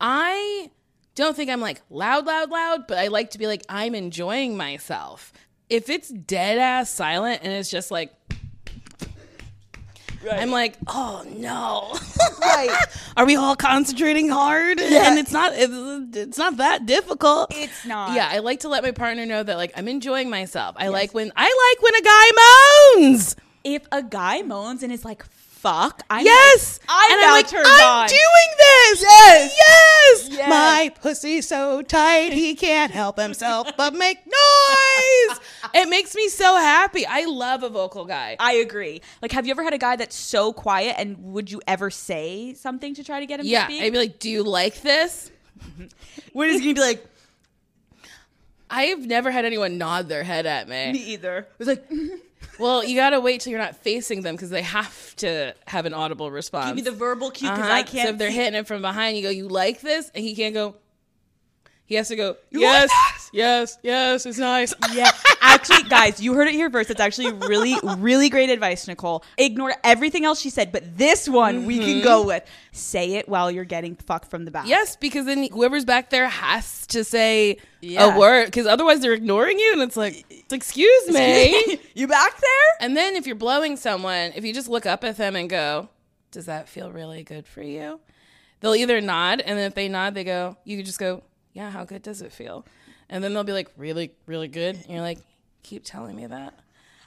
I 0.00 0.70
don't 1.14 1.36
think 1.36 1.48
I'm 1.48 1.60
like 1.60 1.80
loud, 1.88 2.26
loud, 2.26 2.50
loud, 2.50 2.86
but 2.88 2.98
I 2.98 3.06
like 3.06 3.30
to 3.30 3.38
be 3.38 3.46
like, 3.46 3.62
I'm 3.68 3.94
enjoying 3.94 4.56
myself. 4.56 5.32
If 5.68 5.88
it's 5.88 6.08
dead 6.08 6.58
ass 6.58 6.90
silent 6.90 7.40
and 7.42 7.52
it's 7.52 7.70
just 7.70 7.90
like, 7.90 8.12
I'm 10.30 10.50
like, 10.50 10.76
oh 10.86 11.24
no. 11.36 11.98
Right. 12.40 12.84
Are 13.16 13.26
we 13.26 13.36
all 13.36 13.56
concentrating 13.56 14.28
hard? 14.28 14.80
And 14.80 15.18
it's 15.18 15.32
not 15.32 15.52
it's, 15.54 16.16
it's 16.16 16.38
not 16.38 16.58
that 16.58 16.86
difficult. 16.86 17.52
It's 17.54 17.84
not. 17.84 18.14
Yeah, 18.14 18.28
I 18.30 18.38
like 18.38 18.60
to 18.60 18.68
let 18.68 18.82
my 18.82 18.92
partner 18.92 19.26
know 19.26 19.42
that 19.42 19.56
like 19.56 19.72
I'm 19.76 19.88
enjoying 19.88 20.30
myself. 20.30 20.76
I 20.78 20.88
like 20.88 21.14
when 21.14 21.32
I 21.36 21.72
like 21.74 21.82
when 21.82 21.94
a 21.94 22.02
guy 22.02 23.08
moans. 23.08 23.36
If 23.64 23.86
a 23.92 24.02
guy 24.02 24.42
moans 24.42 24.82
and 24.82 24.92
is 24.92 25.04
like, 25.04 25.24
fuck, 25.62 26.02
I'm 26.10 26.24
Yes, 26.24 26.80
like, 26.82 26.88
I'm 26.88 27.12
and 27.12 27.20
now 27.20 27.26
I'm 27.28 27.32
like, 27.34 27.48
turned 27.48 27.66
I'm 27.66 28.02
on. 28.02 28.08
doing 28.08 28.18
this. 28.58 29.02
Yes, 29.02 29.56
yes. 29.56 30.28
Yes. 30.30 30.48
My 30.50 30.92
pussy's 31.00 31.46
so 31.46 31.82
tight 31.82 32.32
he 32.32 32.54
can't 32.56 32.90
help 32.90 33.18
himself 33.18 33.68
but 33.76 33.94
make 33.94 34.18
noise. 34.26 35.40
it 35.74 35.88
makes 35.88 36.14
me 36.16 36.28
so 36.28 36.56
happy. 36.56 37.06
I 37.06 37.26
love 37.26 37.62
a 37.62 37.68
vocal 37.68 38.04
guy. 38.04 38.36
I 38.40 38.54
agree. 38.54 39.02
Like, 39.22 39.30
have 39.32 39.46
you 39.46 39.52
ever 39.52 39.62
had 39.62 39.72
a 39.72 39.78
guy 39.78 39.94
that's 39.96 40.16
so 40.16 40.52
quiet, 40.52 40.96
and 40.98 41.16
would 41.32 41.50
you 41.50 41.62
ever 41.68 41.90
say 41.90 42.54
something 42.54 42.94
to 42.94 43.04
try 43.04 43.20
to 43.20 43.26
get 43.26 43.38
him 43.40 43.46
yeah, 43.46 43.66
to 43.66 43.72
speak? 43.72 43.82
I'd 43.82 43.92
be 43.92 43.98
like, 43.98 44.18
"Do 44.18 44.28
you 44.30 44.42
like 44.42 44.82
this?" 44.82 45.30
what 46.32 46.48
is 46.48 46.60
he 46.60 46.72
gonna 46.72 46.74
be 46.74 46.80
like? 46.80 47.06
I've 48.68 49.06
never 49.06 49.30
had 49.30 49.44
anyone 49.44 49.76
nod 49.78 50.08
their 50.08 50.24
head 50.24 50.46
at 50.46 50.68
Me 50.68 50.92
me. 50.92 50.98
either. 51.12 51.38
It 51.38 51.58
was 51.58 51.68
like, 51.68 51.84
Well, 52.62 52.84
you 52.84 52.94
gotta 52.96 53.20
wait 53.20 53.40
till 53.40 53.50
you're 53.50 53.60
not 53.60 53.76
facing 53.76 54.22
them 54.22 54.36
because 54.36 54.50
they 54.50 54.62
have 54.62 55.16
to 55.16 55.54
have 55.66 55.84
an 55.84 55.92
audible 55.94 56.30
response. 56.30 56.68
Give 56.68 56.76
me 56.76 56.82
the 56.82 56.92
verbal 56.92 57.30
cue 57.30 57.48
because 57.48 57.64
Uh-huh. 57.64 57.72
I 57.72 57.82
can't. 57.82 58.06
So 58.06 58.12
if 58.12 58.18
they're 58.18 58.30
hitting 58.30 58.54
it 58.54 58.66
from 58.68 58.82
behind, 58.82 59.16
you 59.16 59.22
go, 59.22 59.30
"You 59.30 59.48
like 59.48 59.80
this?" 59.80 60.10
and 60.14 60.24
he 60.24 60.34
can't 60.36 60.54
go. 60.54 60.76
He 61.92 61.96
has 61.96 62.08
to 62.08 62.16
go. 62.16 62.36
yes, 62.50 62.90
yes, 63.34 63.76
yes. 63.82 64.24
It's 64.24 64.38
nice. 64.38 64.72
Yeah, 64.94 65.10
actually, 65.42 65.82
guys, 65.90 66.22
you 66.22 66.32
heard 66.32 66.48
it 66.48 66.54
here 66.54 66.70
first. 66.70 66.90
It's 66.90 67.00
actually 67.00 67.32
really, 67.32 67.76
really 67.98 68.30
great 68.30 68.48
advice, 68.48 68.88
Nicole. 68.88 69.22
Ignore 69.36 69.74
everything 69.84 70.24
else 70.24 70.40
she 70.40 70.48
said, 70.48 70.72
but 70.72 70.96
this 70.96 71.28
one 71.28 71.66
we 71.66 71.78
can 71.78 72.02
go 72.02 72.20
mm-hmm. 72.20 72.28
with. 72.28 72.44
Say 72.72 73.14
it 73.16 73.28
while 73.28 73.50
you're 73.50 73.66
getting 73.66 73.94
fucked 73.96 74.30
from 74.30 74.46
the 74.46 74.50
back. 74.50 74.66
Yes, 74.66 74.96
because 74.96 75.26
then 75.26 75.48
whoever's 75.52 75.84
back 75.84 76.08
there 76.08 76.28
has 76.28 76.86
to 76.88 77.04
say 77.04 77.58
Yeah. 77.82 78.14
a 78.14 78.18
word 78.18 78.46
because 78.46 78.66
otherwise 78.66 79.00
they're 79.00 79.12
ignoring 79.12 79.58
you, 79.58 79.72
and 79.74 79.82
it's 79.82 79.96
like, 79.98 80.24
excuse 80.50 81.08
me. 81.08 81.78
you 81.94 82.06
back 82.06 82.40
there? 82.40 82.70
and 82.80 82.96
then 82.96 83.16
if 83.16 83.26
you're 83.26 83.36
blowing 83.36 83.76
someone, 83.76 84.32
if 84.34 84.46
you 84.46 84.54
just 84.54 84.68
look 84.68 84.86
up 84.86 85.04
at 85.04 85.18
them 85.18 85.36
and 85.36 85.50
go, 85.50 85.90
"Does 86.30 86.46
that 86.46 86.70
feel 86.70 86.90
really 86.90 87.22
good 87.22 87.46
for 87.46 87.60
you?" 87.62 88.00
They'll 88.60 88.76
either 88.76 89.00
nod, 89.00 89.40
and 89.40 89.58
then 89.58 89.66
if 89.66 89.74
they 89.74 89.88
nod, 89.88 90.14
they 90.14 90.24
go. 90.24 90.56
You 90.64 90.76
can 90.76 90.86
just 90.86 90.98
go, 90.98 91.22
"Yeah, 91.52 91.70
how 91.70 91.84
good 91.84 92.02
does 92.02 92.22
it 92.22 92.32
feel?" 92.32 92.64
And 93.08 93.22
then 93.22 93.34
they'll 93.34 93.44
be 93.44 93.52
like, 93.52 93.70
"Really, 93.76 94.12
really 94.26 94.48
good." 94.48 94.76
And 94.76 94.86
you're 94.90 95.00
like, 95.00 95.18
"Keep 95.62 95.84
telling 95.84 96.16
me 96.16 96.26
that." 96.26 96.54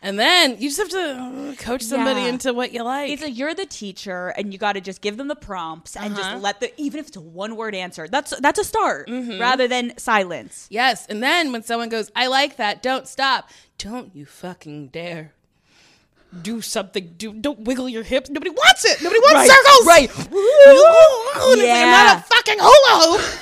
And 0.02 0.20
then 0.20 0.58
you 0.60 0.70
just 0.70 0.78
have 0.78 0.90
to 0.90 1.00
uh, 1.00 1.56
coach 1.56 1.82
somebody 1.82 2.22
Yeah. 2.22 2.28
into 2.28 2.54
what 2.54 2.72
you 2.74 2.84
like. 2.84 3.10
It's 3.10 3.24
like 3.24 3.36
you're 3.36 3.56
the 3.56 3.66
teacher, 3.66 4.28
and 4.38 4.54
you 4.54 4.60
got 4.60 4.74
to 4.74 4.82
just 4.82 5.02
give 5.02 5.18
them 5.18 5.28
the 5.28 5.36
prompts 5.36 5.96
and 5.96 6.14
Uh-huh. 6.14 6.22
just 6.22 6.44
let 6.44 6.60
the 6.60 6.72
even 6.80 7.00
if 7.00 7.08
it's 7.08 7.18
a 7.18 7.22
one 7.22 7.56
word 7.56 7.74
answer. 7.74 8.08
That's 8.08 8.38
that's 8.40 8.60
a 8.60 8.64
start 8.64 9.08
Mm-hmm. 9.08 9.40
rather 9.42 9.68
than 9.68 9.98
silence. 9.98 10.68
Yes, 10.70 11.08
and 11.08 11.24
then 11.24 11.52
when 11.52 11.64
someone 11.64 11.90
goes, 11.90 12.12
"I 12.16 12.28
like 12.28 12.58
that," 12.58 12.84
don't 12.84 13.08
stop. 13.08 13.50
Don't 13.80 14.16
you 14.16 14.26
fucking 14.28 14.90
dare. 14.90 15.34
Do 16.40 16.62
something. 16.62 17.16
Do 17.18 17.34
don't 17.34 17.62
wiggle 17.62 17.90
your 17.90 18.04
hips. 18.04 18.30
Nobody 18.30 18.52
wants 18.52 18.86
it. 18.86 19.02
Nobody 19.02 19.22
wants 19.22 19.50
Right, 19.50 19.50
circles. 19.50 19.88
right. 19.88 20.10
It's 21.58 21.72
I'm 21.72 21.92
not 21.92 22.18
a 22.18 22.22
fucking 22.22 22.60
hula 22.60 23.18
hoop. 23.18 23.40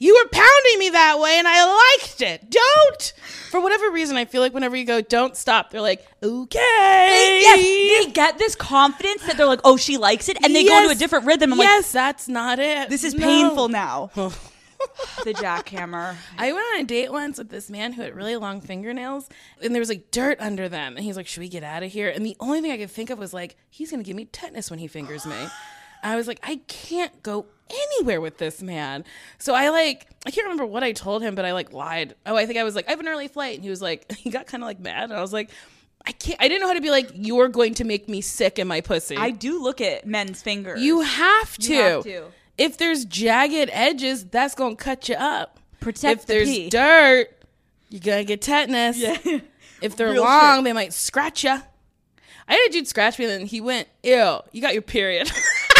You 0.00 0.14
were 0.14 0.28
pounding 0.30 0.78
me 0.78 0.90
that 0.90 1.18
way, 1.18 1.38
and 1.38 1.48
I 1.48 1.64
liked 1.98 2.20
it. 2.22 2.50
Don't. 2.50 3.12
for 3.50 3.60
whatever 3.60 3.90
reason, 3.90 4.16
I 4.16 4.26
feel 4.26 4.40
like 4.40 4.54
whenever 4.54 4.76
you 4.76 4.84
go, 4.84 5.00
don't 5.00 5.36
stop, 5.36 5.70
they're 5.70 5.80
like, 5.80 6.06
okay. 6.22 7.40
Yes, 7.42 8.06
they 8.06 8.12
get 8.12 8.38
this 8.38 8.54
confidence 8.54 9.26
that 9.26 9.36
they're 9.36 9.46
like, 9.46 9.60
oh, 9.64 9.76
she 9.76 9.96
likes 9.98 10.28
it, 10.28 10.36
and 10.44 10.54
they 10.54 10.64
go 10.64 10.84
to 10.84 10.90
a 10.90 10.94
different 10.94 11.26
rhythm. 11.26 11.52
I'm 11.52 11.58
yes, 11.58 11.90
that's 11.90 12.28
not 12.28 12.58
it. 12.60 12.90
this 12.90 13.02
is 13.02 13.14
No. 13.14 13.26
painful 13.26 13.68
now. 13.68 14.10
the 15.24 15.34
jackhammer. 15.34 16.14
I 16.38 16.52
went 16.52 16.64
on 16.74 16.80
a 16.80 16.84
date 16.84 17.10
once 17.10 17.38
with 17.38 17.48
this 17.48 17.68
man 17.68 17.92
who 17.94 18.02
had 18.02 18.14
really 18.14 18.36
long 18.36 18.60
fingernails, 18.60 19.28
and 19.60 19.74
there 19.74 19.80
was 19.80 19.88
like 19.88 20.12
dirt 20.12 20.38
under 20.40 20.68
them. 20.68 20.96
And 20.96 21.04
he's 21.04 21.16
like, 21.16 21.26
"Should 21.26 21.40
we 21.40 21.48
get 21.48 21.64
out 21.64 21.82
of 21.82 21.90
here?" 21.90 22.08
And 22.08 22.24
the 22.24 22.36
only 22.38 22.60
thing 22.60 22.70
I 22.70 22.76
could 22.76 22.90
think 22.90 23.10
of 23.10 23.18
was 23.18 23.34
like, 23.34 23.56
"He's 23.68 23.90
gonna 23.90 24.04
give 24.04 24.14
me 24.14 24.26
tetanus 24.26 24.70
when 24.70 24.78
he 24.78 24.86
fingers 24.86 25.26
me." 25.26 25.48
I 26.02 26.16
was 26.16 26.26
like, 26.28 26.40
"I 26.42 26.56
can't 26.68 27.22
go 27.22 27.46
anywhere 27.70 28.20
with 28.20 28.38
this 28.38 28.62
man." 28.62 29.04
So 29.38 29.54
I 29.54 29.68
like, 29.70 30.06
I 30.26 30.30
can't 30.30 30.44
remember 30.46 30.66
what 30.66 30.82
I 30.84 30.92
told 30.92 31.22
him, 31.22 31.34
but 31.34 31.44
I 31.44 31.52
like 31.52 31.72
lied. 31.72 32.14
Oh, 32.26 32.36
I 32.36 32.46
think 32.46 32.58
I 32.58 32.64
was 32.64 32.74
like, 32.74 32.86
"I 32.86 32.90
have 32.90 33.00
an 33.00 33.08
early 33.08 33.28
flight," 33.28 33.54
and 33.56 33.64
he 33.64 33.70
was 33.70 33.82
like, 33.82 34.10
he 34.16 34.30
got 34.30 34.46
kind 34.46 34.62
of 34.62 34.66
like 34.66 34.80
mad, 34.80 35.04
and 35.04 35.12
I 35.14 35.20
was 35.20 35.32
like. 35.32 35.50
I 36.06 36.12
can't. 36.12 36.40
I 36.40 36.46
didn't 36.48 36.60
know 36.62 36.68
how 36.68 36.74
to 36.74 36.80
be 36.80 36.90
like. 36.92 37.10
You're 37.12 37.48
going 37.48 37.74
to 37.74 37.84
make 37.84 38.08
me 38.08 38.20
sick 38.22 38.58
in 38.58 38.66
my 38.68 38.80
pussy. 38.80 39.16
I 39.16 39.30
do 39.30 39.60
look 39.62 39.80
at 39.80 40.06
men's 40.06 40.40
fingers. 40.40 40.80
You 40.80 41.00
have 41.02 41.58
to. 41.58 41.74
You 41.74 41.80
have 41.82 42.02
to. 42.04 42.24
If 42.56 42.78
there's 42.78 43.04
jagged 43.04 43.68
edges, 43.72 44.24
that's 44.24 44.54
gonna 44.54 44.76
cut 44.76 45.08
you 45.08 45.16
up. 45.16 45.58
Protect 45.80 46.20
If 46.20 46.26
the 46.26 46.32
there's 46.34 46.48
pee. 46.48 46.70
dirt, 46.70 47.26
you're 47.90 48.00
gonna 48.00 48.24
get 48.24 48.40
tetanus. 48.40 49.02
If 49.82 49.96
they're 49.96 50.12
Real 50.12 50.22
long, 50.22 50.58
shit. 50.58 50.64
they 50.64 50.72
might 50.72 50.92
scratch 50.92 51.44
you. 51.44 51.50
I 52.48 52.52
had 52.54 52.68
a 52.68 52.72
dude 52.72 52.88
scratch 52.88 53.18
me, 53.18 53.26
and 53.26 53.40
then 53.40 53.46
he 53.46 53.60
went, 53.60 53.88
"Ew, 54.02 54.38
you 54.52 54.62
got 54.62 54.72
your 54.72 54.82
period." 54.82 55.30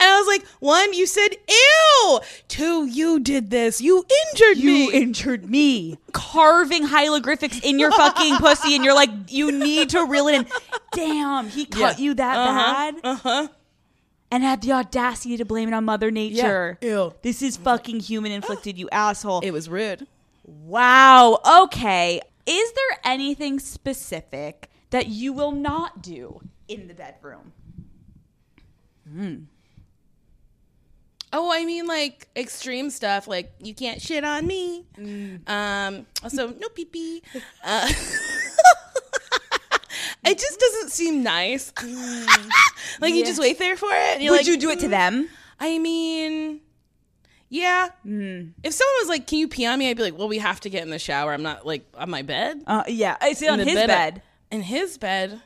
And 0.00 0.08
I 0.10 0.18
was 0.18 0.26
like, 0.26 0.46
one, 0.60 0.92
you 0.92 1.06
said 1.06 1.28
ew. 1.48 2.20
Two, 2.48 2.86
you 2.86 3.18
did 3.20 3.50
this. 3.50 3.80
You 3.80 4.04
injured 4.32 4.56
You 4.58 4.70
me. 4.70 4.84
You 4.84 4.92
injured 4.92 5.48
me. 5.50 5.98
Carving 6.12 6.84
hieroglyphics 6.84 7.60
in 7.64 7.78
your 7.78 7.90
fucking 7.92 8.36
pussy, 8.36 8.74
and 8.76 8.84
you're 8.84 8.94
like, 8.94 9.10
you 9.28 9.50
need 9.52 9.90
to 9.90 10.04
reel 10.04 10.28
it 10.28 10.34
in. 10.36 10.46
Damn, 10.92 11.48
he 11.48 11.64
cut 11.66 11.98
Yeah. 11.98 12.04
you 12.04 12.14
that 12.14 12.34
bad. 12.34 12.94
uh 13.02 13.14
huh. 13.16 13.48
And 14.30 14.42
had 14.42 14.62
the 14.62 14.72
audacity 14.72 15.36
to 15.36 15.44
blame 15.44 15.68
it 15.68 15.74
on 15.74 15.84
Mother 15.84 16.10
Nature. 16.10 16.78
Ew. 16.80 17.14
This 17.22 17.40
is 17.42 17.56
fucking 17.56 18.00
human 18.00 18.32
inflicted, 18.32 18.76
you 18.76 18.88
asshole. 18.90 19.40
It 19.40 19.52
was 19.52 19.68
rude. 19.68 20.06
Wow. 20.44 21.40
Okay. 21.64 22.20
Is 22.46 22.72
there 22.72 22.98
anything 23.04 23.58
specific 23.60 24.70
that 24.90 25.06
you 25.06 25.32
will 25.32 25.52
not 25.52 26.02
do 26.02 26.40
in 26.68 26.88
the 26.88 26.94
bedroom? 26.94 27.52
Oh, 31.36 31.50
I 31.52 31.64
mean, 31.64 31.88
like 31.88 32.28
extreme 32.36 32.90
stuff. 32.90 33.26
Like 33.26 33.52
you 33.58 33.74
can't 33.74 34.00
shit 34.00 34.22
on 34.22 34.46
me. 34.46 34.84
Um. 35.48 36.06
Also, 36.22 36.46
no 36.60 36.68
pee 36.68 36.84
pee. 36.84 37.24
Uh, 37.64 37.88
it 40.24 40.38
just 40.38 40.60
doesn't 40.60 40.90
seem 40.90 41.24
nice. 41.24 41.72
like 43.00 43.14
you 43.14 43.24
just 43.24 43.40
wait 43.40 43.58
there 43.58 43.74
for 43.76 43.90
it. 43.90 44.20
Would 44.20 44.30
like, 44.30 44.46
you 44.46 44.56
do 44.56 44.70
it 44.70 44.78
to 44.80 44.88
them? 44.88 45.28
I 45.58 45.80
mean, 45.80 46.60
yeah. 47.48 47.88
If 48.04 48.72
someone 48.72 48.94
was 49.00 49.08
like, 49.08 49.26
"Can 49.26 49.40
you 49.40 49.48
pee 49.48 49.66
on 49.66 49.76
me?" 49.76 49.90
I'd 49.90 49.96
be 49.96 50.04
like, 50.04 50.16
"Well, 50.16 50.28
we 50.28 50.38
have 50.38 50.60
to 50.60 50.70
get 50.70 50.84
in 50.84 50.90
the 50.90 51.00
shower. 51.00 51.32
I'm 51.32 51.42
not 51.42 51.66
like 51.66 51.84
on 51.96 52.10
my 52.10 52.22
bed." 52.22 52.62
Uh, 52.64 52.84
yeah. 52.86 53.16
I 53.20 53.32
sit 53.32 53.50
on 53.50 53.58
his 53.58 53.74
bed, 53.74 54.22
In 54.52 54.62
his 54.62 54.98
bed. 54.98 55.42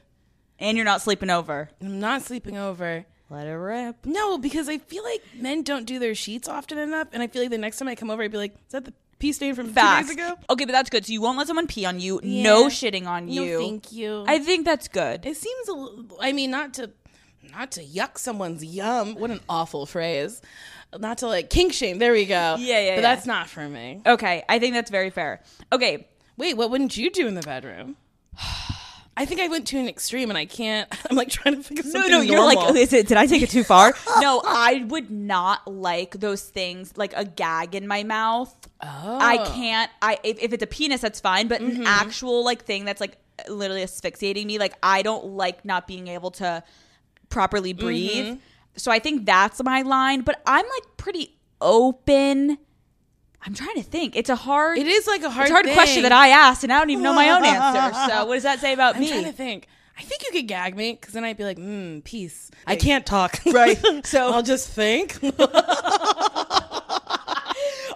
and 0.59 0.77
you're 0.77 0.85
not 0.85 1.01
sleeping 1.01 1.31
over. 1.31 1.70
I'm 1.81 1.98
not 1.98 2.20
sleeping 2.20 2.59
over. 2.59 3.07
Let 3.30 3.46
it 3.46 3.50
rip. 3.52 4.06
No, 4.06 4.38
because 4.38 4.68
I 4.68 4.78
feel 4.78 5.04
like 5.04 5.22
men 5.34 5.62
don't 5.62 5.84
do 5.84 5.98
their 5.98 6.14
sheets 6.14 6.48
often 6.48 6.78
enough, 6.78 7.08
and 7.12 7.22
I 7.22 7.26
feel 7.26 7.42
like 7.42 7.50
the 7.50 7.58
next 7.58 7.76
time 7.78 7.88
I 7.88 7.94
come 7.94 8.10
over, 8.10 8.22
I'd 8.22 8.30
be 8.32 8.38
like, 8.38 8.54
"Is 8.54 8.72
that 8.72 8.84
the 8.86 8.94
pee 9.18 9.32
stain 9.32 9.54
from 9.54 9.70
Facts. 9.72 10.08
two 10.08 10.14
days 10.16 10.24
ago?" 10.24 10.38
Okay, 10.48 10.64
but 10.64 10.72
that's 10.72 10.88
good. 10.88 11.04
So 11.04 11.12
you 11.12 11.20
won't 11.20 11.36
let 11.36 11.46
someone 11.46 11.66
pee 11.66 11.84
on 11.84 12.00
you. 12.00 12.20
No 12.22 12.66
shitting 12.68 13.06
on 13.06 13.26
No, 13.26 13.32
you. 13.42 13.58
thank 13.58 13.92
you. 13.92 14.24
I 14.26 14.38
think 14.38 14.64
that's 14.64 14.88
good. 14.88 15.26
it 15.26 15.36
seems 15.36 15.68
a 15.68 15.72
little, 15.72 16.18
I 16.20 16.32
mean, 16.32 16.50
not 16.50 16.72
to 16.74 16.90
not 17.52 17.70
to 17.72 17.82
yuck 17.84 18.18
someone's 18.18 18.64
yum. 18.64 19.14
What 19.14 19.30
an 19.30 19.40
awful 19.48 19.84
phrase. 19.84 20.40
Not 20.98 21.18
to 21.18 21.26
like 21.26 21.50
kink 21.50 21.74
shame. 21.74 21.98
There 21.98 22.12
we 22.12 22.24
go. 22.24 22.56
Yeah, 22.58 22.80
yeah, 22.80 22.94
But 22.96 23.02
yeah. 23.02 23.14
that's 23.14 23.26
not 23.26 23.48
for 23.50 23.68
me. 23.68 24.00
Okay, 24.06 24.42
I 24.48 24.58
think 24.58 24.72
that's 24.74 24.90
very 24.90 25.10
fair. 25.10 25.42
Okay, 25.70 26.08
Wait, 26.38 26.56
what 26.56 26.70
wouldn't 26.70 26.96
you 26.96 27.10
do 27.10 27.26
in 27.26 27.34
the 27.34 27.42
bedroom? 27.42 27.96
I 29.18 29.24
think 29.24 29.40
I 29.40 29.48
went 29.48 29.66
to 29.68 29.78
an 29.78 29.88
extreme, 29.88 30.31
and 30.31 30.38
I 30.38 30.46
can't. 30.46 30.88
I'm 31.11 31.16
like 31.16 31.28
trying 31.28 31.57
to 31.57 31.62
think 31.62 31.81
of 31.81 31.87
no, 31.87 31.90
something. 31.92 32.11
no, 32.12 32.20
you're 32.20 32.44
like, 32.44 32.76
is 32.76 32.92
it? 32.92 33.09
Did 33.09 33.16
I 33.16 33.26
take 33.26 33.42
it 33.42 33.50
too 33.50 33.64
far? 33.64 33.92
no, 34.20 34.40
I 34.44 34.85
would 34.87 35.11
not 35.11 35.66
like 35.66 36.20
those 36.20 36.42
things, 36.44 36.96
like 36.96 37.12
a 37.16 37.24
gag 37.24 37.74
in 37.74 37.88
my 37.88 38.04
mouth. 38.04 38.54
Oh. 38.81 39.18
I 39.20 39.38
can't. 39.38 39.90
I 40.00 40.18
if, 40.22 40.38
if 40.38 40.52
it's 40.52 40.62
a 40.62 40.68
penis, 40.68 41.00
that's 41.00 41.20
fine, 41.20 41.48
but 41.48 41.61
Mm-hmm. 41.61 41.81
an 41.81 41.87
actual 41.88 42.44
like 42.44 42.64
thing 42.64 42.85
that's 42.85 43.00
like 43.00 43.18
literally 43.48 43.83
asphyxiating 43.83 44.46
me, 44.46 44.59
like 44.59 44.74
I 44.83 45.02
don't 45.02 45.24
like 45.26 45.64
not 45.64 45.88
being 45.88 46.07
able 46.07 46.31
to 46.33 46.62
properly 47.28 47.72
breathe. 47.72 48.26
Mm-hmm. 48.26 48.38
So 48.76 48.92
I 48.92 49.00
think 49.00 49.26
that's 49.26 49.61
my 49.64 49.83
line. 49.83 50.20
But 50.20 50.40
I'm 50.46 50.64
like 50.64 50.96
pretty 50.96 51.37
open. 51.61 52.59
I'm 53.46 53.55
trying 53.55 53.77
to 53.77 53.83
think. 53.83 54.16
It's 54.16 54.31
a 54.31 54.37
hard. 54.37 54.79
It 54.79 54.87
is 54.87 55.07
like 55.07 55.22
a 55.22 55.31
hard. 55.31 55.44
It's 55.44 55.51
a 55.51 55.55
hard 55.55 55.66
thing. 55.66 55.74
question 55.74 56.03
that 56.03 56.12
I 56.12 56.29
asked, 56.29 56.64
and 56.64 56.72
I 56.72 56.79
don't 56.79 56.90
even 56.90 57.03
know 57.05 57.12
my 57.14 57.31
own 57.31 57.44
answer. 57.44 58.12
So 58.12 58.27
what 58.27 58.35
does 58.35 58.42
that 58.42 58.59
say 58.61 58.72
about 58.72 58.98
me? 58.98 59.07
I'm 59.07 59.12
trying 59.12 59.24
to 59.24 59.33
think. 59.33 59.66
I 59.98 60.03
think 60.03 60.22
you 60.22 60.31
could 60.33 60.46
gag 60.46 60.77
me 60.77 60.92
because 60.92 61.12
then 61.14 61.24
I'd 61.24 61.37
be 61.37 61.42
like, 61.44 61.59
mm, 61.59 62.05
peace. 62.05 62.51
I 62.66 62.77
can't 62.77 63.05
talk. 63.05 63.40
Right. 63.46 63.77
So- 64.07 64.33
I'll 64.33 64.42
just 64.44 64.68
think. 64.70 65.18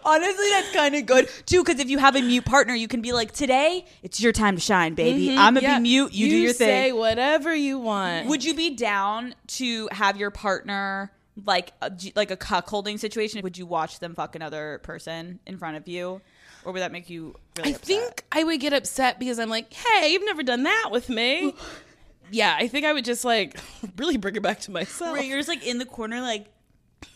Honestly, 0.05 0.47
that's 0.51 0.73
kind 0.75 0.97
of 0.97 1.07
good 1.07 1.29
too. 1.47 1.63
Because 1.63 1.79
if 1.81 1.89
you 1.89 1.99
have 1.99 2.17
a 2.17 2.21
mute 2.23 2.45
partner, 2.45 2.75
you 2.75 2.89
can 2.89 3.03
be 3.03 3.13
like, 3.13 3.31
"Today, 3.33 3.85
it's 4.03 4.21
your 4.21 4.33
time 4.33 4.57
to 4.57 4.61
shine, 4.61 4.95
baby. 4.95 5.31
I'm 5.31 5.55
gonna 5.55 5.61
Mm-hmm. 5.61 5.65
Yeah. 5.65 5.79
be 5.79 5.83
mute. 5.83 6.13
You, 6.13 6.29
do 6.29 6.37
your 6.37 6.53
say 6.55 6.65
thing." 6.67 6.85
Say 6.87 6.93
whatever 6.93 7.55
you 7.55 7.79
want. 7.79 8.27
Would 8.27 8.43
you 8.45 8.55
be 8.55 8.71
down 8.75 9.35
to 9.59 9.89
have 9.93 10.17
your 10.17 10.31
partner 10.33 11.13
like 11.47 11.73
a, 11.81 11.90
like 12.14 12.31
a 12.31 12.37
cuckolding 12.37 12.99
situation? 12.99 13.40
Would 13.42 13.57
you 13.59 13.66
watch 13.66 13.99
them 14.01 14.14
fuck 14.14 14.35
another 14.35 14.81
person 14.83 15.38
in 15.47 15.57
front 15.59 15.77
of 15.77 15.88
you, 15.88 16.21
or 16.64 16.73
would 16.73 16.81
that 16.81 16.92
make 16.92 17.09
you? 17.11 17.35
Really 17.57 17.71
I 17.71 17.77
upset? 17.77 17.87
think 17.87 18.25
I 18.33 18.45
would 18.45 18.61
get 18.61 18.73
upset 18.73 19.18
because 19.18 19.38
I'm 19.38 19.49
like, 19.49 19.73
hey, 19.73 20.12
you've 20.12 20.25
never 20.25 20.42
done 20.42 20.62
that 20.64 20.88
with 20.90 21.09
me. 21.09 21.55
yeah, 22.31 22.55
I 22.59 22.68
think 22.68 22.85
I 22.87 22.92
would 22.92 23.05
just 23.05 23.25
like 23.25 23.57
really 23.97 24.16
bring 24.16 24.37
it 24.37 24.42
back 24.42 24.61
to 24.61 24.71
myself. 24.71 25.16
Right, 25.16 25.27
you're 25.27 25.38
just 25.38 25.49
like 25.49 25.66
in 25.66 25.79
the 25.79 25.87
corner, 25.87 26.21
like. 26.21 26.47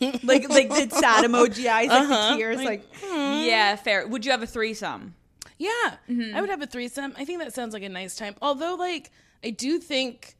like 0.01 0.49
like 0.49 0.67
the 0.69 0.87
sad 0.91 1.23
emoji 1.29 1.67
eyes, 1.67 1.87
like 1.89 2.01
Uh-huh. 2.01 2.31
the 2.31 2.35
tears, 2.37 2.57
like, 2.57 2.83
yeah, 3.03 3.75
fair. 3.77 4.05
Would 4.07 4.25
you 4.25 4.31
have 4.31 4.43
a 4.43 4.47
threesome? 4.47 5.15
Yeah, 5.59 5.69
Mm-hmm. 6.09 6.35
I 6.35 6.41
would 6.41 6.49
have 6.49 6.61
a 6.61 6.67
threesome. 6.67 7.13
I 7.17 7.23
think 7.25 7.39
that 7.39 7.53
sounds 7.53 7.73
like 7.73 7.83
a 7.83 7.89
nice 7.89 8.15
time. 8.15 8.35
Although, 8.41 8.75
like, 8.75 9.11
I 9.43 9.49
do 9.51 9.79
think 9.79 10.35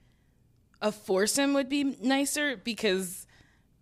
a 0.82 0.92
foursome 0.92 1.54
would 1.54 1.70
be 1.70 1.84
nicer 2.02 2.58
because 2.58 3.26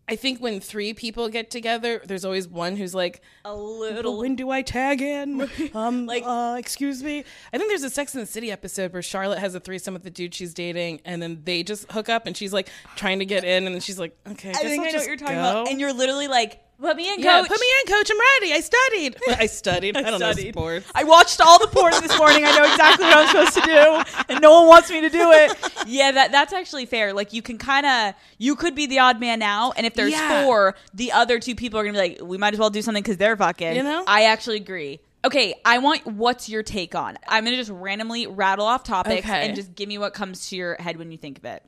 I 0.08 0.15
think 0.15 0.39
when 0.39 0.60
three 0.60 0.94
people 0.94 1.30
get 1.30 1.50
together, 1.50 2.00
there's 2.06 2.24
always 2.26 2.48
one 2.48 2.76
who's 2.76 2.94
like, 2.94 3.22
A 3.44 3.56
"Well, 3.56 3.80
little. 3.80 4.20
when 4.20 4.36
do 4.36 4.52
I 4.52 4.62
tag 4.62 5.02
in? 5.02 5.50
Um, 5.74 6.06
like, 6.06 6.24
uh, 6.26 6.56
excuse 6.60 7.02
me. 7.04 7.24
I 7.52 7.58
think 7.58 7.70
there's 7.70 7.84
a 7.84 7.89
Sex 7.89 8.13
and 8.13 8.22
the 8.22 8.28
City 8.28 8.52
episode 8.52 8.94
where 8.94 9.02
Charlotte 9.02 9.39
has 9.39 9.56
a 9.56 9.60
threesome 9.60 9.94
with 9.96 10.04
the 10.04 10.10
dude 10.12 10.34
she's 10.34 10.54
dating, 10.54 11.02
and 11.06 11.22
then 11.22 11.41
they 11.44 11.63
just 11.63 11.91
hook 11.91 12.08
up, 12.08 12.28
and 12.28 12.38
she's 12.38 12.54
like 12.54 12.70
trying 12.96 13.20
to 13.20 13.26
get 13.26 13.44
in, 13.44 13.65
and 13.65 13.74
then 13.76 13.82
she's 13.82 13.98
like, 14.00 14.15
okay, 14.28 14.50
I, 14.50 14.52
I 14.52 14.63
think 14.63 14.86
I 14.86 14.91
know 14.91 14.98
what 15.00 15.08
you're 15.08 15.18
talking 15.18 15.36
go. 15.36 15.41
about, 15.41 15.68
and 15.70 15.80
you're 15.80 15.91
literally 15.94 16.28
like, 16.28 16.62
"Put 16.79 16.97
me 16.97 17.11
in, 17.13 17.19
yeah, 17.19 17.39
coach. 17.39 17.47
put 17.47 17.59
me 17.59 17.67
in, 17.81 17.93
coach. 17.93 18.11
I'm 18.11 18.19
ready. 18.41 18.53
I 18.53 18.59
studied. 18.59 19.17
I 19.41 19.45
studied. 19.45 19.97
I, 19.97 20.01
don't 20.01 20.19
know 20.19 20.31
sports. 20.33 20.85
I 20.93 21.03
watched 21.03 21.39
all 21.41 21.59
the 21.59 21.67
porn 21.67 21.93
this 22.01 22.17
morning. 22.17 22.43
I 22.45 22.55
know 22.57 22.63
exactly 22.65 23.05
what 23.05 23.17
I'm 23.17 23.27
supposed 23.27 23.53
to 23.55 23.61
do, 23.61 24.23
and 24.33 24.41
no 24.41 24.59
one 24.59 24.67
wants 24.67 24.89
me 24.89 25.01
to 25.01 25.09
do 25.09 25.31
it. 25.31 25.57
Yeah, 25.88 26.11
that 26.11 26.31
that's 26.31 26.51
actually 26.53 26.85
fair. 26.85 27.13
Like 27.13 27.33
you 27.33 27.41
can 27.41 27.57
kind 27.57 27.85
of 27.85 28.13
you 28.38 28.55
could 28.55 28.75
be 28.75 28.85
the 28.88 28.99
odd 28.99 29.19
man 29.19 29.41
out, 29.41 29.73
and 29.77 29.85
if 29.85 29.93
there's 29.93 30.11
Yeah. 30.11 30.43
four, 30.43 30.75
the 30.93 31.11
other 31.11 31.39
two 31.39 31.55
people 31.55 31.79
are 31.79 31.83
gonna 31.83 31.93
be 32.01 32.09
like, 32.09 32.21
we 32.21 32.38
might 32.38 32.53
as 32.53 32.59
well 32.59 32.69
do 32.69 32.81
something 32.81 33.01
because 33.03 33.17
they're 33.17 33.38
fucking. 33.38 33.75
You 33.75 33.83
know? 33.83 34.03
I 34.07 34.25
actually 34.25 34.57
agree. 34.57 34.99
Okay, 35.23 35.55
I 35.65 35.79
want 35.79 36.05
what's 36.05 36.49
your 36.49 36.61
take 36.61 36.93
on? 36.93 37.17
I'm 37.27 37.45
gonna 37.45 37.55
just 37.57 37.71
randomly 37.71 38.27
rattle 38.27 38.65
off 38.65 38.83
topics 38.83 39.25
Okay. 39.25 39.47
and 39.47 39.55
just 39.55 39.73
give 39.73 39.88
me 39.89 39.97
what 39.97 40.13
comes 40.13 40.49
to 40.49 40.55
your 40.55 40.76
head 40.80 40.97
when 40.97 41.11
you 41.11 41.17
think 41.17 41.39
of 41.39 41.45
it. 41.45 41.63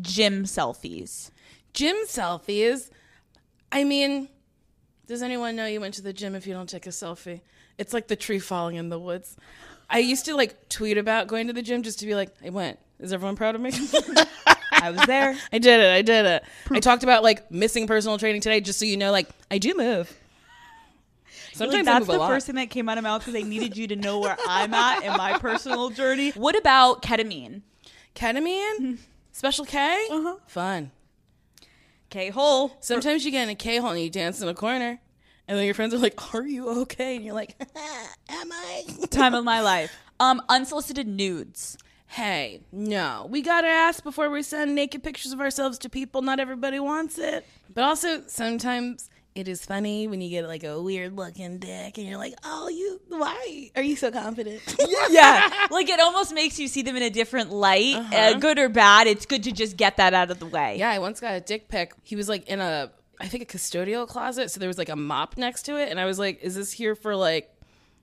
Gym 0.00 0.44
selfies. 0.44 1.30
gym 1.72 1.96
selfies. 2.06 2.90
I 3.72 3.84
mean, 3.84 4.28
does 5.06 5.22
anyone 5.22 5.56
know 5.56 5.66
you 5.66 5.80
went 5.80 5.94
to 5.94 6.02
the 6.02 6.12
gym 6.12 6.34
if 6.34 6.46
you 6.46 6.54
don't 6.54 6.68
take 6.68 6.86
a 6.86 6.90
selfie? 6.90 7.40
It's 7.78 7.92
like 7.92 8.08
the 8.08 8.16
tree 8.16 8.38
falling 8.38 8.76
in 8.76 8.88
the 8.88 8.98
woods. 8.98 9.36
I 9.90 9.98
used 9.98 10.24
to 10.26 10.34
like 10.34 10.68
tweet 10.68 10.98
about 10.98 11.26
going 11.28 11.46
to 11.48 11.52
the 11.52 11.62
gym 11.62 11.82
just 11.82 11.98
to 12.00 12.06
be 12.06 12.14
like, 12.14 12.30
I 12.44 12.50
went. 12.50 12.78
Is 12.98 13.12
everyone 13.12 13.36
proud 13.36 13.54
of 13.54 13.60
me? 13.60 13.70
I 14.72 14.90
was 14.90 15.00
there. 15.06 15.36
I 15.52 15.58
did 15.58 15.80
it. 15.80 15.92
I 15.92 16.02
did 16.02 16.26
it. 16.26 16.44
I 16.70 16.80
talked 16.80 17.02
about 17.02 17.22
like 17.22 17.50
missing 17.50 17.86
personal 17.86 18.18
training 18.18 18.40
today 18.40 18.60
just 18.60 18.78
so 18.78 18.84
you 18.84 18.96
know, 18.96 19.12
like, 19.12 19.28
I 19.50 19.58
do 19.58 19.74
move. 19.74 20.14
Sometimes 21.52 21.72
Like, 21.74 21.80
I 21.80 21.84
that's 21.84 22.00
move 22.00 22.08
a 22.08 22.12
the 22.12 22.18
lot. 22.18 22.28
first 22.28 22.46
thing 22.46 22.56
that 22.56 22.70
came 22.70 22.88
out 22.88 22.98
of 22.98 23.04
my 23.04 23.10
mouth 23.10 23.24
because 23.24 23.40
I 23.40 23.46
needed 23.46 23.76
you 23.76 23.86
to 23.88 23.96
know 23.96 24.18
where 24.18 24.36
I'm 24.46 24.74
at 24.74 25.04
in 25.04 25.12
my 25.12 25.38
personal 25.38 25.90
journey. 25.90 26.30
What 26.30 26.56
about 26.56 27.02
ketamine? 27.02 27.62
Ketamine? 28.14 28.98
Special 29.32 29.64
K? 29.64 30.06
Uh-huh. 30.10 30.36
Fun. 30.46 30.90
K 32.10 32.30
hole. 32.30 32.76
Sometimes 32.80 33.24
you 33.24 33.30
get 33.30 33.44
in 33.44 33.48
a 33.50 33.54
K 33.54 33.78
hole 33.78 33.90
and 33.90 34.00
you 34.00 34.10
dance 34.10 34.40
in 34.40 34.48
a 34.48 34.54
corner. 34.54 35.00
And 35.48 35.56
then 35.56 35.64
your 35.64 35.74
friends 35.74 35.94
are 35.94 35.98
like, 35.98 36.34
"Are 36.34 36.46
you 36.46 36.68
okay?" 36.82 37.16
And 37.16 37.24
you're 37.24 37.34
like, 37.34 37.54
"Am 38.28 38.52
I?" 38.52 38.84
Time 39.10 39.34
of 39.34 39.44
my 39.44 39.60
life. 39.72 39.92
Um, 40.18 40.42
unsolicited 40.48 41.06
nudes. 41.06 41.78
Hey, 42.08 42.62
no, 42.72 43.26
we 43.30 43.42
gotta 43.42 43.66
ask 43.68 44.02
before 44.02 44.30
we 44.30 44.42
send 44.42 44.74
naked 44.74 45.02
pictures 45.02 45.32
of 45.32 45.40
ourselves 45.40 45.78
to 45.78 45.88
people. 45.88 46.22
Not 46.22 46.40
everybody 46.40 46.80
wants 46.80 47.18
it. 47.18 47.44
But 47.72 47.84
also, 47.84 48.22
sometimes 48.26 49.10
it 49.38 49.48
is 49.48 49.64
funny 49.64 50.06
when 50.08 50.20
you 50.20 50.30
get 50.30 50.46
like 50.46 50.64
a 50.64 50.80
weird 50.80 51.16
looking 51.16 51.58
dick 51.58 51.98
and 51.98 52.06
you're 52.06 52.18
like, 52.18 52.34
oh, 52.44 52.68
you, 52.68 53.00
why 53.08 53.70
are 53.76 53.82
you 53.82 53.96
so 53.96 54.10
confident? 54.10 54.60
Yeah, 55.10 55.66
like 55.70 55.88
it 55.88 56.00
almost 56.00 56.34
makes 56.34 56.58
you 56.58 56.68
see 56.68 56.82
them 56.82 56.96
in 56.96 57.02
a 57.02 57.10
different 57.10 57.50
light, 57.50 57.94
uh 58.12 58.34
good 58.38 58.58
or 58.58 58.68
bad. 58.68 59.06
It's 59.06 59.24
good 59.26 59.44
to 59.44 59.52
just 59.52 59.76
get 59.76 59.96
that 59.98 60.14
out 60.14 60.30
of 60.30 60.38
the 60.38 60.46
way. 60.46 60.78
yeah, 60.78 60.90
I 60.90 60.98
once 60.98 61.20
got 61.20 61.34
a 61.34 61.40
dick 61.40 61.68
pic. 61.68 61.92
He 62.02 62.16
was 62.16 62.28
like 62.28 62.46
in 62.48 62.60
a, 62.60 62.90
I 63.20 63.28
think 63.28 63.42
a 63.42 63.46
custodial 63.46 64.06
closet. 64.06 64.50
So 64.50 64.60
there 64.60 64.68
was 64.68 64.78
like 64.78 64.88
a 64.88 64.96
mop 64.96 65.36
next 65.38 65.62
to 65.64 65.76
it. 65.80 65.90
And 65.90 65.98
I 66.00 66.04
was 66.04 66.18
like, 66.18 66.40
is 66.42 66.54
this 66.54 66.72
here 66.72 66.94
for 66.94 67.14
like, 67.16 67.50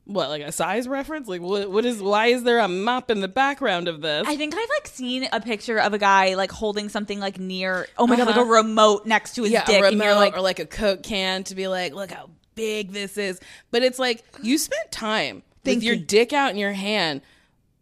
what, 0.05 0.29
like 0.29 0.41
a 0.41 0.51
size 0.51 0.87
reference? 0.87 1.27
Like, 1.27 1.41
what, 1.41 1.71
what 1.71 1.85
is, 1.85 2.01
why 2.01 2.27
is 2.27 2.43
there 2.43 2.59
a 2.59 2.67
mop 2.67 3.09
in 3.09 3.21
the 3.21 3.27
background 3.27 3.87
of 3.87 4.01
this? 4.01 4.27
I 4.27 4.35
think 4.35 4.53
I've 4.53 4.69
like 4.69 4.87
seen 4.87 5.27
a 5.31 5.39
picture 5.39 5.77
of 5.79 5.93
a 5.93 5.97
guy 5.97 6.35
like 6.35 6.51
holding 6.51 6.89
something 6.89 7.19
like 7.19 7.39
near. 7.39 7.87
Oh 7.97 8.05
my 8.07 8.17
god, 8.17 8.27
like 8.27 8.35
a 8.35 8.41
Uh-huh. 8.41 8.49
remote 8.51 9.05
next 9.05 9.35
to 9.35 9.43
his 9.43 9.51
yeah, 9.53 9.63
dick, 9.65 9.81
a 9.81 9.87
and 9.87 9.97
you're 9.97 10.15
like, 10.15 10.35
or 10.35 10.41
like 10.41 10.59
a 10.59 10.65
Coke 10.65 11.03
can 11.03 11.43
to 11.45 11.55
be 11.55 11.67
like, 11.67 11.93
look 11.93 12.11
how 12.11 12.29
big 12.55 12.91
this 12.91 13.17
is. 13.17 13.39
But 13.71 13.83
it's 13.83 13.97
like 13.99 14.23
you 14.41 14.57
spent 14.57 14.91
time 14.91 15.41
with 15.63 15.81
your 15.83 15.95
dick 15.95 16.33
out 16.33 16.51
in 16.51 16.57
your 16.57 16.73
hand, 16.73 17.21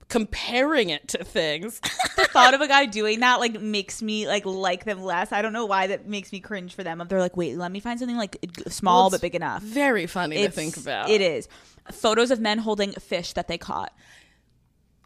comparing 0.07 0.89
it 0.89 1.07
to 1.07 1.23
things. 1.23 1.79
the 2.17 2.25
thought 2.25 2.53
of 2.53 2.61
a 2.61 2.67
guy 2.67 2.85
doing 2.85 3.21
that 3.21 3.39
like 3.39 3.59
makes 3.61 4.01
me 4.01 4.27
like 4.27 4.45
like 4.45 4.83
them 4.85 5.01
less. 5.01 5.31
I 5.31 5.41
don't 5.41 5.53
know 5.53 5.65
why 5.65 5.87
that 5.87 6.07
makes 6.07 6.31
me 6.31 6.39
cringe 6.39 6.75
for 6.75 6.83
them. 6.83 7.01
They're 7.07 7.19
like, 7.19 7.37
wait, 7.37 7.57
let 7.57 7.71
me 7.71 7.79
find 7.79 7.97
something 7.97 8.17
like 8.17 8.37
small 8.67 9.03
Well, 9.03 9.09
but 9.11 9.21
big 9.21 9.35
enough. 9.35 9.63
Very 9.63 10.05
funny 10.07 10.43
to 10.43 10.51
think 10.51 10.77
about. 10.77 11.09
It 11.09 11.21
is 11.21 11.47
photos 11.91 12.31
of 12.31 12.39
men 12.39 12.59
holding 12.59 12.91
fish 12.93 13.33
that 13.33 13.47
they 13.47 13.57
caught. 13.57 13.93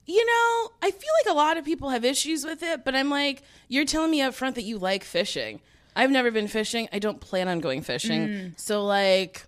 You 0.08 0.24
know, 0.26 0.72
I 0.84 0.92
feel 0.92 1.10
like 1.24 1.34
a 1.34 1.38
lot 1.38 1.58
of 1.58 1.66
people 1.66 1.90
have 1.90 2.06
issues 2.06 2.46
with 2.46 2.62
it, 2.62 2.86
but 2.86 2.96
I'm 2.96 3.10
like, 3.10 3.42
you're 3.68 3.86
telling 3.86 4.12
me 4.12 4.22
up 4.22 4.36
front 4.36 4.56
that 4.56 4.64
you 4.64 4.78
like 4.78 5.04
fishing. 5.04 5.62
I've 5.96 6.12
never 6.12 6.30
been 6.30 6.48
fishing. 6.48 6.88
I 6.94 7.00
don't 7.00 7.20
plan 7.20 7.48
on 7.48 7.60
going 7.60 7.82
fishing. 7.82 8.28
Mm. 8.28 8.60
So 8.60 8.84
like 8.84 9.48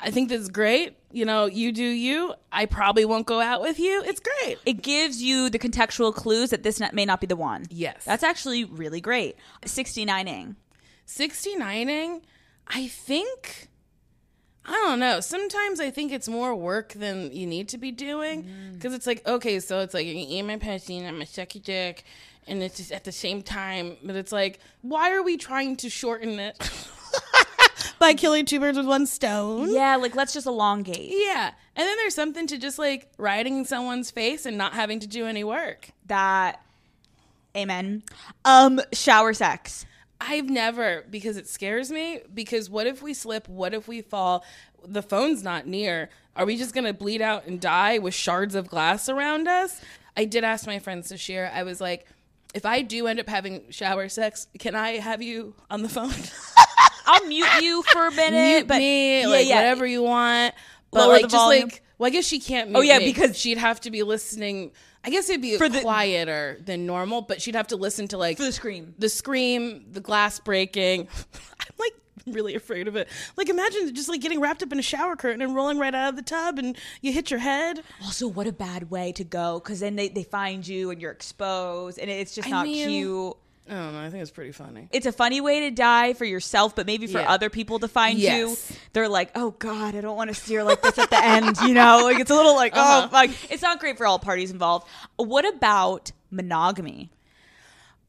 I 0.00 0.10
think 0.10 0.28
that's 0.28 0.48
great. 0.48 0.96
You 1.10 1.24
know, 1.24 1.46
you 1.46 1.72
do 1.72 1.82
you. 1.82 2.34
I 2.52 2.66
probably 2.66 3.04
won't 3.04 3.26
go 3.26 3.40
out 3.40 3.60
with 3.62 3.78
you. 3.78 4.02
It's 4.04 4.20
great. 4.20 4.58
It 4.66 4.82
gives 4.82 5.22
you 5.22 5.50
the 5.50 5.58
contextual 5.58 6.14
clues 6.14 6.50
that 6.50 6.62
this 6.62 6.80
may 6.92 7.04
not 7.04 7.20
be 7.20 7.26
the 7.26 7.36
one. 7.36 7.64
Yes. 7.70 8.04
that's 8.04 8.22
actually 8.22 8.64
really 8.64 9.00
great. 9.00 9.36
69ing. 9.62 10.56
69ing, 11.06 12.22
I 12.68 12.86
think 12.88 13.68
I 14.64 14.72
don't 14.72 14.98
know. 14.98 15.20
Sometimes 15.20 15.80
I 15.80 15.90
think 15.90 16.12
it's 16.12 16.28
more 16.28 16.54
work 16.54 16.92
than 16.92 17.32
you 17.32 17.46
need 17.46 17.68
to 17.70 17.78
be 17.78 17.90
doing 17.90 18.46
because 18.74 18.92
it's 18.92 19.06
like 19.06 19.26
okay, 19.26 19.60
so 19.60 19.80
it's 19.80 19.94
like 19.94 20.06
you 20.06 20.14
eat 20.14 20.42
my 20.42 20.56
pussy 20.56 20.98
and 20.98 21.08
I'm 21.08 21.20
a 21.22 21.26
suck 21.26 21.54
your 21.54 21.62
dick, 21.62 22.04
and 22.46 22.62
it's 22.62 22.76
just 22.76 22.92
at 22.92 23.04
the 23.04 23.12
same 23.12 23.42
time. 23.42 23.96
But 24.02 24.16
it's 24.16 24.32
like, 24.32 24.60
why 24.82 25.12
are 25.12 25.22
we 25.22 25.36
trying 25.36 25.76
to 25.76 25.88
shorten 25.88 26.38
it 26.38 26.58
by 27.98 28.12
killing 28.14 28.44
two 28.44 28.60
birds 28.60 28.76
with 28.76 28.86
one 28.86 29.06
stone? 29.06 29.72
Yeah, 29.72 29.96
like 29.96 30.14
let's 30.14 30.34
just 30.34 30.46
elongate. 30.46 31.12
Yeah, 31.12 31.52
and 31.74 31.86
then 31.86 31.96
there's 31.96 32.14
something 32.14 32.46
to 32.48 32.58
just 32.58 32.78
like 32.78 33.10
riding 33.16 33.64
someone's 33.64 34.10
face 34.10 34.44
and 34.44 34.58
not 34.58 34.74
having 34.74 35.00
to 35.00 35.06
do 35.06 35.26
any 35.26 35.44
work. 35.44 35.90
That. 36.06 36.60
Amen. 37.56 38.02
Um, 38.44 38.80
shower 38.92 39.32
sex. 39.32 39.86
I've 40.20 40.50
never 40.50 41.04
because 41.10 41.36
it 41.36 41.46
scares 41.48 41.90
me. 41.90 42.20
Because 42.32 42.68
what 42.68 42.86
if 42.86 43.02
we 43.02 43.14
slip? 43.14 43.48
What 43.48 43.72
if 43.74 43.86
we 43.88 44.02
fall? 44.02 44.44
The 44.86 45.02
phone's 45.02 45.42
not 45.42 45.66
near. 45.66 46.08
Are 46.36 46.44
we 46.46 46.56
just 46.56 46.74
gonna 46.74 46.92
bleed 46.92 47.20
out 47.22 47.46
and 47.46 47.60
die 47.60 47.98
with 47.98 48.14
shards 48.14 48.54
of 48.54 48.68
glass 48.68 49.08
around 49.08 49.46
us? 49.48 49.80
I 50.16 50.24
did 50.24 50.42
ask 50.44 50.66
my 50.66 50.78
friends 50.80 51.08
to 51.08 51.16
share. 51.16 51.50
I 51.54 51.62
was 51.62 51.80
like, 51.80 52.06
if 52.54 52.66
I 52.66 52.82
do 52.82 53.06
end 53.06 53.20
up 53.20 53.28
having 53.28 53.70
shower 53.70 54.08
sex, 54.08 54.48
can 54.58 54.74
I 54.74 54.98
have 54.98 55.22
you 55.22 55.54
on 55.70 55.82
the 55.82 55.88
phone? 55.88 56.10
I'll 57.06 57.24
mute 57.26 57.46
you 57.62 57.82
for 57.84 58.06
a 58.06 58.10
minute, 58.10 58.32
Mute 58.56 58.66
but 58.68 58.78
me, 58.78 59.20
yeah, 59.22 59.26
like 59.28 59.48
yeah. 59.48 59.54
whatever 59.56 59.86
you 59.86 60.02
want. 60.02 60.54
But 60.90 61.00
Lower 61.00 61.12
like 61.12 61.22
the 61.22 61.28
just 61.28 61.36
volume. 61.44 61.64
like 61.68 61.82
well, 61.98 62.06
I 62.08 62.10
guess 62.10 62.26
she 62.26 62.38
can't. 62.40 62.68
Oh, 62.68 62.72
mute 62.72 62.78
Oh, 62.78 62.82
yeah, 62.82 62.98
me. 62.98 63.06
because- 63.06 63.36
she'd 63.38 63.58
have 63.58 63.80
to 63.82 63.90
be 63.90 64.02
listening. 64.02 64.72
I 65.04 65.10
guess 65.10 65.28
it'd 65.30 65.40
be 65.42 65.56
For 65.56 65.68
the- 65.68 65.80
quieter 65.80 66.58
than 66.64 66.84
normal, 66.86 67.22
but 67.22 67.40
she'd 67.40 67.54
have 67.54 67.68
to 67.68 67.76
listen 67.76 68.08
to 68.08 68.18
like 68.18 68.36
For 68.36 68.44
the 68.44 68.52
scream. 68.52 68.94
the 68.98 69.08
scream, 69.08 69.86
the 69.92 70.00
glass 70.00 70.40
breaking. 70.40 71.08
I'm 71.60 71.74
like 71.78 71.94
really 72.26 72.54
afraid 72.56 72.88
of 72.88 72.96
it. 72.96 73.08
Like 73.36 73.48
imagine 73.48 73.94
just 73.94 74.08
like 74.08 74.20
getting 74.20 74.40
wrapped 74.40 74.62
up 74.62 74.72
in 74.72 74.78
a 74.78 74.82
shower 74.82 75.16
curtain 75.16 75.40
and 75.40 75.54
rolling 75.54 75.78
right 75.78 75.94
out 75.94 76.10
of 76.10 76.16
the 76.16 76.22
tub, 76.22 76.58
and 76.58 76.76
you 77.00 77.12
hit 77.12 77.30
your 77.30 77.40
head. 77.40 77.82
Also, 78.04 78.26
what 78.28 78.46
a 78.46 78.52
bad 78.52 78.90
way 78.90 79.12
to 79.12 79.24
go 79.24 79.60
because 79.60 79.80
then 79.80 79.96
they, 79.96 80.08
they 80.08 80.24
find 80.24 80.66
you 80.66 80.90
and 80.90 81.00
you're 81.00 81.12
exposed 81.12 81.98
and 81.98 82.10
it's 82.10 82.34
just 82.34 82.48
I 82.48 82.50
not 82.50 82.66
mean- 82.66 82.88
cute. 82.88 83.36
I 83.70 83.74
don't 83.74 83.92
know. 83.92 84.00
I 84.00 84.10
think 84.10 84.22
it's 84.22 84.30
pretty 84.30 84.52
funny. 84.52 84.88
It's 84.92 85.06
a 85.06 85.12
funny 85.12 85.40
way 85.40 85.60
to 85.60 85.70
die 85.70 86.14
for 86.14 86.24
yourself, 86.24 86.74
but 86.74 86.86
maybe 86.86 87.06
for 87.06 87.18
Yeah. 87.20 87.30
other 87.30 87.50
people 87.50 87.78
to 87.80 87.88
find 87.88 88.18
Yes. 88.18 88.70
you. 88.70 88.76
They're 88.94 89.08
like, 89.08 89.30
oh 89.34 89.50
God, 89.52 89.94
I 89.94 90.00
don't 90.00 90.16
want 90.16 90.28
to 90.28 90.34
steer 90.34 90.64
like 90.64 90.80
this 90.82 90.98
at 90.98 91.10
the 91.10 91.22
end, 91.22 91.56
you 91.62 91.74
know? 91.74 92.00
Like 92.04 92.18
it's 92.18 92.30
a 92.30 92.34
little 92.34 92.54
like, 92.56 92.74
Uh-huh. 92.76 93.02
oh, 93.06 93.08
fuck. 93.08 93.30
It's 93.50 93.62
not 93.62 93.78
great 93.80 93.98
for 93.98 94.06
all 94.06 94.18
parties 94.18 94.50
involved. 94.50 94.86
What 95.16 95.46
about 95.46 96.12
monogamy? 96.30 97.10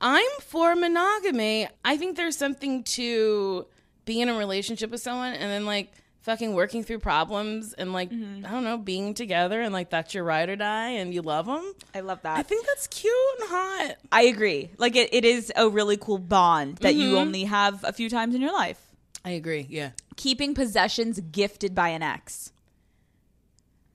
I'm 0.01 0.30
for 0.41 0.76
monogamy. 0.76 1.68
I 1.84 1.97
think 1.97 2.16
there's 2.16 2.38
something 2.38 2.84
to 2.84 3.66
being 4.05 4.22
in 4.22 4.30
a 4.30 4.38
relationship 4.38 4.91
with 4.91 5.01
someone 5.01 5.34
and 5.34 5.51
then 5.51 5.66
like 5.66 5.91
fucking 6.22 6.53
working 6.53 6.84
through 6.84 6.99
problems 6.99 7.74
and 7.74 7.93
like 7.93 8.09
Mm-hmm. 8.11 8.45
I 8.45 8.49
don't 8.51 8.63
know, 8.63 8.78
being 8.78 9.13
together 9.13 9.61
and 9.61 9.74
like 9.74 9.89
that's 9.89 10.13
your 10.13 10.24
ride 10.24 10.49
or 10.49 10.55
die 10.55 10.89
and 10.91 11.13
you 11.13 11.22
love 11.22 11.45
them. 11.45 11.74
I 11.95 12.01
love 12.01 12.22
that. 12.24 12.38
I 12.38 12.43
think 12.43 12.65
that's 12.65 12.88
cute 12.88 13.13
and 13.39 13.49
hot. 13.49 13.95
I 14.11 14.24
agree. 14.24 14.70
Like 14.78 14.95
it, 14.95 15.13
it 15.13 15.26
is 15.26 15.51
a 15.55 15.70
really 15.70 15.97
cool 15.97 16.17
bond 16.20 16.78
that 16.80 16.95
you 16.95 17.09
Mm-hmm. 17.09 17.17
only 17.17 17.43
have 17.45 17.84
a 17.84 17.93
few 17.93 18.09
times 18.09 18.36
in 18.36 18.41
your 18.41 18.53
life. 18.53 18.80
I 19.26 19.32
agree. 19.32 19.65
Yeah. 19.70 19.91
Keeping 20.15 20.53
possessions 20.53 21.20
gifted 21.20 21.74
by 21.76 21.89
an 21.89 22.03
ex. 22.03 22.51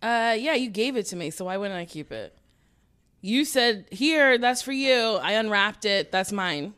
Uh, 0.03 0.37
yeah, 0.39 0.55
you 0.55 0.68
gave 0.68 0.97
it 0.97 1.07
to 1.07 1.16
me, 1.16 1.31
so 1.31 1.47
why 1.47 1.57
wouldn't 1.57 1.79
I 1.79 1.87
keep 1.87 2.12
it? 2.12 2.37
You 3.22 3.47
said, 3.47 3.87
"Here, 3.91 4.37
that's 4.37 4.61
for 4.61 4.72
you." 4.72 5.18
I 5.22 5.33
unwrapped 5.33 5.87
it. 5.87 6.12
That's 6.12 6.31
mine. 6.31 6.75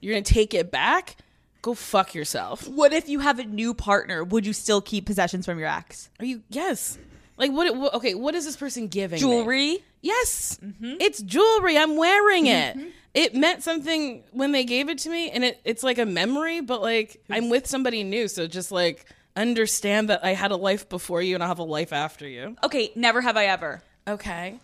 You're 0.00 0.14
gonna 0.14 0.22
take 0.22 0.54
it 0.54 0.72
back? 0.72 1.16
Go 1.64 1.72
fuck 1.72 2.14
yourself. 2.14 2.68
What 2.68 2.92
if 2.92 3.08
you 3.08 3.20
have 3.20 3.38
a 3.38 3.44
new 3.44 3.72
partner? 3.72 4.22
Would 4.22 4.44
you 4.44 4.52
still 4.52 4.82
keep 4.82 5.06
possessions 5.06 5.46
from 5.46 5.58
your 5.58 5.66
ex? 5.66 6.10
Are 6.20 6.26
you? 6.26 6.42
Yes. 6.50 6.98
Like 7.38 7.52
what? 7.52 7.74
what 7.74 7.94
okay, 7.94 8.14
what 8.14 8.34
is 8.34 8.44
this 8.44 8.54
person 8.54 8.88
giving? 8.88 9.16
me? 9.16 9.20
Jewelry? 9.20 9.82
Yes, 10.02 10.58
mm-hmm. 10.62 10.96
it's 11.00 11.22
jewelry. 11.22 11.78
I'm 11.78 11.96
wearing 11.96 12.48
it. 12.48 12.76
Mm-hmm. 12.76 12.88
It 13.14 13.34
meant 13.34 13.62
something 13.62 14.24
when 14.32 14.52
they 14.52 14.64
gave 14.64 14.90
it 14.90 14.98
to 14.98 15.08
me, 15.08 15.30
and 15.30 15.42
it, 15.42 15.58
it's 15.64 15.82
like 15.82 15.96
a 15.96 16.04
memory. 16.04 16.60
But 16.60 16.82
like 16.82 17.22
I'm 17.30 17.48
with 17.48 17.66
somebody 17.66 18.04
new, 18.04 18.28
so 18.28 18.46
just 18.46 18.70
like 18.70 19.06
understand 19.34 20.10
that 20.10 20.22
I 20.22 20.34
had 20.34 20.50
a 20.50 20.56
life 20.56 20.90
before 20.90 21.22
you, 21.22 21.34
and 21.34 21.42
I'll 21.42 21.48
have 21.48 21.60
a 21.60 21.62
life 21.62 21.94
after 21.94 22.28
you. 22.28 22.58
Okay, 22.62 22.92
never 22.94 23.22
have 23.22 23.38
I 23.38 23.46
ever. 23.46 23.82
Okay. 24.06 24.58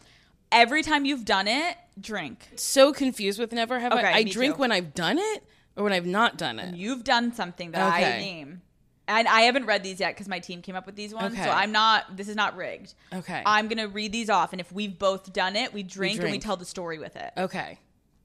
Every 0.53 0.83
time 0.83 1.07
you've 1.07 1.25
done 1.25 1.49
it, 1.49 1.79
drink. 1.99 2.47
so 2.57 2.93
confused 2.93 3.39
with 3.39 3.53
never 3.53 3.79
have 3.79 3.95
Okay, 3.95 4.07
I. 4.07 4.17
I 4.19 4.23
drink 4.25 4.57
too. 4.57 4.61
when 4.61 4.71
I've 4.71 4.93
done 4.93 5.17
it 5.19 5.45
or 5.77 5.85
when 5.85 5.93
I've 5.93 6.07
not 6.07 6.37
done 6.39 6.59
it. 6.59 6.75
You've 6.75 7.05
done 7.05 7.33
something 7.33 7.71
that 7.73 7.93
I 7.93 8.01
name. 8.19 8.63
And 9.09 9.27
I 9.27 9.43
haven't 9.43 9.67
read 9.67 9.83
these 9.83 9.99
yet 9.99 10.15
because 10.15 10.29
my 10.29 10.39
team 10.39 10.63
came 10.63 10.77
up 10.77 10.87
with 10.87 10.95
these 10.95 11.13
ones. 11.13 11.35
Okay. 11.35 11.43
So 11.43 11.51
I'm 11.51 11.73
not, 11.73 12.17
this 12.17 12.29
is 12.29 12.37
not 12.37 12.57
rigged. 12.57 12.95
Okay. 13.13 13.43
I'm 13.45 13.67
going 13.67 13.79
to 13.79 13.89
read 13.89 14.13
these 14.13 14.31
off. 14.31 14.53
And 14.53 14.61
if 14.61 14.71
we've 14.71 14.97
both 14.97 15.33
done 15.33 15.57
it, 15.57 15.73
we 15.73 15.83
drink, 15.83 16.21
and 16.21 16.31
we 16.31 16.39
tell 16.39 16.57
the 16.57 16.65
story 16.65 16.99
with 16.99 17.17
it. 17.17 17.33
Okay. 17.37 17.81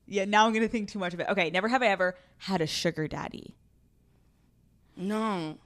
Yeah, 0.05 0.25
now 0.25 0.45
I'm 0.45 0.53
going 0.53 0.63
to 0.63 0.69
think 0.69 0.91
too 0.91 0.99
much 0.99 1.15
of 1.15 1.19
it. 1.19 1.27
Okay, 1.29 1.49
never 1.49 1.67
have 1.67 1.81
I 1.81 1.87
ever 1.87 2.15
had 2.37 2.61
a 2.61 2.67
sugar 2.67 3.07
daddy. 3.07 3.55
No. 4.95 5.57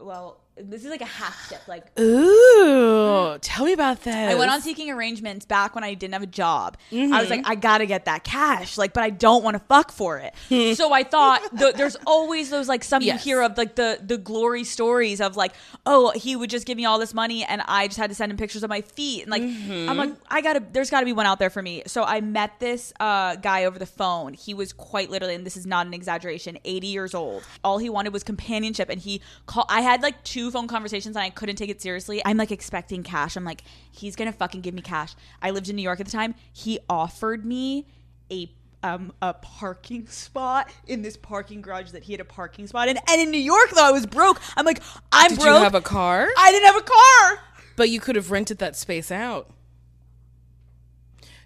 Well, 0.00 0.40
this 0.70 0.84
is 0.84 0.90
like 0.90 1.00
a 1.00 1.04
half 1.06 1.46
step. 1.46 1.66
Like, 1.68 1.84
Ooh, 2.00 3.38
tell 3.40 3.64
me 3.66 3.72
about 3.72 4.02
that. 4.04 4.28
I 4.30 4.34
went 4.34 4.50
on 4.50 4.60
seeking 4.60 4.90
arrangements 4.90 5.44
back 5.46 5.74
when 5.74 5.84
I 5.84 5.94
didn't 5.94 6.14
have 6.14 6.22
a 6.22 6.26
job. 6.26 6.76
I 6.90 6.94
was 6.96 7.02
Mm-hmm. 7.10 7.30
like, 7.30 7.42
I 7.46 7.54
gotta 7.54 7.86
get 7.86 8.04
that 8.06 8.24
cash, 8.24 8.78
like, 8.78 8.92
but 8.92 9.02
I 9.02 9.10
don't 9.10 9.42
want 9.44 9.54
to 9.56 9.62
fuck 9.64 9.92
for 9.92 10.18
it. 10.18 10.34
so 10.76 10.92
I 10.92 11.02
thought 11.02 11.42
the, 11.52 11.72
there's 11.76 11.96
always 12.06 12.50
those 12.50 12.68
like 12.68 12.84
some 12.84 13.02
Yes. 13.02 13.24
you 13.24 13.32
hear 13.32 13.42
of 13.42 13.56
like 13.58 13.74
the 13.74 13.98
the 14.02 14.18
glory 14.18 14.64
stories 14.64 15.20
of 15.20 15.36
like, 15.36 15.52
oh, 15.86 16.10
he 16.14 16.36
would 16.36 16.50
just 16.50 16.66
give 16.66 16.76
me 16.76 16.84
all 16.84 16.98
this 16.98 17.14
money 17.14 17.44
and 17.44 17.62
I 17.66 17.86
just 17.88 17.98
had 17.98 18.10
to 18.10 18.14
send 18.14 18.30
him 18.30 18.38
pictures 18.38 18.62
of 18.62 18.70
my 18.70 18.80
feet 18.82 19.22
and 19.22 19.30
like 19.30 19.42
Mm-hmm. 19.42 19.88
I'm 19.88 19.96
like 19.96 20.14
I 20.30 20.40
gotta 20.40 20.62
there's 20.72 20.88
gotta 20.90 21.04
be 21.06 21.12
one 21.12 21.26
out 21.26 21.38
there 21.38 21.50
for 21.50 21.62
me. 21.62 21.82
So 21.86 22.04
I 22.04 22.20
met 22.20 22.58
this 22.60 22.92
uh, 23.00 23.36
guy 23.36 23.64
over 23.64 23.78
the 23.78 23.86
phone. 23.86 24.34
He 24.34 24.54
was 24.54 24.72
quite 24.72 25.10
literally, 25.10 25.34
and 25.34 25.44
this 25.44 25.56
is 25.56 25.66
not 25.66 25.86
an 25.86 25.94
exaggeration, 25.94 26.58
80 26.64 26.86
years 26.86 27.14
old. 27.14 27.42
All 27.64 27.78
he 27.78 27.90
wanted 27.90 28.12
was 28.12 28.22
companionship, 28.22 28.88
and 28.88 29.00
he 29.00 29.20
called. 29.46 29.66
I 29.68 29.80
had 29.80 30.00
like 30.02 30.22
two 30.22 30.50
phone 30.52 30.68
conversations 30.68 31.16
and 31.16 31.22
I 31.24 31.30
couldn't 31.30 31.56
take 31.56 31.70
it 31.70 31.82
seriously. 31.82 32.22
I'm 32.24 32.36
like 32.36 32.52
expecting 32.52 33.02
cash. 33.02 33.36
I'm 33.36 33.44
like, 33.44 33.64
he's 33.90 34.14
gonna 34.14 34.32
fucking 34.32 34.60
give 34.60 34.74
me 34.74 34.82
cash. 34.82 35.14
I 35.42 35.50
lived 35.50 35.68
in 35.68 35.76
New 35.76 35.82
York 35.82 35.98
at 36.00 36.06
the 36.06 36.12
time. 36.12 36.34
He 36.52 36.78
offered 36.88 37.44
me 37.44 37.86
a 38.30 38.50
um 38.84 39.12
a 39.22 39.32
parking 39.34 40.06
spot 40.08 40.68
in 40.86 41.02
this 41.02 41.16
parking 41.16 41.62
garage 41.62 41.90
that 41.92 42.02
he 42.04 42.12
had 42.12 42.20
a 42.20 42.24
parking 42.24 42.66
spot 42.66 42.88
in. 42.88 42.98
And 43.08 43.20
in 43.20 43.30
New 43.30 43.38
York, 43.40 43.70
though, 43.74 43.84
I 43.84 43.90
was 43.92 44.06
broke. 44.06 44.40
I'm 44.56 44.64
like, 44.66 44.82
I'm 45.12 45.28
broke- 45.28 45.38
Did 45.38 45.44
broke. 45.44 45.58
you 45.58 45.62
have 45.64 45.74
a 45.74 45.80
car? 45.80 46.28
I 46.36 46.50
didn't 46.52 46.66
have 46.66 46.76
a 46.76 46.82
car. 46.84 47.44
But 47.76 47.90
you 47.90 48.00
could 48.00 48.16
have 48.16 48.30
rented 48.30 48.58
that 48.58 48.76
space 48.76 49.10
out. 49.10 49.50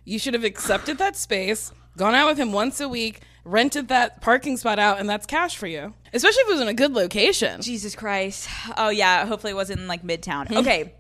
You 0.05 0.19
should 0.19 0.35
have 0.35 0.45
accepted 0.45 0.99
that 0.99 1.17
space, 1.17 1.73
gone 1.97 2.15
out 2.15 2.29
with 2.29 2.39
him 2.39 2.53
once 2.53 2.81
a 2.81 2.89
week, 2.89 3.21
rented 3.47 3.89
that 3.89 4.21
parking 4.21 4.57
spot 4.57 4.79
out, 4.79 4.99
and 5.01 5.09
that's 5.09 5.25
cash 5.27 5.57
for 5.57 5.67
you. 5.67 5.95
Especially 6.13 6.43
if 6.43 6.49
it 6.49 6.53
was 6.53 6.61
in 6.61 6.69
a 6.69 6.75
good 6.75 6.93
location. 6.93 7.63
Jesus 7.63 7.95
Christ. 7.95 8.49
Oh 8.77 8.91
yeah. 8.91 9.25
Hopefully, 9.27 9.53
it 9.53 9.57
wasn't 9.57 9.81
in 9.81 9.87
like 9.89 10.03
Midtown. 10.03 10.51
Okay. 10.57 10.93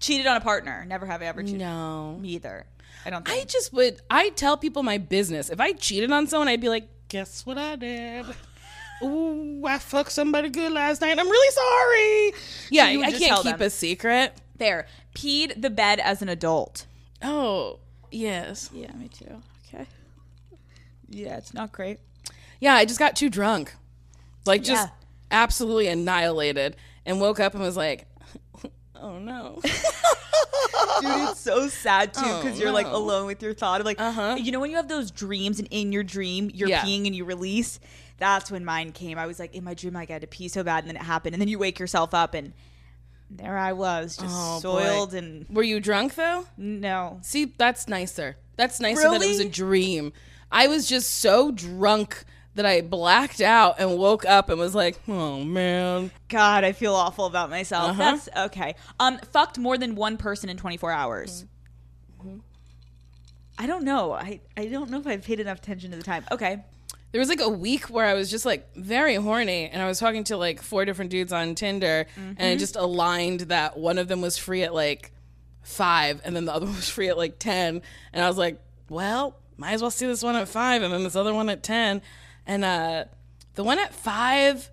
Cheated 0.00 0.26
on 0.26 0.36
a 0.36 0.40
partner. 0.40 0.84
Never 0.86 1.06
have 1.06 1.22
I 1.22 1.26
ever 1.26 1.42
cheated. 1.42 1.60
No. 1.60 2.16
Me 2.20 2.30
either. 2.30 2.66
I 3.06 3.10
don't. 3.10 3.28
I 3.28 3.44
just 3.44 3.72
would, 3.72 4.00
I 4.10 4.30
tell 4.30 4.56
people 4.56 4.82
my 4.82 4.98
business. 4.98 5.48
If 5.48 5.60
I 5.60 5.72
cheated 5.74 6.10
on 6.10 6.26
someone, 6.26 6.48
I'd 6.48 6.60
be 6.60 6.68
like, 6.68 6.88
guess 7.08 7.46
what 7.46 7.56
I 7.56 7.76
did? 7.76 8.26
Ooh, 9.04 9.62
I 9.64 9.78
fucked 9.78 10.10
somebody 10.12 10.48
good 10.48 10.72
last 10.72 11.00
night. 11.00 11.18
I'm 11.18 11.28
really 11.28 11.50
sorry. 11.52 12.42
Yeah, 12.70 12.90
you 12.90 13.02
I 13.04 13.10
can't 13.12 13.42
keep 13.42 13.58
them. 13.58 13.62
a 13.62 13.70
secret. 13.70 14.32
Fair. 14.58 14.86
Peed 15.14 15.60
the 15.60 15.70
bed 15.70 16.00
as 16.00 16.20
an 16.22 16.28
adult. 16.28 16.86
Oh, 17.22 17.78
yes. 18.10 18.70
Yeah, 18.72 18.92
me 18.94 19.08
too. 19.08 19.42
Okay. 19.68 19.86
Yeah, 21.12 21.36
it's 21.36 21.54
not 21.54 21.72
great. 21.72 21.98
Yeah, 22.60 22.74
I 22.74 22.84
just 22.84 22.98
got 22.98 23.16
too 23.16 23.28
drunk. 23.28 23.74
Like 24.46 24.62
just 24.62 24.86
Yeah. 24.88 24.92
absolutely 25.30 25.88
annihilated 25.88 26.76
and 27.06 27.20
woke 27.20 27.38
up 27.40 27.54
and 27.54 27.62
was 27.62 27.76
like, 27.76 28.06
oh 28.96 29.18
no. 29.18 29.60
Dude, 31.00 31.10
it's 31.30 31.40
so 31.40 31.68
sad 31.68 32.14
too 32.14 32.20
because 32.22 32.58
you're 32.58 32.70
like 32.72 32.86
alone 32.86 33.26
with 33.26 33.42
your 33.42 33.54
thought 33.54 33.80
of 33.80 33.86
like, 33.86 34.00
Uh-huh. 34.00 34.36
you 34.38 34.52
know, 34.52 34.60
when 34.60 34.70
you 34.70 34.76
have 34.76 34.88
those 34.88 35.10
dreams 35.10 35.58
and 35.58 35.68
in 35.70 35.92
your 35.92 36.02
dream 36.04 36.50
you're 36.54 36.68
Yeah. 36.68 36.82
peeing 36.84 37.06
and 37.06 37.14
you 37.14 37.24
release. 37.24 37.78
That's 38.18 38.50
when 38.50 38.64
mine 38.64 38.92
came. 38.92 39.18
I 39.18 39.26
was 39.26 39.38
like 39.40 39.54
in 39.54 39.64
my 39.64 39.74
dream, 39.74 39.94
like 39.94 40.10
I 40.10 40.14
had 40.14 40.22
to 40.22 40.28
pee 40.28 40.46
so 40.48 40.62
bad, 40.62 40.84
and 40.84 40.88
then 40.88 40.96
it 40.96 41.02
happened, 41.02 41.34
and 41.34 41.40
then 41.40 41.48
you 41.48 41.58
wake 41.58 41.80
yourself 41.80 42.14
up, 42.14 42.34
and 42.34 42.52
there 43.28 43.58
I 43.58 43.72
was, 43.72 44.16
just 44.16 44.32
Oh, 44.36 44.60
boy. 44.62 44.82
soiled 44.84 45.14
and 45.14 45.46
Were 45.48 45.64
you 45.64 45.80
drunk 45.80 46.14
though? 46.14 46.46
no. 46.56 47.18
See, 47.22 47.46
that's 47.58 47.88
nicer. 47.88 48.36
That's 48.56 48.78
nicer 48.78 49.10
that 49.10 49.22
it 49.22 49.26
was 49.28 49.40
a 49.40 49.48
dream. 49.48 50.12
I 50.52 50.68
was 50.68 50.86
just 50.88 51.18
so 51.20 51.50
drunk 51.50 52.24
that 52.54 52.66
I 52.66 52.82
blacked 52.82 53.40
out 53.40 53.76
and 53.78 53.96
woke 53.96 54.26
up 54.26 54.50
and 54.50 54.58
was 54.58 54.74
like, 54.74 55.00
oh 55.08 55.42
man. 55.42 56.10
God, 56.28 56.64
I 56.64 56.72
feel 56.72 56.94
awful 56.94 57.24
about 57.26 57.48
myself. 57.50 57.90
Uh-huh. 57.90 57.98
That's 57.98 58.28
okay. 58.46 58.74
Um, 59.00 59.18
fucked 59.30 59.58
more 59.58 59.78
than 59.78 59.94
one 59.94 60.18
person 60.18 60.50
in 60.50 60.58
24 60.58 60.92
hours. 60.92 61.46
Mm-hmm. 62.20 62.38
I 63.58 63.66
don't 63.66 63.84
know. 63.84 64.12
I 64.12 64.40
I 64.56 64.66
don't 64.66 64.90
know 64.90 64.98
if 64.98 65.06
I've 65.06 65.22
paid 65.22 65.40
enough 65.40 65.58
attention 65.58 65.90
to 65.92 65.96
the 65.96 66.02
time. 66.02 66.24
Okay. 66.30 66.62
There 67.12 67.18
was 67.18 67.28
like 67.28 67.40
a 67.40 67.48
week 67.48 67.90
where 67.90 68.06
I 68.06 68.14
was 68.14 68.30
just 68.30 68.46
like 68.46 68.74
very 68.74 69.16
horny 69.16 69.68
and 69.68 69.82
I 69.82 69.86
was 69.86 69.98
talking 69.98 70.24
to 70.24 70.36
like 70.38 70.62
four 70.62 70.86
different 70.86 71.10
dudes 71.10 71.32
on 71.32 71.54
Tinder 71.54 72.06
and 72.16 72.40
it 72.40 72.58
just 72.58 72.74
aligned 72.74 73.40
that 73.40 73.76
one 73.76 73.98
of 73.98 74.08
them 74.08 74.22
was 74.22 74.38
free 74.38 74.62
at 74.62 74.72
like 74.72 75.12
five 75.62 76.22
and 76.24 76.34
then 76.34 76.46
the 76.46 76.54
other 76.54 76.64
one 76.66 76.76
was 76.76 76.88
free 76.88 77.08
at 77.08 77.18
like 77.18 77.38
10. 77.38 77.82
And 78.14 78.24
I 78.24 78.28
was 78.28 78.38
like, 78.38 78.60
well, 78.88 79.36
might 79.56 79.72
as 79.72 79.82
well 79.82 79.90
see 79.90 80.06
this 80.06 80.22
one 80.22 80.36
at 80.36 80.48
five 80.48 80.82
and 80.82 80.92
then 80.92 81.04
this 81.04 81.16
other 81.16 81.34
one 81.34 81.48
at 81.48 81.62
10. 81.62 82.02
And 82.46 82.64
uh, 82.64 83.04
the 83.54 83.64
one 83.64 83.78
at 83.78 83.94
five, 83.94 84.70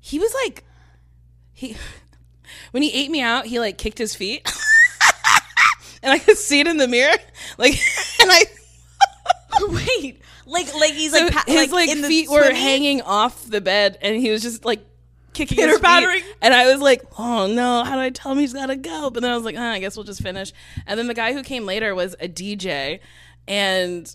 he 0.00 0.18
was 0.18 0.34
like, 0.44 0.64
he, 1.52 1.76
when 2.72 2.82
he 2.82 2.92
ate 2.92 3.10
me 3.10 3.22
out, 3.22 3.46
he 3.46 3.58
like 3.60 3.78
kicked 3.78 3.98
his 3.98 4.14
feet. 4.14 4.50
and 6.02 6.12
I 6.12 6.18
could 6.18 6.38
see 6.38 6.60
it 6.60 6.66
in 6.66 6.76
the 6.76 6.88
mirror. 6.88 7.16
Like, 7.58 7.74
and 8.18 8.30
I, 8.32 8.44
Wait, 9.60 10.20
like 10.46 10.74
like 10.74 10.92
he's 10.92 11.12
so 11.12 11.24
like 11.24 11.32
pa- 11.32 11.44
his 11.46 11.70
like, 11.70 11.90
the 11.90 12.08
feet 12.08 12.30
were 12.30 12.52
hanging 12.52 13.02
off 13.02 13.46
the 13.48 13.60
bed, 13.60 13.98
and 14.00 14.16
he 14.16 14.30
was 14.30 14.42
just 14.42 14.64
like 14.64 14.84
kicking 15.32 15.58
his 15.58 15.78
feet. 15.78 16.24
And 16.40 16.54
I 16.54 16.72
was 16.72 16.80
like, 16.80 17.02
"Oh 17.18 17.46
no, 17.46 17.84
how 17.84 17.94
do 17.94 18.00
I 18.00 18.10
tell 18.10 18.32
him 18.32 18.38
he's 18.38 18.52
got 18.52 18.66
to 18.66 18.76
go?" 18.76 19.10
But 19.10 19.22
then 19.22 19.30
I 19.30 19.34
was 19.36 19.44
like, 19.44 19.56
ah, 19.58 19.72
"I 19.72 19.78
guess 19.78 19.96
we'll 19.96 20.04
just 20.04 20.22
finish." 20.22 20.52
And 20.86 20.98
then 20.98 21.06
the 21.06 21.14
guy 21.14 21.32
who 21.32 21.42
came 21.42 21.66
later 21.66 21.94
was 21.94 22.14
a 22.20 22.28
DJ, 22.28 23.00
and 23.48 24.14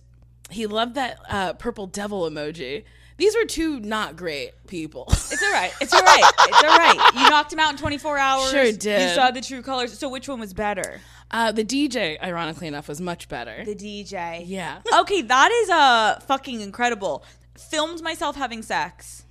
he 0.49 0.67
loved 0.67 0.95
that 0.95 1.19
uh, 1.29 1.53
purple 1.53 1.87
devil 1.87 2.29
emoji. 2.29 2.83
These 3.17 3.35
were 3.35 3.45
two 3.45 3.79
not 3.79 4.15
great 4.15 4.51
people. 4.67 5.05
It's 5.29 5.43
all 5.43 5.51
right. 5.51 5.71
It's 5.81 5.93
all 5.93 6.01
right. 6.01 6.31
It's 6.47 6.63
all 6.63 6.77
right. 6.77 7.11
You 7.15 7.29
knocked 7.29 7.51
him 7.51 7.59
out 7.59 7.71
in 7.71 7.77
24 7.77 8.17
hours. 8.17 8.49
Sure 8.49 8.71
did. 8.71 9.09
You 9.09 9.15
saw 9.15 9.29
the 9.31 9.41
true 9.41 9.61
colors. 9.61 9.97
So 9.97 10.07
which 10.09 10.27
one 10.29 10.39
was 10.39 10.53
better? 10.53 11.01
Uh, 11.29 11.51
the 11.51 11.63
DJ, 11.65 12.19
ironically 12.23 12.67
enough, 12.67 12.87
was 12.87 13.01
much 13.01 13.27
better. 13.27 13.63
The 13.65 13.75
DJ. 13.75 14.43
yeah. 14.45 14.81
Okay, 14.99 15.21
that 15.23 15.51
is 15.51 15.69
uh 15.69 16.19
fucking 16.27 16.61
incredible. 16.61 17.23
Filmed 17.57 18.01
myself 18.01 18.35
having 18.35 18.61
sex. 18.61 19.25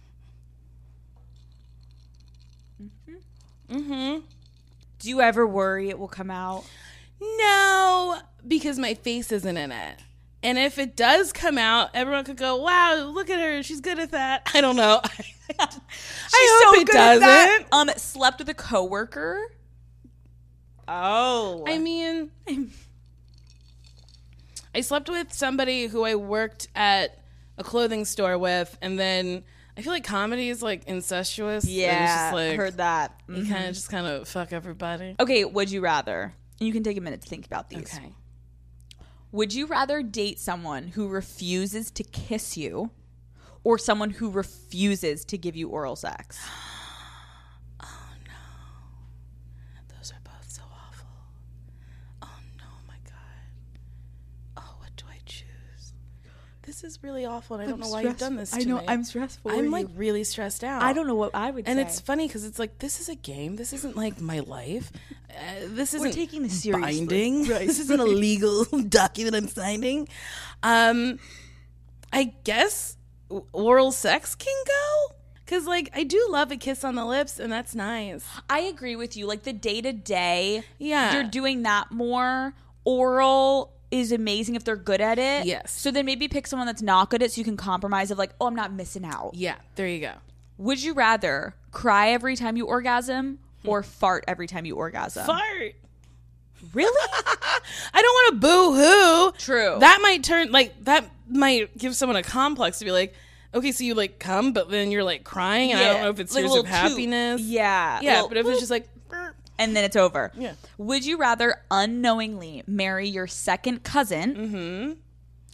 Mm-hmm. 3.70 4.18
Do 4.98 5.08
you 5.08 5.20
ever 5.20 5.46
worry 5.46 5.88
it 5.88 5.98
will 5.98 6.08
come 6.08 6.30
out? 6.30 6.64
No, 7.20 8.18
because 8.46 8.78
my 8.78 8.94
face 8.94 9.32
isn't 9.32 9.56
in 9.56 9.72
it. 9.72 9.98
And 10.42 10.58
if 10.58 10.78
it 10.78 10.94
does 10.96 11.32
come 11.32 11.58
out, 11.58 11.90
everyone 11.94 12.24
could 12.24 12.36
go, 12.36 12.56
"Wow, 12.56 13.10
look 13.12 13.28
at 13.30 13.40
her! 13.40 13.62
She's 13.62 13.80
good 13.80 13.98
at 13.98 14.12
that." 14.12 14.48
I 14.54 14.60
don't 14.60 14.76
know. 14.76 15.00
I 15.58 16.62
hope 16.64 16.76
it 16.82 16.86
good 16.86 16.96
at 16.96 17.20
that. 17.20 17.66
doesn't. 17.70 17.74
Um, 17.74 17.90
slept 17.96 18.38
with 18.38 18.48
a 18.48 18.54
coworker. 18.54 19.40
Oh, 20.88 21.64
I 21.66 21.78
mean, 21.78 22.30
I 24.74 24.80
slept 24.82 25.08
with 25.08 25.32
somebody 25.32 25.86
who 25.86 26.04
I 26.04 26.14
worked 26.14 26.68
at 26.76 27.18
a 27.58 27.64
clothing 27.64 28.04
store 28.04 28.36
with, 28.38 28.76
and 28.82 28.98
then 28.98 29.42
I 29.76 29.82
feel 29.82 29.92
like 29.92 30.04
comedy 30.04 30.48
is 30.50 30.62
like 30.62 30.84
incestuous. 30.84 31.64
yeah, 31.64 32.30
just 32.30 32.34
like, 32.34 32.56
heard 32.56 32.76
that. 32.76 33.18
You 33.28 33.42
Mhm. 33.42 33.48
kind 33.50 33.64
of 33.68 33.74
just 33.74 33.88
kind 33.88 34.06
of 34.06 34.28
fuck 34.28 34.52
everybody. 34.52 35.16
Okay, 35.18 35.44
would 35.44 35.70
you 35.70 35.80
rather? 35.80 36.34
You 36.60 36.72
can 36.72 36.82
take 36.82 36.96
a 36.98 37.00
minute 37.00 37.22
to 37.22 37.28
think 37.28 37.46
about 37.46 37.68
these. 37.68 37.92
Okay. 37.94 38.12
Would 39.32 39.52
you 39.54 39.66
rather 39.66 40.02
date 40.02 40.38
someone 40.38 40.88
who 40.88 41.08
refuses 41.08 41.90
to 41.92 42.02
kiss 42.04 42.56
you 42.56 42.90
or 43.64 43.78
someone 43.78 44.10
who 44.10 44.30
refuses 44.30 45.24
to 45.26 45.36
give 45.38 45.56
you 45.56 45.68
oral 45.68 45.96
sex? 45.96 46.38
Those 49.88 50.12
are 50.12 50.20
both 50.22 50.48
so 50.48 50.62
awful. 50.72 51.08
Oh 52.22 52.38
no, 52.58 52.64
my 52.86 52.94
god. 53.04 53.48
Oh, 54.56 54.76
what 54.78 54.90
do 54.96 55.04
I 55.10 55.18
choose? 55.26 55.92
This 56.82 56.92
is 56.92 57.02
really 57.02 57.24
awful, 57.24 57.56
and 57.56 57.66
I 57.66 57.70
don't 57.70 57.80
know 57.80 57.88
why 57.88 58.02
you've 58.02 58.18
done 58.18 58.36
this 58.36 58.50
to 58.50 58.60
I 58.60 58.64
know, 58.64 58.78
me. 58.80 58.84
I'm 58.86 59.02
stressful. 59.02 59.50
I'm 59.50 59.64
you. 59.64 59.70
like 59.70 59.86
really 59.96 60.24
stressed 60.24 60.62
out. 60.62 60.82
I 60.82 60.92
don't 60.92 61.06
know 61.06 61.14
what 61.14 61.30
I 61.34 61.50
would 61.50 61.66
And 61.66 61.78
say. 61.78 61.82
it's 61.82 62.00
funny 62.00 62.26
because 62.26 62.44
it's 62.44 62.58
like 62.58 62.80
this 62.80 63.00
is 63.00 63.08
a 63.08 63.14
game. 63.14 63.56
This 63.56 63.72
isn't 63.72 63.96
like 63.96 64.20
my 64.20 64.40
life. 64.40 64.92
Uh, 65.30 65.34
this 65.68 65.94
isn't 65.94 66.12
taking 66.12 66.42
this 66.42 66.62
seriously. 66.62 66.98
binding. 67.00 67.44
This 67.44 67.78
isn't 67.80 67.98
a 67.98 68.04
legal 68.26 68.64
document 68.88 69.34
I'm 69.36 69.48
signing. 69.48 70.06
Um, 70.62 71.18
I 72.12 72.34
guess 72.44 72.98
oral 73.54 73.90
sex 73.90 74.34
can 74.34 74.54
go 74.66 75.14
because 75.46 75.66
like 75.66 75.90
I 75.94 76.04
do 76.04 76.26
love 76.30 76.52
a 76.52 76.58
kiss 76.58 76.84
on 76.84 76.94
the 76.94 77.06
lips, 77.06 77.40
and 77.40 77.50
that's 77.50 77.74
nice. 77.74 78.22
I 78.50 78.60
agree 78.60 78.96
with 78.96 79.16
you. 79.16 79.26
Like 79.26 79.44
the 79.44 79.54
day 79.54 79.80
to 79.80 79.94
day, 79.94 80.62
Yeah. 80.78 81.14
you're 81.14 81.24
doing 81.24 81.62
that 81.62 81.90
more. 81.90 82.52
Oral 82.84 83.72
is 84.00 84.12
amazing 84.12 84.54
if 84.54 84.64
they're 84.64 84.76
good 84.76 85.00
at 85.00 85.18
it. 85.18 85.46
Yes. 85.46 85.72
So 85.72 85.90
then 85.90 86.06
maybe 86.06 86.28
pick 86.28 86.46
someone 86.46 86.66
that's 86.66 86.82
not 86.82 87.10
good 87.10 87.22
at 87.22 87.26
it 87.26 87.32
so 87.32 87.38
you 87.40 87.44
can 87.44 87.56
compromise 87.56 88.10
of 88.10 88.18
like, 88.18 88.30
oh, 88.40 88.46
I'm 88.46 88.54
not 88.54 88.72
missing 88.72 89.04
out. 89.04 89.32
Yeah, 89.34 89.56
there 89.74 89.88
you 89.88 90.00
go. 90.00 90.12
Would 90.58 90.82
you 90.82 90.94
rather 90.94 91.54
cry 91.70 92.10
every 92.10 92.36
time 92.36 92.56
you 92.56 92.66
orgasm 92.66 93.38
or 93.64 93.82
fart 93.82 94.24
every 94.28 94.46
time 94.46 94.64
you 94.64 94.76
orgasm? 94.76 95.26
Fart. 95.26 95.74
Really? 96.72 97.08
I 97.94 98.02
don't 98.02 98.12
want 98.12 98.34
to 98.34 98.46
boo 98.46 98.74
hoo. 98.74 99.32
True. 99.38 99.76
That 99.80 99.98
might 100.02 100.24
turn 100.24 100.50
like 100.52 100.84
that 100.84 101.04
might 101.28 101.76
give 101.76 101.94
someone 101.94 102.16
a 102.16 102.22
complex 102.22 102.78
to 102.78 102.84
be 102.84 102.92
like, 102.92 103.14
okay, 103.54 103.72
so 103.72 103.84
you 103.84 103.94
like 103.94 104.18
come, 104.18 104.52
but 104.52 104.70
then 104.70 104.90
you're 104.90 105.04
like 105.04 105.24
crying, 105.24 105.72
and 105.72 105.80
I 105.80 105.92
don't 105.92 106.02
know 106.02 106.10
if 106.10 106.20
it's 106.20 106.34
Like 106.34 106.44
a 106.44 106.48
tears 106.48 106.58
of 106.58 106.64
little 106.64 106.64
toot. 106.64 106.90
happiness. 106.90 107.40
Yeah. 107.42 108.00
yeah. 108.02 108.14
Little 108.14 108.28
But 108.28 108.36
if 108.38 108.46
it's 108.46 108.58
just 108.60 108.70
like, 108.70 108.84
"Burp," 108.94 108.95
and 109.58 109.74
then 109.76 109.84
it's 109.84 109.96
over. 109.96 110.32
Yeah. 110.36 110.54
Would 110.78 111.04
you 111.04 111.16
rather 111.18 111.62
unknowingly 111.70 112.62
marry 112.66 113.08
your 113.08 113.26
second 113.26 113.82
cousin 113.82 114.34
Mm-hmm. 114.36 114.92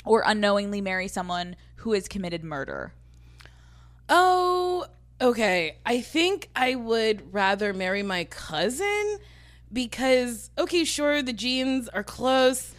or 0.04 0.22
unknowingly 0.26 0.80
marry 0.80 1.08
someone 1.08 1.56
who 1.76 1.92
has 1.92 2.08
committed 2.08 2.42
murder? 2.44 2.92
oh, 4.08 4.84
okay, 5.20 5.76
I 5.86 6.00
think 6.00 6.50
I 6.54 6.74
would 6.74 7.32
rather 7.32 7.72
marry 7.72 8.02
my 8.02 8.24
cousin 8.24 9.18
because 9.72 10.50
okay, 10.58 10.84
sure, 10.84 11.22
the 11.22 11.32
genes 11.32 11.88
are 11.88 12.02
close, 12.02 12.74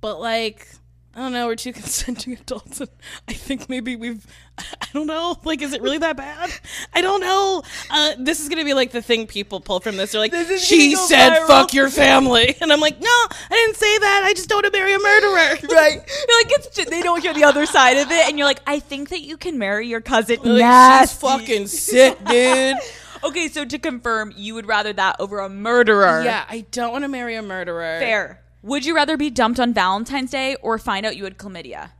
but 0.00 0.18
like 0.20 0.66
I 1.14 1.20
don't 1.20 1.32
know. 1.32 1.46
We're 1.46 1.56
two 1.56 1.72
consenting 1.74 2.32
adults, 2.34 2.80
and 2.80 2.88
I 3.28 3.32
think 3.34 3.68
maybe 3.68 3.96
we've. 3.96 4.26
I 4.58 4.86
don't 4.92 5.06
know. 5.06 5.36
Like, 5.44 5.62
is 5.62 5.72
it 5.72 5.82
really 5.82 5.98
that 5.98 6.16
bad? 6.16 6.50
I 6.92 7.00
don't 7.00 7.20
know. 7.20 7.62
Uh, 7.90 8.12
this 8.18 8.40
is 8.40 8.48
gonna 8.48 8.64
be 8.64 8.74
like 8.74 8.92
the 8.92 9.02
thing 9.02 9.26
people 9.26 9.60
pull 9.60 9.80
from 9.80 9.96
this. 9.96 10.12
They're 10.12 10.20
like, 10.20 10.32
is 10.32 10.62
she 10.62 10.94
said, 10.94 11.30
viral." 11.30 11.46
"Fuck 11.46 11.74
your 11.74 11.88
family," 11.90 12.56
and 12.60 12.72
I'm 12.72 12.80
like, 12.80 13.00
no, 13.00 13.08
I 13.08 13.50
didn't 13.50 13.76
say 13.76 13.98
that. 13.98 14.22
I 14.24 14.32
just 14.34 14.48
don't 14.48 14.62
want 14.62 14.72
to 14.72 14.78
marry 14.78 14.94
a 14.94 14.98
murderer. 14.98 15.68
Right. 15.74 15.94
You're 15.94 16.38
like, 16.42 16.52
it's 16.58 16.76
just, 16.76 16.90
they 16.90 17.02
don't 17.02 17.20
hear 17.22 17.34
the 17.34 17.44
other 17.44 17.66
side 17.66 17.96
of 17.96 18.10
it. 18.10 18.28
And 18.28 18.38
you're 18.38 18.46
like, 18.46 18.60
I 18.66 18.78
think 18.78 19.08
that 19.10 19.20
you 19.22 19.36
can 19.36 19.58
marry 19.58 19.88
your 19.88 20.00
cousin. 20.00 20.36
Like, 20.36 20.60
Nasty. 20.60 21.14
she's 21.14 21.20
fucking 21.20 21.66
sick, 21.66 22.24
dude. 22.24 22.76
Okay, 23.24 23.48
so 23.48 23.64
to 23.64 23.78
confirm, 23.78 24.32
you 24.36 24.54
would 24.54 24.66
rather 24.66 24.92
that 24.92 25.16
over 25.20 25.38
a 25.38 25.48
murderer. 25.48 26.22
yeah, 26.24 26.44
I 26.48 26.66
don't 26.72 26.92
want 26.92 27.04
to 27.04 27.08
marry 27.08 27.36
a 27.36 27.42
murderer. 27.42 27.98
Fair. 28.00 28.42
Would 28.62 28.84
you 28.84 28.94
rather 28.94 29.16
be 29.16 29.28
dumped 29.28 29.58
on 29.58 29.74
Valentine's 29.74 30.30
Day 30.30 30.56
or 30.62 30.78
find 30.78 31.04
out 31.04 31.16
you 31.16 31.24
had 31.24 31.36
chlamydia? 31.36 31.90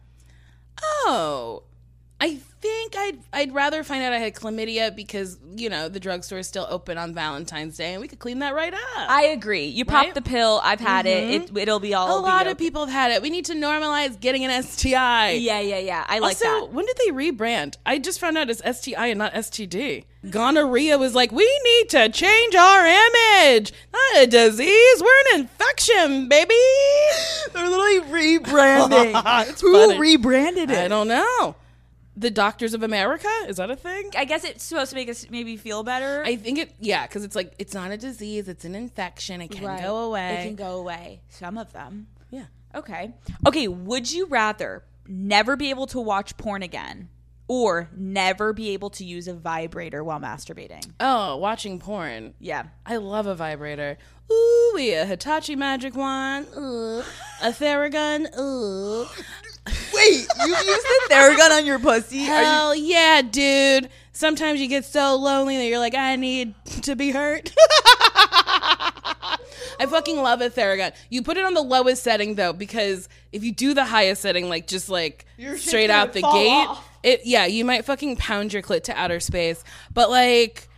Oh, 0.81 1.65
I 2.21 2.41
think 2.63 2.95
I'd 2.97 3.19
I'd 3.33 3.53
rather 3.55 3.83
find 3.85 4.03
out 4.03 4.13
I 4.15 4.19
had 4.19 4.35
chlamydia 4.35 4.95
because 4.97 5.37
you 5.57 5.69
know 5.69 5.89
the 5.91 6.01
drugstore 6.01 6.39
is 6.39 6.47
still 6.47 6.67
open 6.71 6.97
on 6.97 7.13
Valentine's 7.13 7.77
Day 7.77 7.93
and 7.93 8.01
we 8.01 8.09
could 8.09 8.19
clean 8.21 8.39
that 8.39 8.55
right 8.55 8.73
up. 8.73 8.81
I 8.97 9.25
agree. 9.25 9.67
You 9.67 9.85
pop 9.85 10.05
Right? 10.07 10.15
the 10.15 10.23
pill. 10.23 10.61
I've 10.63 10.81
had 10.81 11.05
it. 11.07 11.31
it. 11.31 11.43
Mm-hmm. 11.49 11.59
It'll 11.59 11.81
be 11.81 11.93
all. 11.93 12.09
Over. 12.09 12.19
A 12.21 12.31
lot 12.31 12.45
be 12.47 12.53
of 12.53 12.59
people 12.59 12.87
have 12.87 12.95
had 12.95 13.11
it. 13.11 13.21
We 13.21 13.29
need 13.31 13.45
to 13.47 13.55
normalize 13.55 14.19
getting 14.19 14.45
an 14.45 14.63
STI. 14.63 15.33
Yeah, 15.33 15.61
yeah, 15.61 15.79
yeah. 15.79 16.05
I 16.09 16.21
like 16.21 16.37
also, 16.37 16.45
that. 16.67 16.73
when 16.73 16.87
did 16.87 16.97
they 16.99 17.13
rebrand? 17.13 17.77
I 17.85 17.99
just 17.99 18.21
found 18.21 18.39
out 18.39 18.49
it's 18.49 18.63
STI 18.79 19.09
and 19.09 19.19
not 19.19 19.33
STD. 19.35 20.05
Gonorrhea 20.31 20.99
was 20.99 21.17
like, 21.17 21.33
we 21.33 21.45
need 21.65 21.89
to 21.91 22.09
change 22.09 22.55
our 22.55 22.87
image. 22.87 23.73
Not 23.93 24.23
a 24.23 24.27
disease, 24.29 25.03
we're 25.03 25.35
an 25.35 25.41
infection, 25.41 26.29
baby. 26.29 26.55
They're 27.53 27.69
literally 27.69 28.39
rebranding. 28.39 29.49
It's 29.49 29.61
Who 29.61 29.73
funny. 29.73 29.99
rebranded 29.99 30.71
it? 30.71 30.79
I 30.79 30.87
don't 30.89 31.09
know. 31.09 31.57
The 32.17 32.31
Doctors 32.31 32.75
of 32.75 32.83
America? 32.83 33.29
Is 33.49 33.57
that 33.57 33.71
a 33.71 33.77
thing? 33.77 34.11
I 34.17 34.25
guess 34.27 34.45
it's 34.45 34.63
supposed 34.63 34.91
to 34.91 34.97
make 34.97 35.09
us 35.09 35.27
maybe 35.31 35.57
feel 35.57 35.83
better. 35.83 36.23
I 36.27 36.37
think 36.37 36.59
it, 36.59 36.75
yeah, 36.79 37.07
because 37.07 37.25
it's 37.25 37.35
like, 37.35 37.55
it's 37.59 37.73
not 37.73 37.91
a 37.91 37.97
disease, 37.97 38.49
it's 38.49 38.65
an 38.67 38.75
infection. 38.75 39.41
It 39.41 39.51
can 39.51 39.65
Right. 39.65 39.81
go 39.83 39.97
away. 39.99 40.35
It 40.35 40.45
can 40.49 40.57
go 40.57 40.79
away. 40.79 41.23
Some 41.31 41.57
of 41.57 41.73
them. 41.73 42.09
Yeah. 42.31 42.45
Okay. 42.75 43.15
Okay. 43.47 43.67
Would 43.69 44.13
you 44.13 44.27
rather 44.27 44.85
never 45.07 45.57
be 45.57 45.71
able 45.71 45.87
to 45.87 46.01
watch 46.01 46.37
porn 46.37 46.63
again 46.63 47.09
or 47.49 47.89
never 47.97 48.53
be 48.53 48.71
able 48.71 48.91
to 48.91 49.05
use 49.05 49.27
a 49.27 49.35
vibrator 49.35 50.05
while 50.05 50.21
masturbating? 50.21 50.93
Oh, 51.01 51.37
watching 51.39 51.79
porn. 51.79 52.35
Yeah. 52.39 52.65
I 52.85 52.97
love 52.97 53.27
a 53.27 53.35
vibrator. 53.35 53.97
Ooh, 54.31 54.73
we 54.75 54.93
a 54.95 55.05
Hitachi 55.07 55.57
magic 55.57 55.95
wand. 55.95 56.47
Ooh, 56.57 57.01
a 57.43 57.49
Theragun. 57.53 58.27
Ooh. 58.39 59.07
Wait, 59.67 60.27
you 60.45 60.49
used 60.49 60.87
the 60.87 61.09
Theragun 61.11 61.51
on 61.51 61.67
your 61.67 61.79
pussy? 61.79 62.19
Hell 62.19 62.75
yeah, 62.75 63.23
dude. 63.23 63.89
Sometimes 64.13 64.61
you 64.61 64.69
get 64.69 64.85
so 64.85 65.17
lonely 65.17 65.57
that 65.57 65.67
you're 65.67 65.79
like, 65.79 65.95
I 65.95 66.17
need 66.17 66.55
to 66.83 66.97
be 66.97 67.11
hurt. 67.11 67.53
I 69.83 69.87
fucking 69.87 70.17
love 70.17 70.41
a 70.41 70.51
Theragun. 70.51 70.93
You 71.11 71.23
put 71.23 71.37
it 71.37 71.45
on 71.45 71.55
the 71.55 71.63
lowest 71.63 72.03
setting 72.03 72.35
though, 72.35 72.53
because 72.53 73.09
if 73.33 73.43
you 73.45 73.53
do 73.53 73.75
the 73.75 73.85
highest 73.85 74.23
setting, 74.23 74.49
like 74.49 74.67
just 74.67 74.89
like 74.89 75.25
shit's 75.39 75.65
straight 75.65 75.91
out 75.91 76.13
the 76.13 76.23
gate, 76.23 76.67
off. 76.69 76.89
it 77.03 77.23
yeah, 77.25 77.47
you 77.47 77.65
might 77.65 77.85
fucking 77.85 78.17
pound 78.17 78.53
your 78.53 78.63
clit 78.63 78.85
to 78.85 78.99
outer 78.99 79.21
space. 79.21 79.65
But 79.93 80.11
like, 80.11 80.69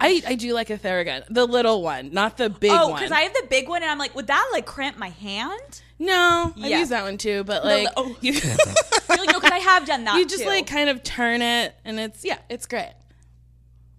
I 0.00 0.22
I 0.26 0.34
do 0.34 0.52
like 0.54 0.70
a 0.70 0.78
Theragun, 0.78 1.24
the 1.30 1.46
little 1.46 1.82
one, 1.82 2.10
not 2.12 2.36
the 2.36 2.50
big 2.50 2.70
Oh, 2.72 2.88
one. 2.88 2.94
because 3.00 3.12
I 3.12 3.20
have 3.22 3.32
the 3.34 3.46
big 3.48 3.68
one, 3.68 3.82
and 3.82 3.90
I'm 3.90 3.98
like, 3.98 4.14
would 4.14 4.26
that 4.26 4.50
like 4.52 4.66
cramp 4.66 4.96
my 4.98 5.10
hand? 5.10 5.82
no, 5.98 6.52
I 6.56 6.68
Yeah. 6.68 6.80
use 6.80 6.88
that 6.88 7.04
one 7.04 7.16
too. 7.18 7.44
But 7.44 7.64
like, 7.64 7.84
the- 7.86 7.92
oh. 7.96 8.16
you, 8.20 8.32
You're 8.32 8.42
like, 9.18 9.28
no, 9.28 9.34
because 9.40 9.52
I 9.52 9.58
have 9.58 9.86
done 9.86 10.04
that. 10.04 10.16
you 10.16 10.26
just 10.26 10.42
too. 10.42 10.48
like 10.48 10.66
kind 10.66 10.88
of 10.90 11.02
turn 11.04 11.42
it, 11.42 11.74
and 11.84 12.00
it's 12.00 12.24
yeah, 12.24 12.38
it's 12.48 12.66
great. 12.66 12.92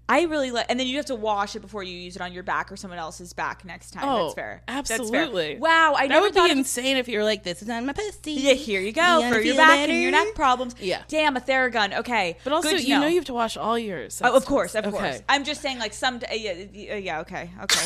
I 0.09 0.23
really 0.23 0.51
like, 0.51 0.65
and 0.67 0.77
then 0.77 0.85
you 0.87 0.97
have 0.97 1.05
to 1.05 1.15
wash 1.15 1.55
it 1.55 1.61
before 1.61 1.81
you 1.81 1.97
use 1.97 2.17
it 2.17 2.21
on 2.21 2.33
your 2.33 2.43
back 2.43 2.71
or 2.71 2.75
someone 2.75 2.99
else's 2.99 3.31
back 3.31 3.63
next 3.63 3.91
time. 3.91 4.03
Oh, 4.05 4.23
That's 4.25 4.33
fair. 4.35 4.61
That's 4.67 4.89
fair. 4.89 4.99
absolutely. 4.99 5.57
Wow, 5.57 5.93
I 5.97 6.03
That 6.07 6.09
never 6.09 6.25
would 6.25 6.33
thought 6.33 6.47
be 6.47 6.51
of- 6.51 6.57
insane 6.57 6.97
if 6.97 7.07
you 7.07 7.17
were 7.17 7.23
like, 7.23 7.43
"This 7.43 7.61
is 7.61 7.69
on 7.69 7.85
my 7.85 7.93
pussy." 7.93 8.33
Yeah, 8.33 8.53
here 8.53 8.81
you 8.81 8.91
go 8.91 9.01
You 9.01 9.07
wanna 9.21 9.29
for 9.35 9.41
your 9.41 9.55
feel 9.55 9.65
back 9.65 9.89
and 9.89 10.01
your 10.01 10.11
neck 10.11 10.35
problems. 10.35 10.75
Yeah. 10.79 11.03
Damn, 11.07 11.37
a 11.37 11.39
Theragun. 11.39 11.97
Okay, 11.99 12.37
But 12.43 12.51
also, 12.51 12.71
Good 12.71 12.81
to 12.81 12.85
you 12.85 12.99
know. 12.99 13.07
you 13.07 13.15
have 13.15 13.25
to 13.25 13.33
wash 13.33 13.55
all 13.55 13.79
yours. 13.79 14.21
Oh, 14.23 14.35
of 14.35 14.45
course, 14.45 14.75
of 14.75 14.85
Okay. 14.85 14.97
course. 14.97 15.21
I'm 15.29 15.45
just 15.45 15.61
saying, 15.61 15.79
like 15.79 15.93
some. 15.93 16.17
Uh, 16.17 16.33
yeah, 16.35 16.53
yeah, 16.73 16.95
yeah, 16.97 17.19
okay, 17.21 17.49
okay. 17.63 17.85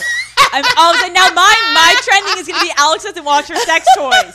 I'm 0.53 0.65
all 0.78 0.91
of 0.91 0.95
a 0.95 0.99
sudden 0.99 1.13
now. 1.13 1.30
My 1.36 1.53
my 1.76 1.95
trending 2.01 2.39
is 2.39 2.47
going 2.47 2.59
to 2.59 2.65
be 2.65 2.72
Alex 2.78 3.03
doesn't 3.03 3.24
watch 3.26 3.47
her 3.47 3.55
sex 3.57 3.86
toys. 3.95 4.34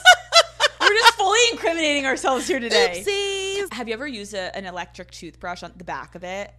We're 0.81 0.89
just 0.89 1.15
fully 1.15 1.41
incriminating 1.53 2.07
ourselves 2.07 2.47
here 2.47 2.61
today. 2.61 3.03
Oopsies. 3.07 3.73
Have 3.75 3.89
you 3.89 3.95
ever 3.95 4.07
used 4.07 4.35
a, 4.35 4.55
an 4.57 4.67
electric 4.67 5.11
toothbrush 5.11 5.63
on 5.63 5.73
the 5.77 5.85
back 5.85 6.15
of 6.15 6.23
it? 6.25 6.53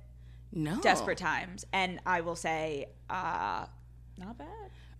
No. 0.55 0.79
Desperate 0.81 1.17
times, 1.17 1.65
and 1.73 1.99
I 2.05 2.21
will 2.21 2.35
say, 2.35 2.85
uh, 3.09 3.65
not 4.17 4.37
bad. 4.37 4.47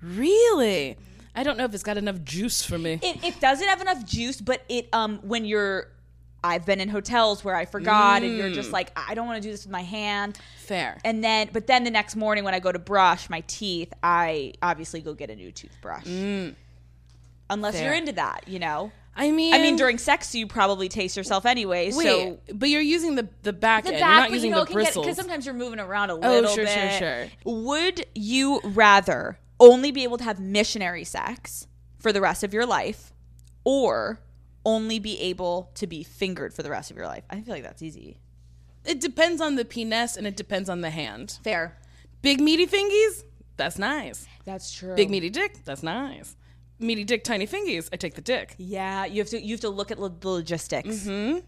Really? 0.01 0.97
I 1.35 1.43
don't 1.43 1.57
know 1.57 1.65
if 1.65 1.73
it's 1.73 1.83
got 1.83 1.97
enough 1.97 2.23
juice 2.23 2.63
for 2.63 2.77
me. 2.77 2.99
It, 3.01 3.23
it 3.23 3.39
doesn't 3.39 3.67
have 3.67 3.81
enough 3.81 4.05
juice, 4.05 4.39
but 4.41 4.63
it 4.69 4.87
um 4.93 5.19
when 5.23 5.45
you're 5.45 5.87
I've 6.43 6.65
been 6.65 6.81
in 6.81 6.89
hotels 6.89 7.43
where 7.43 7.55
I 7.55 7.65
forgot 7.65 8.21
and 8.21 8.35
you're 8.35 8.51
just 8.51 8.71
like 8.71 8.91
I 8.95 9.15
don't 9.15 9.25
want 9.25 9.41
to 9.41 9.47
do 9.47 9.51
this 9.51 9.63
with 9.63 9.71
my 9.71 9.81
hand. 9.81 10.37
Fair. 10.59 10.97
And 11.05 11.23
then 11.23 11.49
but 11.53 11.67
then 11.67 11.83
the 11.85 11.91
next 11.91 12.15
morning 12.15 12.43
when 12.43 12.53
I 12.53 12.59
go 12.59 12.71
to 12.71 12.79
brush 12.79 13.29
my 13.29 13.41
teeth, 13.47 13.93
I 14.03 14.53
obviously 14.61 15.01
go 15.01 15.13
get 15.13 15.29
a 15.29 15.35
new 15.35 15.51
toothbrush. 15.51 16.05
Unless 17.49 17.75
Fair. 17.75 17.85
you're 17.85 17.93
into 17.93 18.13
that, 18.13 18.47
you 18.47 18.59
know. 18.59 18.91
I 19.15 19.29
mean, 19.31 19.53
I 19.53 19.59
mean 19.59 19.75
during 19.75 19.97
sex 19.99 20.33
you 20.33 20.47
probably 20.47 20.89
taste 20.89 21.15
yourself 21.15 21.45
anyway, 21.45 21.91
wait, 21.93 22.03
so 22.05 22.39
but 22.53 22.69
you're 22.69 22.81
using 22.81 23.15
the 23.15 23.27
the 23.43 23.53
back 23.53 23.83
the 23.83 23.91
end. 23.93 23.99
back, 23.99 24.09
you're 24.15 24.21
not 24.21 24.31
using 24.31 24.49
you 24.49 24.55
know, 24.55 24.63
the 24.65 24.71
it 24.71 24.73
can 24.73 24.77
get 24.77 24.83
bristles. 24.85 25.05
because 25.05 25.17
sometimes 25.17 25.45
you're 25.45 25.53
moving 25.55 25.79
around 25.79 26.09
a 26.09 26.13
Oh, 26.15 26.17
little 26.19 26.49
sure, 26.55 26.65
sure, 26.65 26.75
bit. 26.75 26.99
sure. 26.99 27.27
Would 27.45 28.05
you 28.15 28.59
rather 28.63 29.37
only 29.59 29.91
be 29.91 30.03
able 30.03 30.17
to 30.17 30.23
have 30.23 30.39
missionary 30.39 31.03
sex 31.03 31.67
for 31.99 32.11
the 32.11 32.21
rest 32.21 32.43
of 32.43 32.53
your 32.53 32.65
life, 32.65 33.13
or 33.63 34.19
only 34.65 34.97
be 34.99 35.19
able 35.19 35.69
to 35.75 35.85
be 35.87 36.03
fingered 36.03 36.53
for 36.53 36.63
the 36.63 36.69
rest 36.71 36.89
of 36.89 36.97
your 36.97 37.05
life? 37.05 37.23
I 37.29 37.39
feel 37.41 37.53
like 37.53 37.63
that's 37.63 37.81
easy. 37.83 38.17
it 38.85 38.99
depends 38.99 39.39
on 39.41 39.55
the 39.55 39.63
penis 39.63 40.17
and 40.17 40.25
it 40.27 40.35
depends 40.35 40.69
on 40.69 40.81
the 40.81 40.89
hand. 40.89 41.37
Fair. 41.43 41.77
Big 42.23 42.41
meaty 42.41 42.65
fingies, 42.65 43.23
that's 43.57 43.77
nice. 43.77 44.25
That's 44.45 44.73
true. 44.73 44.95
Big 44.95 45.09
meaty 45.09 45.29
dick, 45.29 45.63
that's 45.63 45.83
nice. 45.83 46.35
Meaty 46.83 47.03
dick, 47.03 47.23
tiny 47.23 47.47
fingies, 47.47 47.89
I 47.91 47.95
take 47.95 48.15
the 48.15 48.21
dick. 48.21 48.55
Yeah, 48.57 49.05
you 49.05 49.19
have 49.19 49.29
to 49.29 49.41
you 49.41 49.53
have 49.53 49.61
to 49.61 49.69
look 49.69 49.89
at 49.91 49.99
lo- 49.99 50.09
the 50.19 50.29
logistics. 50.29 50.87
Mm-hmm. 50.89 51.39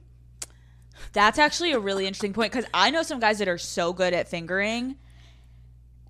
That's 1.13 1.37
actually 1.37 1.73
a 1.73 1.79
really 1.79 2.07
interesting 2.07 2.33
point 2.33 2.51
because 2.51 2.65
I 2.73 2.89
know 2.89 3.03
some 3.03 3.19
guys 3.19 3.39
that 3.39 3.47
are 3.47 3.57
so 3.57 3.91
good 3.93 4.13
at 4.13 4.27
fingering 4.27 4.95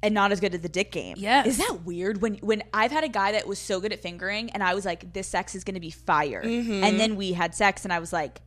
and 0.04 0.14
not 0.14 0.32
as 0.32 0.40
good 0.40 0.54
at 0.54 0.62
the 0.62 0.70
dick 0.70 0.92
game. 0.92 1.16
Yes. 1.18 1.48
is 1.48 1.58
that 1.58 1.80
weird? 1.84 2.22
When 2.22 2.36
when 2.36 2.64
I've 2.74 2.92
had 2.92 3.04
a 3.04 3.10
guy 3.10 3.32
that 3.32 3.48
was 3.48 3.58
so 3.58 3.80
good 3.80 3.92
at 3.92 4.02
fingering 4.02 4.52
and 4.52 4.62
I 4.62 4.76
was 4.76 4.86
like, 4.86 5.14
this 5.14 5.28
sex 5.28 5.56
is 5.56 5.64
going 5.64 5.74
to 5.74 5.80
be 5.82 5.90
fire, 5.90 6.42
and 6.42 7.00
then 7.00 7.16
we 7.16 7.34
had 7.34 7.56
sex 7.56 7.84
and 7.84 7.92
I 7.94 8.00
was 8.00 8.14
like. 8.14 8.42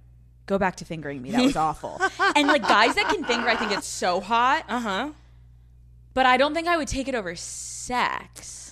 Go 0.47 0.57
back 0.57 0.77
to 0.77 0.87
fingering 0.87 1.21
me. 1.21 1.31
That 1.33 1.43
was 1.43 1.57
awful. 1.57 2.01
and 2.35 2.49
like 2.49 2.63
guys 2.63 2.95
that 2.95 3.11
can 3.11 3.23
finger, 3.23 3.47
I 3.51 3.55
think 3.57 3.71
it's 3.71 3.87
so 3.87 4.19
hot. 4.19 4.65
Uh 4.67 4.81
huh. 4.81 5.11
But 6.15 6.25
I 6.25 6.39
don't 6.39 6.55
think 6.55 6.67
I 6.67 6.79
would 6.79 6.89
take 6.89 7.07
it 7.07 7.15
over 7.15 7.37
sex. 7.37 8.68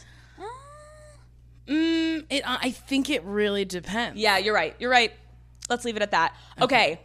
Mm, 1.66 2.24
it. 2.30 2.42
I 2.46 2.70
think 2.70 3.10
it 3.10 3.22
really 3.24 3.64
depends. 3.64 4.18
Yeah, 4.18 4.38
you're 4.38 4.54
right. 4.54 4.74
You're 4.78 4.90
right. 4.90 5.12
Let's 5.68 5.84
leave 5.84 5.96
it 5.96 6.02
at 6.02 6.12
that. 6.12 6.34
Okay. 6.60 7.00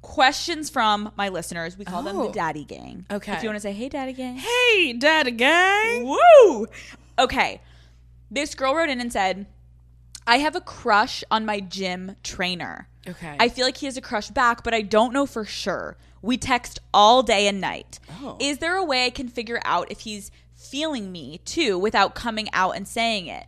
Questions 0.00 0.70
from 0.70 1.10
my 1.16 1.28
listeners. 1.28 1.76
We 1.76 1.84
call 1.84 2.02
them 2.04 2.16
the 2.16 2.22
Oh. 2.28 2.32
Daddy 2.32 2.64
Gang. 2.64 3.04
Okay. 3.10 3.32
If 3.34 3.42
you 3.42 3.48
want 3.48 3.56
to 3.56 3.60
say, 3.60 3.72
hey, 3.72 3.88
Daddy 3.88 4.12
Gang. 4.12 4.36
Hey, 4.36 4.92
daddy 4.92 5.32
gang. 5.32 6.04
Woo! 6.06 6.66
Okay. 7.18 7.60
This 8.30 8.54
girl 8.54 8.74
wrote 8.76 8.88
in 8.90 9.00
and 9.00 9.12
said, 9.12 9.46
I 10.26 10.38
have 10.38 10.54
a 10.54 10.60
crush 10.60 11.24
on 11.30 11.44
my 11.44 11.58
gym 11.58 12.14
trainer. 12.22 12.88
Okay. 13.08 13.36
I 13.40 13.48
feel 13.48 13.64
like 13.64 13.78
he 13.78 13.86
has 13.86 13.96
a 13.96 14.00
crush 14.00 14.28
back, 14.28 14.62
but 14.62 14.72
I 14.74 14.82
don't 14.82 15.12
know 15.12 15.26
for 15.26 15.44
sure. 15.44 15.96
We 16.22 16.36
text 16.36 16.78
all 16.94 17.22
day 17.24 17.48
and 17.48 17.60
night. 17.60 17.98
Oh. 18.22 18.36
Is 18.38 18.58
there 18.58 18.76
a 18.76 18.84
way 18.84 19.06
I 19.06 19.10
can 19.10 19.28
figure 19.28 19.60
out 19.64 19.90
if 19.90 20.00
he's 20.00 20.30
feeling 20.54 21.10
me 21.10 21.38
too 21.44 21.76
without 21.78 22.14
coming 22.14 22.48
out 22.52 22.76
and 22.76 22.86
saying 22.86 23.26
it? 23.26 23.46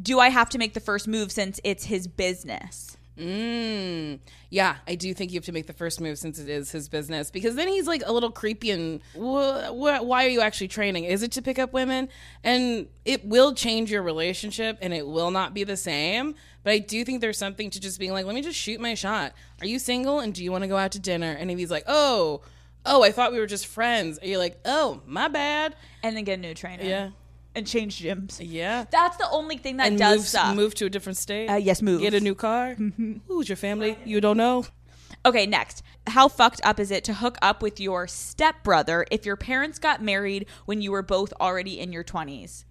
Do 0.00 0.20
I 0.20 0.28
have 0.28 0.48
to 0.50 0.58
make 0.58 0.74
the 0.74 0.80
first 0.80 1.08
move 1.08 1.32
since 1.32 1.60
it's 1.64 1.84
his 1.84 2.06
business? 2.06 2.96
Mm, 3.18 4.20
yeah, 4.48 4.76
I 4.86 4.94
do 4.94 5.12
think 5.12 5.32
you 5.32 5.38
have 5.38 5.44
to 5.46 5.52
make 5.52 5.66
the 5.66 5.72
first 5.72 6.00
move 6.00 6.18
since 6.18 6.38
it 6.38 6.48
is 6.48 6.70
his 6.70 6.88
business 6.88 7.32
because 7.32 7.56
then 7.56 7.66
he's 7.66 7.88
like 7.88 8.02
a 8.06 8.12
little 8.12 8.30
creepy 8.30 8.70
and 8.70 9.00
wh- 9.14 9.66
wh- 9.70 10.04
why 10.04 10.24
are 10.24 10.28
you 10.28 10.40
actually 10.40 10.68
training? 10.68 11.02
Is 11.02 11.24
it 11.24 11.32
to 11.32 11.42
pick 11.42 11.58
up 11.58 11.72
women? 11.72 12.08
And 12.44 12.86
it 13.04 13.24
will 13.24 13.54
change 13.54 13.90
your 13.90 14.02
relationship 14.02 14.78
and 14.80 14.94
it 14.94 15.04
will 15.06 15.32
not 15.32 15.52
be 15.52 15.64
the 15.64 15.76
same. 15.76 16.36
But 16.62 16.74
I 16.74 16.78
do 16.78 17.04
think 17.04 17.20
there's 17.20 17.38
something 17.38 17.70
to 17.70 17.80
just 17.80 17.98
being 17.98 18.12
like, 18.12 18.24
let 18.24 18.36
me 18.36 18.42
just 18.42 18.58
shoot 18.58 18.80
my 18.80 18.94
shot. 18.94 19.32
Are 19.60 19.66
you 19.66 19.80
single 19.80 20.20
and 20.20 20.32
do 20.32 20.44
you 20.44 20.52
want 20.52 20.62
to 20.62 20.68
go 20.68 20.76
out 20.76 20.92
to 20.92 21.00
dinner? 21.00 21.32
And 21.32 21.50
if 21.50 21.58
he's 21.58 21.72
like, 21.72 21.84
oh, 21.88 22.42
oh, 22.86 23.02
I 23.02 23.10
thought 23.10 23.32
we 23.32 23.40
were 23.40 23.46
just 23.46 23.66
friends. 23.66 24.18
And 24.18 24.30
you're 24.30 24.38
like, 24.38 24.60
oh, 24.64 25.02
my 25.06 25.26
bad. 25.26 25.74
And 26.04 26.16
then 26.16 26.22
get 26.22 26.38
a 26.38 26.42
new 26.42 26.54
trainer. 26.54 26.84
Yeah. 26.84 27.10
And 27.54 27.66
change 27.66 28.00
gyms. 28.00 28.40
Yeah. 28.42 28.84
That's 28.90 29.16
the 29.16 29.28
only 29.30 29.56
thing 29.56 29.78
that 29.78 29.88
and 29.88 29.98
does 29.98 30.18
move, 30.18 30.26
suck. 30.26 30.56
move 30.56 30.74
to 30.76 30.86
a 30.86 30.90
different 30.90 31.16
state. 31.16 31.48
Uh, 31.48 31.56
yes, 31.56 31.82
move. 31.82 32.00
Get 32.00 32.14
a 32.14 32.20
new 32.20 32.34
car. 32.34 32.74
Who's 33.26 33.48
your 33.48 33.56
family? 33.56 33.98
You 34.04 34.20
don't 34.20 34.36
know. 34.36 34.64
Okay, 35.26 35.46
next. 35.46 35.82
How 36.06 36.28
fucked 36.28 36.60
up 36.64 36.78
is 36.78 36.90
it 36.90 37.04
to 37.04 37.14
hook 37.14 37.36
up 37.42 37.62
with 37.62 37.80
your 37.80 38.06
stepbrother 38.06 39.04
if 39.10 39.26
your 39.26 39.36
parents 39.36 39.78
got 39.78 40.02
married 40.02 40.46
when 40.64 40.80
you 40.80 40.92
were 40.92 41.02
both 41.02 41.32
already 41.40 41.80
in 41.80 41.92
your 41.92 42.04
20s? 42.04 42.64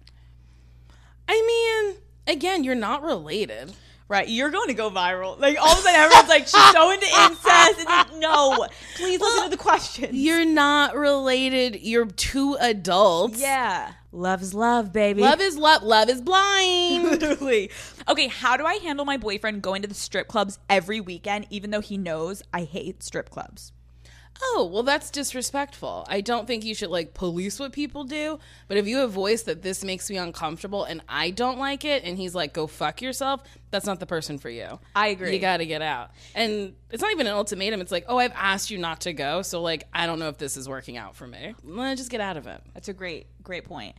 I 1.28 1.42
mean, 1.46 1.96
again, 2.26 2.64
you're 2.64 2.74
not 2.74 3.02
related. 3.02 3.72
Right, 4.08 4.26
you're 4.26 4.48
going 4.48 4.68
to 4.68 4.74
go 4.74 4.90
viral. 4.90 5.38
Like 5.38 5.58
all 5.60 5.70
of 5.70 5.80
a 5.80 5.82
sudden, 5.82 6.00
everyone's 6.00 6.28
like, 6.30 6.44
"She's 6.44 6.72
so 6.72 6.90
into 6.90 7.04
incest." 7.04 7.80
And 7.80 7.84
like, 7.84 8.16
no, 8.16 8.66
please 8.96 9.20
listen 9.20 9.44
to 9.44 9.50
the 9.50 9.58
question. 9.58 10.12
You're 10.14 10.46
not 10.46 10.96
related. 10.96 11.82
You're 11.82 12.06
two 12.06 12.56
adults. 12.58 13.38
Yeah, 13.38 13.92
love 14.12 14.42
is 14.42 14.54
love, 14.54 14.92
baby. 14.92 15.22
Love 15.22 15.40
is 15.40 15.56
love. 15.56 15.82
Love 15.82 16.08
is 16.08 16.20
blind. 16.20 17.04
literally. 17.10 17.70
Okay, 18.08 18.28
how 18.28 18.56
do 18.56 18.64
I 18.64 18.74
handle 18.74 19.04
my 19.04 19.16
boyfriend 19.16 19.62
going 19.62 19.82
to 19.82 19.88
the 19.88 19.94
strip 19.94 20.28
clubs 20.28 20.58
every 20.68 21.00
weekend, 21.00 21.46
even 21.50 21.70
though 21.70 21.80
he 21.80 21.96
knows 21.96 22.42
I 22.52 22.64
hate 22.64 23.02
strip 23.02 23.30
clubs? 23.30 23.72
Oh, 24.42 24.68
well, 24.72 24.82
that's 24.82 25.10
disrespectful. 25.10 26.06
I 26.08 26.20
don't 26.20 26.46
think 26.46 26.64
you 26.64 26.74
should 26.74 26.90
like 26.90 27.14
police 27.14 27.58
what 27.58 27.72
people 27.72 28.04
do. 28.04 28.38
But 28.68 28.76
if 28.76 28.86
you 28.86 28.98
have 28.98 29.10
voice 29.10 29.42
that 29.44 29.62
this 29.62 29.82
makes 29.84 30.08
me 30.10 30.16
uncomfortable 30.16 30.84
and 30.84 31.02
I 31.08 31.30
don't 31.30 31.58
like 31.58 31.84
it, 31.84 32.04
and 32.04 32.16
he's 32.16 32.34
like, 32.34 32.52
go 32.52 32.66
fuck 32.66 33.02
yourself, 33.02 33.42
that's 33.70 33.86
not 33.86 34.00
the 34.00 34.06
person 34.06 34.38
for 34.38 34.48
you. 34.50 34.78
I 34.94 35.08
agree. 35.08 35.32
You 35.34 35.38
got 35.38 35.58
to 35.58 35.66
get 35.66 35.82
out. 35.82 36.10
And 36.34 36.74
it's 36.90 37.02
not 37.02 37.10
even 37.12 37.26
an 37.26 37.32
ultimatum. 37.34 37.80
It's 37.80 37.92
like, 37.92 38.04
oh, 38.08 38.18
I've 38.18 38.32
asked 38.34 38.70
you 38.70 38.78
not 38.78 39.00
to 39.02 39.12
go. 39.12 39.42
So, 39.42 39.60
like, 39.60 39.84
I 39.92 40.06
don't 40.06 40.18
know 40.18 40.28
if 40.28 40.38
this 40.38 40.56
is 40.56 40.68
working 40.68 40.96
out 40.96 41.16
for 41.16 41.26
me. 41.26 41.54
Well, 41.64 41.94
just 41.96 42.10
get 42.10 42.20
out 42.20 42.36
of 42.36 42.46
it. 42.46 42.60
That's 42.74 42.88
a 42.88 42.92
great, 42.94 43.26
great 43.42 43.64
point. 43.64 43.96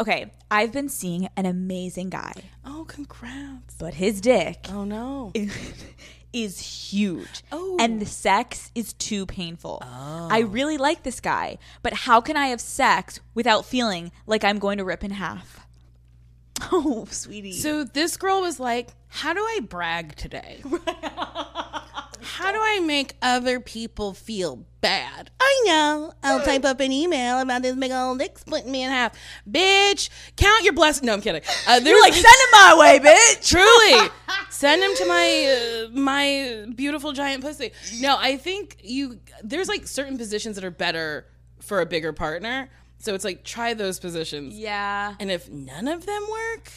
Okay, 0.00 0.32
I've 0.50 0.72
been 0.72 0.88
seeing 0.88 1.28
an 1.36 1.44
amazing 1.44 2.08
guy, 2.08 2.32
Oh, 2.64 2.86
congrats. 2.88 3.74
but 3.78 3.92
his 3.92 4.22
dick 4.22 4.64
Oh, 4.70 4.84
no. 4.84 5.30
is 6.32 6.90
huge. 6.90 7.42
Oh. 7.52 7.76
And 7.80 8.00
the 8.00 8.06
oh. 8.06 8.08
sex 8.08 8.70
is 8.74 8.92
too 8.94 9.26
painful. 9.26 9.82
I 9.82 10.42
oh. 10.42 10.46
really 10.46 10.76
like 10.78 11.02
this 11.02 11.20
guy, 11.20 11.58
but 11.82 11.92
how 11.92 12.20
can 12.20 12.36
I 12.36 12.48
have 12.48 12.60
sex 12.60 13.20
without 13.34 13.64
feeling 13.64 14.12
like 14.26 14.44
I'm 14.44 14.58
going 14.58 14.78
to 14.78 14.84
rip 14.84 15.04
in 15.04 15.12
half? 15.12 15.59
Oh, 16.72 17.06
sweetie. 17.10 17.52
So 17.52 17.84
this 17.84 18.16
girl 18.16 18.40
was 18.40 18.60
like, 18.60 18.90
How 19.08 19.32
do 19.32 19.40
I 19.40 19.60
brag 19.60 20.14
today? 20.16 20.62
How 22.22 22.52
do 22.52 22.58
I 22.60 22.80
make 22.80 23.14
other 23.22 23.60
people 23.60 24.12
feel 24.12 24.64
bad? 24.80 25.30
I 25.40 25.62
know. 25.66 26.12
I'll 26.22 26.42
type 26.42 26.64
up 26.64 26.80
an 26.80 26.92
email 26.92 27.40
about 27.40 27.62
this 27.62 27.74
big 27.74 27.90
old 27.92 28.18
dick 28.18 28.38
splitting 28.38 28.70
me 28.70 28.82
in 28.82 28.90
half. 28.90 29.14
Bitch, 29.50 30.10
count 30.36 30.62
your 30.64 30.74
blessings. 30.74 31.06
No, 31.06 31.14
I'm 31.14 31.22
kidding. 31.22 31.42
Uh, 31.66 31.80
You're 31.84 32.00
like, 32.00 32.12
send 32.12 32.24
him 32.26 32.50
my 32.52 32.76
way, 32.78 32.98
bitch. 32.98 33.48
Truly, 33.48 34.10
send 34.50 34.82
him 34.82 34.94
to 34.96 35.06
my 35.06 35.86
uh, 35.86 35.98
my 35.98 36.66
beautiful 36.74 37.12
giant 37.12 37.42
pussy. 37.42 37.72
No, 38.00 38.16
I 38.18 38.36
think 38.36 38.78
you. 38.82 39.20
There's 39.42 39.68
like 39.68 39.86
certain 39.86 40.18
positions 40.18 40.56
that 40.56 40.64
are 40.64 40.70
better 40.70 41.26
for 41.60 41.80
a 41.80 41.86
bigger 41.86 42.12
partner. 42.12 42.70
So 43.00 43.14
it's 43.14 43.24
like 43.24 43.44
try 43.44 43.74
those 43.74 43.98
positions. 43.98 44.54
Yeah. 44.54 45.14
And 45.18 45.30
if 45.30 45.50
none 45.50 45.88
of 45.88 46.06
them 46.06 46.26
work, 46.30 46.70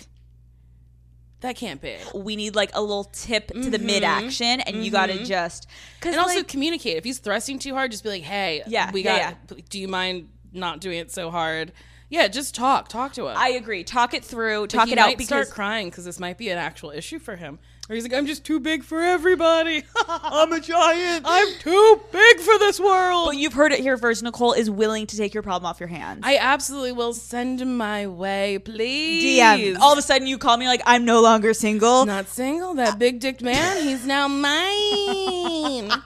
that 1.41 1.57
can't 1.57 1.81
be. 1.81 1.97
We 2.15 2.37
need 2.37 2.55
like 2.55 2.71
a 2.73 2.81
little 2.81 3.03
tip 3.03 3.49
to 3.49 3.69
the 3.69 3.77
mid 3.77 4.03
action, 4.03 4.61
and 4.61 4.83
you 4.83 4.89
got 4.89 5.07
to 5.07 5.23
just. 5.25 5.67
Cause 5.99 6.13
Mm-hmm. 6.13 6.19
And 6.19 6.19
also 6.19 6.37
like, 6.37 6.47
communicate. 6.47 6.97
If 6.97 7.03
he's 7.03 7.19
thrusting 7.19 7.59
too 7.59 7.73
hard, 7.73 7.91
just 7.91 8.03
be 8.03 8.09
like, 8.09 8.23
"Hey, 8.23 8.63
Yeah, 8.65 8.91
we 8.91 9.03
yeah, 9.03 9.33
got. 9.47 9.69
Do 9.69 9.79
you 9.79 9.89
mind 9.89 10.29
not 10.53 10.79
doing 10.79 10.99
it 10.99 11.11
so 11.11 11.29
hard?" 11.29 11.73
Yeah, 12.09 12.29
just 12.29 12.55
talk. 12.55 12.87
Talk 12.87 13.13
to 13.13 13.27
him. 13.27 13.35
I 13.35 13.49
agree. 13.49 13.83
Talk 13.83 14.13
it 14.13 14.23
through. 14.23 14.67
Talk 14.67 14.89
it 14.89 14.97
out 14.97 15.09
because 15.09 15.25
start 15.25 15.49
crying 15.49 15.89
because 15.89 16.05
this 16.05 16.19
might 16.19 16.37
be 16.37 16.49
an 16.49 16.57
actual 16.57 16.91
issue 16.91 17.19
for 17.19 17.35
him. 17.35 17.59
Or 17.89 17.95
he's 17.95 18.03
like, 18.03 18.13
"I'm 18.13 18.25
just 18.25 18.45
too 18.45 18.61
big 18.61 18.83
for 18.83 19.01
everybody. 19.01 19.83
I'm 20.07 20.53
a 20.53 20.59
giant. 20.61 21.25
I'm 21.27 21.47
too 21.59 22.01
big 22.11 22.39
for 22.39 22.57
this 22.59 22.79
world." 22.79 23.27
But 23.27 23.37
you've 23.37 23.53
heard 23.53 23.73
it 23.73 23.79
here 23.79 23.97
first. 23.97 24.23
Nicole 24.23 24.53
is 24.53 24.69
willing 24.69 25.05
to 25.07 25.17
take 25.17 25.33
your 25.33 25.43
problem 25.43 25.69
off 25.69 25.81
your 25.81 25.89
hands. 25.89 26.21
I 26.23 26.37
absolutely 26.37 26.93
will 26.93 27.13
send 27.13 27.61
him 27.61 27.75
my 27.75 28.07
way, 28.07 28.57
please. 28.59 29.37
DM. 29.37 29.77
All 29.79 29.91
of 29.91 29.97
a 29.97 30.01
sudden, 30.01 30.27
you 30.27 30.37
call 30.37 30.55
me 30.55 30.65
like 30.67 30.81
I'm 30.85 31.03
no 31.03 31.21
longer 31.21 31.53
single. 31.53 32.05
not 32.05 32.29
single. 32.29 32.73
That 32.75 32.97
big 32.99 33.19
dicked 33.19 33.41
man. 33.41 33.83
He's 33.83 34.05
now 34.05 34.27
mine. 34.29 35.91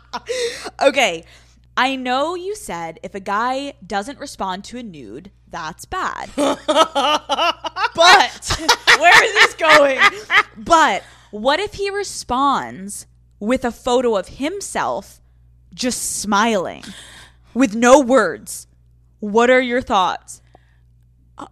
Okay. 0.82 1.23
I 1.75 1.95
know 1.95 2.34
you 2.34 2.55
said 2.55 2.99
if 3.03 3.13
a 3.13 3.19
guy 3.19 3.73
doesn't 3.86 4.19
respond 4.19 4.63
to 4.65 4.78
a 4.80 4.84
nude, 4.84 5.30
that's 5.49 5.86
bad. 5.86 6.30
but 6.36 6.57
where 8.99 9.23
is 9.25 9.34
this 9.34 9.53
going? 9.55 9.99
But 10.57 11.03
what 11.32 11.59
if 11.59 11.73
he 11.73 11.89
responds 11.89 13.07
with 13.39 13.65
a 13.65 13.71
photo 13.71 14.15
of 14.15 14.28
himself 14.28 15.21
just 15.73 16.01
smiling 16.19 16.84
with 17.53 17.75
no 17.75 17.99
words? 17.99 18.67
What 19.19 19.49
are 19.49 19.61
your 19.61 19.82
thoughts? 19.82 20.41
Uh, 21.38 21.47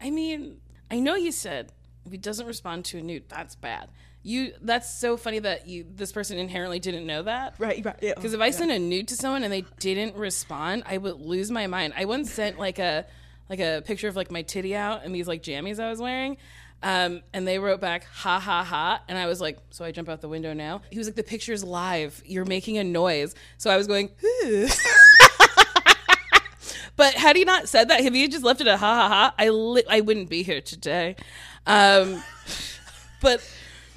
I 0.00 0.10
mean, 0.10 0.60
I 0.90 1.00
know 1.00 1.14
you 1.14 1.32
said 1.32 1.72
if 2.06 2.12
he 2.12 2.18
doesn't 2.18 2.46
respond 2.46 2.84
to 2.86 2.98
a 2.98 3.02
nude, 3.02 3.28
that's 3.28 3.54
bad. 3.54 3.88
You 4.22 4.52
that's 4.62 4.92
so 4.92 5.16
funny 5.16 5.38
that 5.38 5.68
you 5.68 5.86
this 5.94 6.10
person 6.10 6.38
inherently 6.38 6.80
didn't 6.80 7.06
know 7.06 7.22
that. 7.22 7.54
Right, 7.58 7.84
right. 7.84 7.96
yeah. 8.02 8.14
Because 8.14 8.34
if 8.34 8.40
I 8.40 8.50
sent 8.50 8.70
a 8.70 8.78
nude 8.78 9.08
to 9.08 9.16
someone 9.16 9.44
and 9.44 9.52
they 9.52 9.64
didn't 9.78 10.16
respond, 10.16 10.82
I 10.86 10.98
would 10.98 11.20
lose 11.20 11.50
my 11.50 11.66
mind. 11.66 11.94
I 11.96 12.04
once 12.04 12.32
sent 12.32 12.58
like 12.58 12.78
a 12.78 13.06
like 13.48 13.60
a 13.60 13.82
picture 13.84 14.08
of 14.08 14.16
like 14.16 14.30
my 14.30 14.42
titty 14.42 14.74
out 14.74 15.04
and 15.04 15.14
these 15.14 15.28
like 15.28 15.42
jammies 15.42 15.78
I 15.78 15.88
was 15.88 16.00
wearing. 16.00 16.36
Um, 16.82 17.22
and 17.32 17.46
they 17.46 17.58
wrote 17.58 17.80
back, 17.80 18.04
ha 18.04 18.38
ha 18.38 18.62
ha. 18.62 19.02
And 19.08 19.18
I 19.18 19.26
was 19.26 19.40
like, 19.40 19.58
so 19.70 19.84
I 19.84 19.90
jump 19.90 20.08
out 20.08 20.20
the 20.20 20.28
window 20.28 20.52
now? 20.52 20.82
He 20.90 20.98
was 20.98 21.08
like, 21.08 21.16
the 21.16 21.22
picture's 21.22 21.64
live. 21.64 22.22
You're 22.24 22.44
making 22.44 22.78
a 22.78 22.84
noise. 22.84 23.34
So 23.56 23.70
I 23.70 23.76
was 23.76 23.86
going, 23.86 24.10
But 26.96 27.14
had 27.14 27.36
he 27.36 27.44
not 27.44 27.68
said 27.68 27.88
that, 27.90 28.00
if 28.00 28.12
he 28.12 28.22
had 28.22 28.32
just 28.32 28.44
left 28.44 28.60
it 28.60 28.66
at 28.66 28.80
ha 28.80 28.94
ha 28.94 29.08
ha, 29.08 29.34
I 29.38 29.50
li- 29.50 29.84
I 29.88 30.00
wouldn't 30.00 30.28
be 30.28 30.42
here 30.42 30.60
today. 30.60 31.14
Um, 31.64 32.22
but 33.20 33.40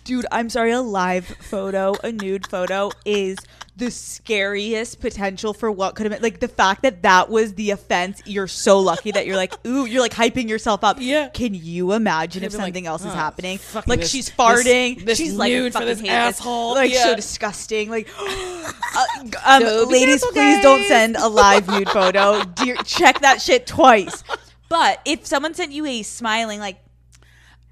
Dude, 0.03 0.25
I'm 0.31 0.49
sorry, 0.49 0.71
a 0.71 0.81
live 0.81 1.25
photo, 1.25 1.93
a 2.03 2.11
nude 2.11 2.47
photo 2.47 2.91
is 3.05 3.37
the 3.81 3.89
scariest 3.89 4.99
potential 4.99 5.55
for 5.55 5.71
what 5.71 5.95
could 5.95 6.05
have 6.05 6.13
been. 6.13 6.21
Like 6.21 6.39
the 6.39 6.47
fact 6.47 6.83
that 6.83 7.01
that 7.01 7.31
was 7.31 7.55
the 7.55 7.71
offense, 7.71 8.21
you're 8.25 8.47
so 8.47 8.79
lucky 8.79 9.11
that 9.11 9.25
you're 9.25 9.35
like, 9.35 9.53
ooh, 9.65 9.85
you're 9.85 10.01
like 10.01 10.13
hyping 10.13 10.47
yourself 10.47 10.83
up. 10.83 10.97
Yeah. 10.99 11.29
Can 11.29 11.55
you 11.55 11.93
imagine 11.93 12.43
if 12.43 12.51
been 12.51 12.59
like, 12.59 12.67
something 12.67 12.85
else 12.85 13.01
is 13.01 13.07
oh, 13.07 13.15
happening? 13.15 13.59
Like 13.87 14.01
this- 14.01 14.11
she's 14.11 14.29
farting, 14.29 14.97
this- 14.97 15.05
this 15.05 15.17
she's 15.17 15.33
like, 15.33 15.51
nude 15.51 15.73
for 15.73 15.79
fucking 15.79 15.87
this 15.87 15.99
hate 15.99 16.09
asshole. 16.09 16.75
Like 16.75 16.91
Yeah. 16.91 17.05
so 17.05 17.15
disgusting. 17.15 17.89
Like, 17.89 18.07
uh, 18.19 19.05
um, 19.45 19.63
So 19.63 19.87
ladies, 19.89 20.21
careful, 20.21 20.31
please 20.31 20.61
don't 20.61 20.83
send 20.87 21.15
a 21.15 21.27
live 21.27 21.67
nude 21.67 21.89
photo. 21.89 22.43
Dear, 22.43 22.75
check 22.85 23.21
that 23.21 23.41
shit 23.41 23.65
twice. 23.65 24.23
But 24.69 25.01
if 25.05 25.25
someone 25.25 25.55
sent 25.55 25.71
you 25.71 25.87
a 25.87 26.03
smiling, 26.03 26.59
like, 26.59 26.77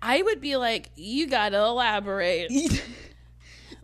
I 0.02 0.24
would 0.24 0.42
be 0.42 0.58
like, 0.58 0.90
you 0.96 1.28
gotta 1.28 1.60
elaborate. 1.60 2.52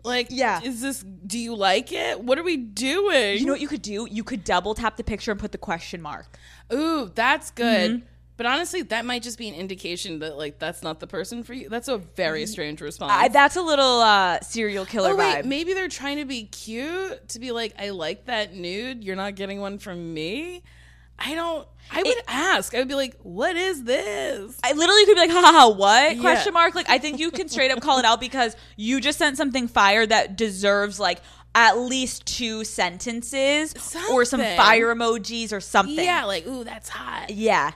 Like, 0.06 0.28
Yeah. 0.30 0.60
is 0.62 0.80
this? 0.80 1.02
Do 1.02 1.38
you 1.38 1.54
like 1.54 1.92
it? 1.92 2.20
What 2.20 2.38
are 2.38 2.42
we 2.44 2.56
doing? 2.56 3.38
you 3.38 3.44
know 3.46 3.52
what 3.52 3.60
you 3.60 3.68
could 3.68 3.82
do? 3.82 4.06
You 4.10 4.24
could 4.24 4.44
double 4.44 4.74
tap 4.74 4.96
the 4.96 5.04
picture 5.04 5.32
and 5.32 5.40
put 5.40 5.52
the 5.52 5.58
question 5.58 6.00
mark. 6.00 6.26
Ooh, 6.72 7.10
that's 7.14 7.50
good. 7.50 7.90
Mm-hmm. 7.90 8.06
But 8.36 8.44
honestly, 8.46 8.82
that 8.82 9.06
might 9.06 9.22
just 9.22 9.38
be 9.38 9.48
an 9.48 9.54
indication 9.54 10.18
that 10.18 10.36
like 10.36 10.58
that's 10.58 10.82
not 10.82 11.00
the 11.00 11.06
person 11.06 11.42
for 11.42 11.54
you. 11.54 11.70
That's 11.70 11.88
a 11.88 11.96
very 11.96 12.44
strange 12.46 12.82
response. 12.82 13.12
I, 13.14 13.28
that's 13.28 13.56
a 13.56 13.62
little 13.62 14.00
uh, 14.02 14.40
serial 14.40 14.84
killer 14.84 15.12
oh 15.12 15.16
wait, 15.16 15.36
vibe. 15.36 15.44
maybe 15.46 15.72
they're 15.72 15.88
trying 15.88 16.18
to 16.18 16.26
be 16.26 16.44
cute 16.44 17.28
to 17.30 17.38
be 17.40 17.50
like, 17.50 17.74
I 17.78 17.90
like 17.90 18.26
that 18.26 18.54
nude. 18.54 19.02
You're 19.02 19.16
not 19.16 19.36
getting 19.36 19.60
one 19.60 19.78
from 19.78 20.12
me. 20.12 20.62
I 21.18 21.34
don't. 21.34 21.66
I 21.90 21.98
would 22.02 22.16
It- 22.16 22.24
ask. 22.26 22.74
I 22.74 22.78
would 22.78 22.88
be 22.88 22.94
like, 22.94 23.16
what 23.22 23.56
is 23.56 23.84
this? 23.84 24.58
I 24.64 24.72
literally 24.72 25.04
could 25.06 25.14
be 25.14 25.20
like, 25.20 25.30
ha 25.30 25.40
ha 25.40 25.52
ha, 25.52 25.68
what? 25.68 26.16
Yeah. 26.16 26.20
Question 26.20 26.52
mark. 26.52 26.74
Like, 26.74 26.90
I 26.90 26.98
think 26.98 27.20
you 27.20 27.30
can 27.30 27.48
straight 27.48 27.70
up 27.70 27.80
call 27.80 27.98
it 27.98 28.04
out 28.04 28.20
because 28.20 28.56
you 28.76 29.00
just 29.00 29.18
sent 29.18 29.36
something 29.36 29.68
fire 29.68 30.04
that 30.04 30.36
deserves 30.36 30.98
like 30.98 31.20
at 31.54 31.78
least 31.78 32.26
two 32.26 32.64
sentences 32.64 33.72
or 34.10 34.24
some 34.24 34.40
fire 34.40 34.94
emojis 34.94 35.52
or 35.52 35.60
something. 35.60 36.04
Yeah, 36.04 36.24
like, 36.24 36.46
ooh, 36.46 36.64
that's 36.64 36.88
hot. 36.88 37.30
Yeah. 37.30 37.72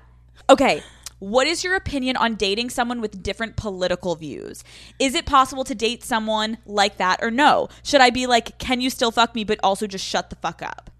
Okay. 0.50 0.82
What 1.20 1.46
is 1.46 1.62
your 1.62 1.74
opinion 1.76 2.16
on 2.16 2.34
dating 2.34 2.70
someone 2.70 3.00
with 3.00 3.22
different 3.22 3.56
political 3.56 4.16
views? 4.16 4.64
Is 4.98 5.14
it 5.14 5.24
possible 5.26 5.64
to 5.64 5.74
date 5.74 6.02
someone 6.02 6.58
like 6.66 6.96
that 6.96 7.22
or 7.22 7.30
no? 7.30 7.68
Should 7.82 8.00
I 8.00 8.10
be 8.10 8.26
like, 8.26 8.58
can 8.58 8.80
you 8.80 8.90
still 8.90 9.10
fuck 9.10 9.34
me, 9.34 9.44
but 9.44 9.60
also 9.62 9.86
just 9.86 10.04
shut 10.04 10.30
the 10.30 10.36
fuck 10.36 10.62
up? 10.62 10.90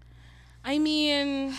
I 0.63 0.77
mean, 0.77 1.55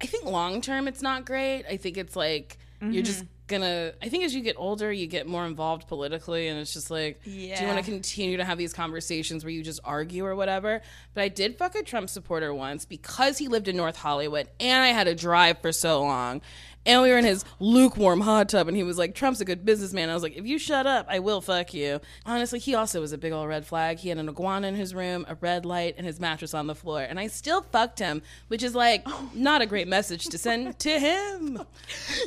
I 0.00 0.06
think 0.06 0.24
long 0.24 0.60
term 0.60 0.88
it's 0.88 1.02
not 1.02 1.24
great. 1.24 1.64
I 1.68 1.76
think 1.76 1.96
it's 1.96 2.16
like 2.16 2.58
you're 2.80 3.02
just 3.02 3.24
mm-hmm. 3.24 3.28
gonna 3.48 3.92
I 4.00 4.08
think 4.08 4.24
as 4.24 4.34
you 4.34 4.40
get 4.40 4.56
older 4.56 4.92
you 4.92 5.06
get 5.06 5.26
more 5.26 5.44
involved 5.46 5.88
politically 5.88 6.48
and 6.48 6.60
it's 6.60 6.72
just 6.72 6.90
like 6.90 7.20
yeah. 7.24 7.56
do 7.56 7.62
you 7.62 7.68
want 7.68 7.84
to 7.84 7.90
continue 7.90 8.36
to 8.36 8.44
have 8.44 8.56
these 8.56 8.72
conversations 8.72 9.44
where 9.44 9.50
you 9.50 9.62
just 9.62 9.80
argue 9.84 10.24
or 10.24 10.36
whatever 10.36 10.80
but 11.14 11.22
I 11.22 11.28
did 11.28 11.56
fuck 11.56 11.74
a 11.74 11.82
Trump 11.82 12.08
supporter 12.08 12.54
once 12.54 12.84
because 12.84 13.38
he 13.38 13.48
lived 13.48 13.66
in 13.68 13.76
North 13.76 13.96
Hollywood 13.96 14.48
and 14.60 14.82
I 14.82 14.88
had 14.88 15.04
to 15.04 15.14
drive 15.14 15.58
for 15.58 15.72
so 15.72 16.02
long 16.02 16.40
and 16.88 17.02
we 17.02 17.10
were 17.10 17.18
in 17.18 17.24
his 17.24 17.44
lukewarm 17.60 18.20
hot 18.22 18.48
tub 18.48 18.66
and 18.66 18.76
he 18.76 18.82
was 18.82 18.98
like 18.98 19.14
Trump's 19.14 19.40
a 19.40 19.44
good 19.44 19.64
businessman. 19.64 20.08
I 20.10 20.14
was 20.14 20.22
like 20.24 20.36
if 20.36 20.44
you 20.46 20.58
shut 20.58 20.86
up 20.86 21.06
I 21.08 21.20
will 21.20 21.40
fuck 21.40 21.72
you. 21.72 22.00
Honestly 22.26 22.58
he 22.58 22.74
also 22.74 23.00
was 23.00 23.12
a 23.12 23.18
big 23.18 23.32
old 23.32 23.48
red 23.48 23.64
flag. 23.66 23.98
He 23.98 24.08
had 24.08 24.18
an 24.18 24.28
iguana 24.28 24.66
in 24.66 24.74
his 24.74 24.94
room 24.94 25.24
a 25.28 25.36
red 25.36 25.64
light 25.64 25.94
and 25.98 26.06
his 26.06 26.18
mattress 26.18 26.54
on 26.54 26.66
the 26.66 26.74
floor. 26.74 27.02
And 27.02 27.20
I 27.20 27.28
still 27.28 27.62
fucked 27.62 28.00
him 28.00 28.22
which 28.48 28.62
is 28.64 28.74
like 28.74 29.06
not 29.34 29.62
a 29.62 29.66
great 29.66 29.86
message 29.86 30.24
to 30.26 30.38
send 30.38 30.78
to 30.80 30.98
him. 30.98 31.62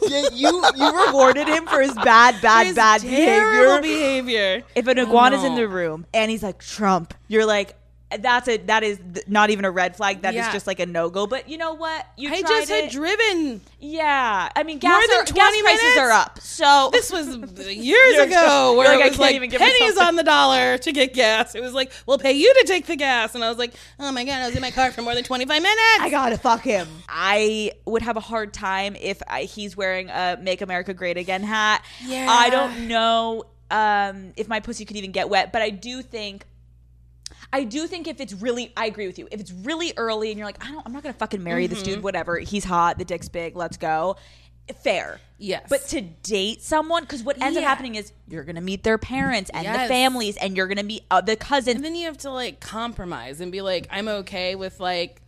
Yeah, 0.07 0.29
you 0.31 0.63
you 0.77 1.07
rewarded 1.07 1.47
him 1.47 1.65
for 1.65 1.81
his 1.81 1.93
bad, 1.95 2.41
bad, 2.41 2.67
His 2.67 2.75
bad 2.75 3.01
terrible 3.01 3.81
behavior. 3.81 4.59
behavior. 4.61 4.63
If 4.75 4.87
an 4.87 4.99
iguana's 4.99 5.43
in 5.43 5.55
the 5.55 5.67
room 5.67 6.05
and 6.13 6.29
he's 6.29 6.43
like 6.43 6.59
Trump, 6.59 7.13
you're 7.27 7.45
like, 7.45 7.75
that's 8.19 8.47
a 8.47 8.57
that 8.57 8.83
is 8.83 8.99
th- 9.13 9.27
not 9.27 9.49
even 9.49 9.65
a 9.65 9.71
red 9.71 9.95
flag. 9.95 10.21
That 10.21 10.33
is 10.33 10.39
Yeah. 10.45 10.51
just 10.53 10.67
like 10.67 10.79
a 10.79 10.85
no 10.85 11.09
go. 11.09 11.27
But 11.27 11.49
you 11.49 11.57
know 11.57 11.73
what? 11.73 12.05
You 12.17 12.29
I 12.31 12.41
just 12.41 12.69
it. 12.71 12.83
had 12.83 12.91
driven. 12.91 13.61
yeah, 13.79 14.49
I 14.55 14.63
mean, 14.63 14.79
gas, 14.79 15.07
than 15.07 15.19
are, 15.21 15.25
20 15.25 15.39
gas 15.39 15.61
prices 15.61 15.97
are 15.97 16.11
up. 16.11 16.39
So 16.41 16.89
This 16.93 17.11
was 17.11 17.27
years 17.75 18.17
ago 18.19 18.75
where 18.77 18.89
like, 18.89 18.99
it 18.99 19.03
I 19.03 19.07
was 19.09 19.17
can't 19.17 19.41
like 19.41 19.59
pennies 19.59 19.97
on 19.97 20.15
the 20.15 20.23
dollar 20.23 20.77
to 20.77 20.91
get 20.91 21.13
gas. 21.13 21.55
It 21.55 21.61
was 21.61 21.73
like, 21.73 21.91
we'll 22.05 22.17
pay 22.19 22.33
you 22.33 22.53
to 22.53 22.63
take 22.67 22.85
the 22.85 22.95
gas. 22.95 23.35
And 23.35 23.43
I 23.43 23.49
was 23.49 23.57
like, 23.57 23.73
oh 23.99 24.11
my 24.11 24.23
God, 24.23 24.41
I 24.41 24.47
was 24.47 24.55
in 24.55 24.61
my 24.61 24.71
car 24.71 24.91
for 24.91 25.01
more 25.01 25.15
than 25.15 25.23
25 25.23 25.61
minutes. 25.61 25.79
I 25.99 26.09
gotta 26.09 26.37
fuck 26.37 26.61
him. 26.61 26.87
I 27.09 27.71
would 27.85 28.01
have 28.01 28.17
a 28.17 28.21
hard 28.21 28.53
time 28.53 28.95
if 28.99 29.21
I, 29.27 29.43
he's 29.43 29.75
wearing 29.77 30.09
a 30.09 30.37
"Make 30.41 30.61
America 30.61 30.93
Great 30.93 31.17
Again" 31.17 31.43
hat. 31.43 31.83
Yeah. 32.05 32.27
I 32.29 32.49
don't 32.49 32.87
know 32.87 33.45
um, 33.69 34.33
if 34.35 34.47
my 34.47 34.59
pussy 34.59 34.85
could 34.85 34.97
even 34.97 35.11
get 35.11 35.29
wet, 35.29 35.51
but 35.51 35.61
I 35.61 35.69
do 35.69 36.01
think. 36.01 36.45
I 37.53 37.63
do 37.65 37.85
think 37.87 38.07
if 38.07 38.19
it's 38.21 38.33
really, 38.33 38.71
I 38.77 38.85
agree 38.85 39.07
with 39.07 39.19
you. 39.19 39.27
If 39.31 39.39
it's 39.39 39.51
really 39.51 39.93
early 39.97 40.29
and 40.29 40.37
you're 40.37 40.47
like, 40.47 40.63
I 40.65 40.71
don't, 40.71 40.85
I'm 40.85 40.93
not 40.93 41.03
gonna 41.03 41.13
fucking 41.13 41.43
marry 41.43 41.67
this 41.67 41.79
Mm-hmm. 41.81 41.93
dude. 41.95 42.03
Whatever, 42.03 42.37
he's 42.39 42.63
hot, 42.63 42.97
the 42.97 43.05
dick's 43.05 43.27
big, 43.29 43.55
let's 43.55 43.77
go. 43.77 44.15
Fair, 44.83 45.19
Yes. 45.37 45.65
But 45.69 45.81
to 45.87 46.01
date 46.01 46.61
someone, 46.61 47.01
because 47.03 47.23
what 47.23 47.41
ends 47.41 47.57
up 47.57 47.63
Yeah. 47.63 47.67
happening 47.67 47.95
is 47.95 48.13
you're 48.29 48.43
gonna 48.43 48.61
meet 48.61 48.83
their 48.83 48.97
parents 48.99 49.49
and 49.53 49.65
the 49.65 49.87
families, 49.87 50.37
and 50.37 50.55
you're 50.55 50.67
gonna 50.67 50.83
meet 50.83 51.03
uh, 51.11 51.19
the 51.19 51.35
cousins. 51.35 51.75
And 51.77 51.83
then 51.83 51.95
you 51.95 52.05
have 52.05 52.19
to 52.19 52.31
like 52.31 52.59
compromise 52.61 53.41
and 53.41 53.51
be 53.51 53.61
like, 53.61 53.87
I'm 53.89 54.07
okay 54.07 54.55
with 54.55 54.79
like 54.79 55.19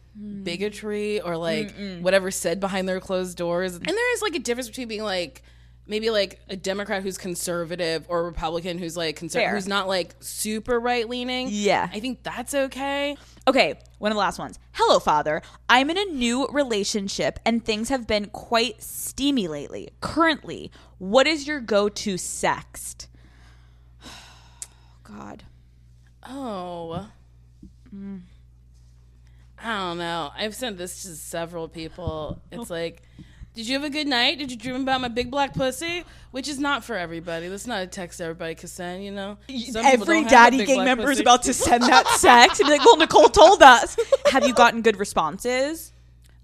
bigotry 0.43 1.19
or 1.19 1.35
like 1.35 1.73
whatever 2.01 2.31
said 2.31 2.59
behind 2.59 2.87
their 2.87 2.99
closed 2.99 3.37
doors. 3.37 3.75
And 3.75 3.85
there 3.85 4.13
is 4.13 4.21
like 4.21 4.35
a 4.35 4.39
difference 4.39 4.67
between 4.69 4.87
being 4.87 5.03
like 5.03 5.41
maybe 5.85 6.09
like 6.09 6.39
a 6.49 6.55
Democrat 6.55 7.03
who's 7.03 7.17
conservative 7.17 8.05
or 8.07 8.21
a 8.21 8.23
Republican 8.23 8.77
who's 8.77 8.95
like 8.95 9.15
conservative 9.15 9.53
who's 9.53 9.67
not 9.67 9.87
like 9.87 10.15
super 10.19 10.79
right 10.79 11.07
leaning. 11.07 11.47
Yeah. 11.51 11.89
I 11.91 11.99
think 11.99 12.23
that's 12.23 12.53
okay. 12.53 13.17
Okay, 13.47 13.79
one 13.99 14.11
of 14.11 14.15
the 14.15 14.19
last 14.19 14.39
ones. 14.39 14.59
Hello, 14.73 14.99
father. 14.99 15.41
I'm 15.67 15.89
in 15.89 15.97
a 15.97 16.05
new 16.05 16.47
relationship 16.47 17.39
and 17.45 17.63
things 17.63 17.89
have 17.89 18.07
been 18.07 18.27
quite 18.27 18.81
steamy 18.81 19.47
lately. 19.47 19.89
Currently, 20.01 20.71
what 20.97 21.27
is 21.27 21.47
your 21.47 21.59
go 21.59 21.89
to 21.89 22.15
sext? 22.15 23.07
God. 25.03 25.43
Oh. 26.25 27.09
Mm. 27.93 28.21
I 29.61 29.77
don't 29.77 29.97
know. 29.97 30.31
I've 30.35 30.55
sent 30.55 30.77
this 30.77 31.03
to 31.03 31.09
several 31.15 31.67
people. 31.69 32.41
It's 32.51 32.69
like, 32.69 33.01
did 33.53 33.67
you 33.67 33.73
have 33.73 33.83
a 33.83 33.89
good 33.89 34.07
night? 34.07 34.39
Did 34.39 34.51
you 34.51 34.57
dream 34.57 34.81
about 34.81 35.01
my 35.01 35.07
big 35.07 35.29
black 35.31 35.53
pussy? 35.53 36.03
Which 36.31 36.47
is 36.47 36.57
not 36.59 36.83
for 36.83 36.95
everybody. 36.95 37.47
That's 37.47 37.67
not 37.67 37.83
a 37.83 37.87
text 37.87 38.19
everybody 38.19 38.55
can 38.55 38.67
send, 38.67 39.03
you 39.05 39.11
know? 39.11 39.37
Some 39.69 39.85
Every 39.85 40.05
don't 40.05 40.23
have 40.23 40.27
a 40.27 40.29
daddy 40.29 40.65
gang 40.65 40.83
member 40.85 41.11
is 41.11 41.19
about 41.19 41.43
to 41.43 41.53
send 41.53 41.83
that 41.83 42.05
sext 42.17 42.59
and 42.59 42.67
be 42.67 42.71
like, 42.77 42.83
well, 42.85 42.97
Nicole 42.97 43.29
told 43.29 43.61
us. 43.61 43.95
Have 44.31 44.45
you 44.47 44.53
gotten 44.53 44.81
good 44.81 44.97
responses? 44.97 45.91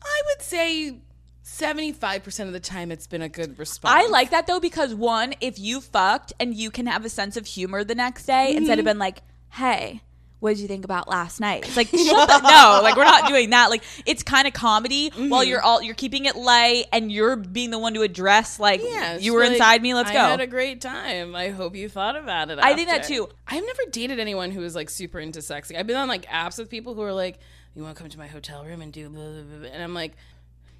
I 0.03 0.21
would 0.27 0.41
say 0.43 0.97
75% 1.43 2.45
of 2.47 2.53
the 2.53 2.59
time 2.59 2.91
it's 2.91 3.07
been 3.07 3.21
a 3.23 3.29
good 3.29 3.57
response. 3.57 3.95
I 4.05 4.07
like 4.09 4.29
that 4.31 4.45
though 4.47 4.59
because 4.59 4.93
one, 4.93 5.33
if 5.41 5.57
you 5.59 5.81
fucked 5.81 6.33
and 6.39 6.53
you 6.55 6.69
can 6.71 6.85
have 6.85 7.03
a 7.05 7.09
sense 7.09 7.35
of 7.37 7.45
humor 7.47 7.83
the 7.83 7.95
next 7.95 8.25
day 8.25 8.55
instead 8.55 8.73
Mm-hmm. 8.77 8.79
of 8.81 8.85
being 8.85 8.97
like, 8.99 9.21
"Hey, 9.49 10.01
what 10.39 10.51
did 10.51 10.59
you 10.59 10.67
think 10.67 10.85
about 10.85 11.07
last 11.07 11.39
night?" 11.39 11.65
It's 11.67 11.75
like, 11.77 11.89
no, 11.93 12.79
like 12.83 12.95
we're 12.95 13.03
not 13.03 13.27
doing 13.27 13.49
that. 13.51 13.69
Like 13.69 13.83
it's 14.05 14.23
kind 14.23 14.47
of 14.47 14.53
comedy 14.53 15.09
while 15.15 15.41
Mm-hmm. 15.41 15.49
you're 15.49 15.61
all 15.61 15.81
you're 15.81 15.95
keeping 15.95 16.25
it 16.25 16.35
light 16.35 16.85
and 16.91 17.11
you're 17.11 17.35
being 17.35 17.71
the 17.71 17.79
one 17.79 17.93
to 17.95 18.01
address 18.01 18.59
like 18.59 18.81
Yeah, 18.83 19.17
you 19.17 19.33
were 19.33 19.41
like, 19.43 19.53
inside 19.53 19.81
me. 19.81 19.93
Let's 19.93 20.09
I 20.09 20.13
go. 20.13 20.19
had 20.19 20.41
a 20.41 20.47
great 20.47 20.81
time. 20.81 21.35
I 21.35 21.49
hope 21.49 21.75
you 21.75 21.89
thought 21.89 22.15
about 22.15 22.49
it. 22.51 22.59
I 22.59 22.73
think 22.75 22.89
that 22.89 23.03
too. 23.03 23.27
I've 23.47 23.63
never 23.65 23.81
dated 23.91 24.19
anyone 24.19 24.51
who 24.51 24.61
was 24.61 24.75
like 24.75 24.89
super 24.89 25.19
into 25.19 25.39
sexting. 25.39 25.77
I've 25.77 25.87
been 25.87 25.97
on 25.97 26.07
like 26.07 26.25
apps 26.27 26.57
with 26.57 26.69
people 26.69 26.93
who 26.95 27.01
are 27.01 27.13
like, 27.13 27.39
"You 27.75 27.83
want 27.83 27.95
to 27.97 28.01
come 28.01 28.09
to 28.09 28.17
my 28.17 28.27
hotel 28.27 28.63
room 28.65 28.81
and 28.81 28.91
do?" 28.93 29.09
Blah, 29.09 29.21
blah, 29.23 29.41
blah, 29.41 29.57
blah," 29.59 29.69
And 29.69 29.83
I'm 29.83 29.93
like, 29.93 30.13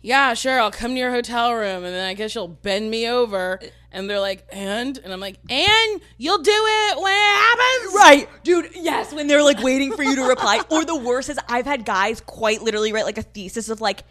"Yeah, 0.01 0.33
sure. 0.33 0.59
I'll 0.59 0.71
come 0.71 0.91
to 0.91 0.97
your 0.97 1.11
hotel 1.11 1.53
room, 1.53 1.83
and 1.83 1.93
then 1.93 2.07
I 2.07 2.13
guess 2.13 2.33
you'll 2.35 2.47
bend 2.47 2.89
me 2.89 3.07
over." 3.09 3.59
And 3.91 4.09
they're 4.09 4.19
like, 4.19 4.45
"And?" 4.51 4.97
And 4.97 5.11
I'm 5.11 5.19
like, 5.19 5.37
"And 5.49 6.01
you'll 6.17 6.43
do 6.43 6.51
it 6.53 7.01
when 7.01 7.13
it 7.13 7.35
happens." 7.35 7.93
Right, 7.95 8.43
dude. 8.43 8.69
Yes, 8.75 9.13
when 9.13 9.27
they're 9.27 9.43
like 9.43 9.61
waiting 9.61 9.93
for 9.93 10.03
you 10.03 10.15
to 10.15 10.23
reply. 10.23 10.61
Or 10.69 10.85
the 10.85 10.95
worst 10.95 11.29
is 11.29 11.39
I've 11.47 11.65
had 11.65 11.85
guys 11.85 12.21
quite 12.21 12.61
literally 12.61 12.93
write 12.93 13.05
like 13.05 13.17
a 13.17 13.23
thesis 13.23 13.69
of 13.69 13.81
like, 13.81 14.03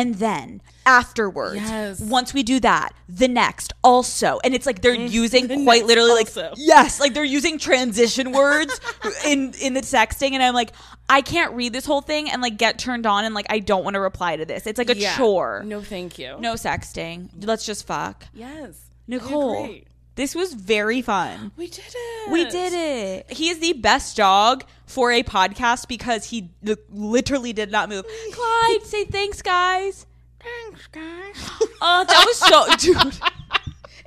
and 0.00 0.14
then 0.16 0.60
afterwards, 0.86 1.56
Yes. 1.56 2.00
once 2.00 2.32
we 2.32 2.42
do 2.42 2.60
that, 2.60 2.90
the 3.08 3.28
next 3.28 3.72
also, 3.84 4.40
and 4.44 4.54
it's 4.54 4.64
like 4.66 4.80
they're 4.82 4.94
using 4.94 5.46
the 5.46 5.62
quite 5.64 5.80
next 5.80 5.88
literally 5.88 6.12
like 6.14 6.26
also. 6.28 6.54
yes, 6.56 7.00
like 7.00 7.14
they're 7.14 7.24
using 7.24 7.58
transition 7.58 8.32
words 8.32 8.80
in 9.26 9.52
in 9.60 9.74
the 9.74 9.80
texting, 9.80 10.32
and 10.32 10.42
I'm 10.42 10.54
like, 10.54 10.72
I 11.08 11.20
can't 11.20 11.52
read 11.54 11.72
this 11.72 11.84
whole 11.86 12.00
thing 12.00 12.30
and 12.30 12.40
like 12.42 12.56
get 12.56 12.78
turned 12.78 13.06
on, 13.06 13.24
and 13.24 13.34
like 13.34 13.46
I 13.50 13.58
don't 13.58 13.84
want 13.84 13.94
to 13.94 14.00
reply 14.00 14.36
to 14.36 14.44
this. 14.44 14.66
It's 14.66 14.78
like 14.78 14.90
a 14.90 14.96
Yeah. 14.96 15.16
chore. 15.16 15.62
No, 15.64 15.82
thank 15.82 16.18
you. 16.18 16.36
no 16.38 16.54
sexting. 16.54 17.28
Let's 17.44 17.66
just 17.66 17.86
fuck. 17.86 18.24
Yes, 18.32 18.86
I 18.86 18.92
Nicole, 19.08 19.64
agree. 19.64 19.84
This 20.18 20.34
was 20.34 20.52
very 20.52 21.00
fun. 21.00 21.52
we 21.56 21.68
did 21.68 21.84
it. 21.94 22.30
We 22.32 22.44
did 22.44 22.72
it. 22.74 23.30
He 23.30 23.48
is 23.50 23.60
the 23.60 23.72
best 23.72 24.16
dog 24.16 24.64
for 24.84 25.12
a 25.12 25.22
podcast 25.22 25.86
because 25.86 26.24
he 26.24 26.50
li- 26.62 26.74
literally 26.90 27.52
did 27.52 27.70
not 27.70 27.88
move. 27.88 28.04
Clyde, 28.32 28.82
say 28.82 29.04
thanks, 29.04 29.40
guys. 29.42 30.06
Thanks, 30.40 30.86
guys. 30.88 31.50
Oh, 31.80 32.04
that 32.08 32.24
was 32.26 32.36
so, 32.36 32.76
dude. 33.04 33.14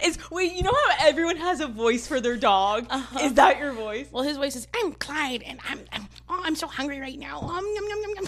Is 0.03 0.18
wait, 0.30 0.51
you 0.53 0.62
know 0.64 0.74
how 0.74 1.07
everyone 1.07 1.38
has 1.38 1.62
a 1.62 1.68
voice 1.68 2.05
for 2.05 2.20
their 2.20 2.36
dog? 2.36 2.86
Is 3.22 3.36
that 3.36 3.59
your 3.59 3.72
voice? 3.72 4.07
well, 4.12 4.24
his 4.24 4.36
voice 4.36 4.57
is, 4.57 4.68
"I'm 4.76 4.91
Clyde, 4.93 5.41
and 5.43 5.59
I'm, 5.70 5.80
I'm 5.93 6.07
oh, 6.28 6.41
I'm 6.43 6.55
so 6.55 6.68
hungry 6.68 6.99
right 6.99 7.18
now." 7.18 7.39
Um, 7.39 7.66
yum, 7.76 7.86
yum, 7.88 7.99
yum, 8.01 8.14
yum. 8.18 8.28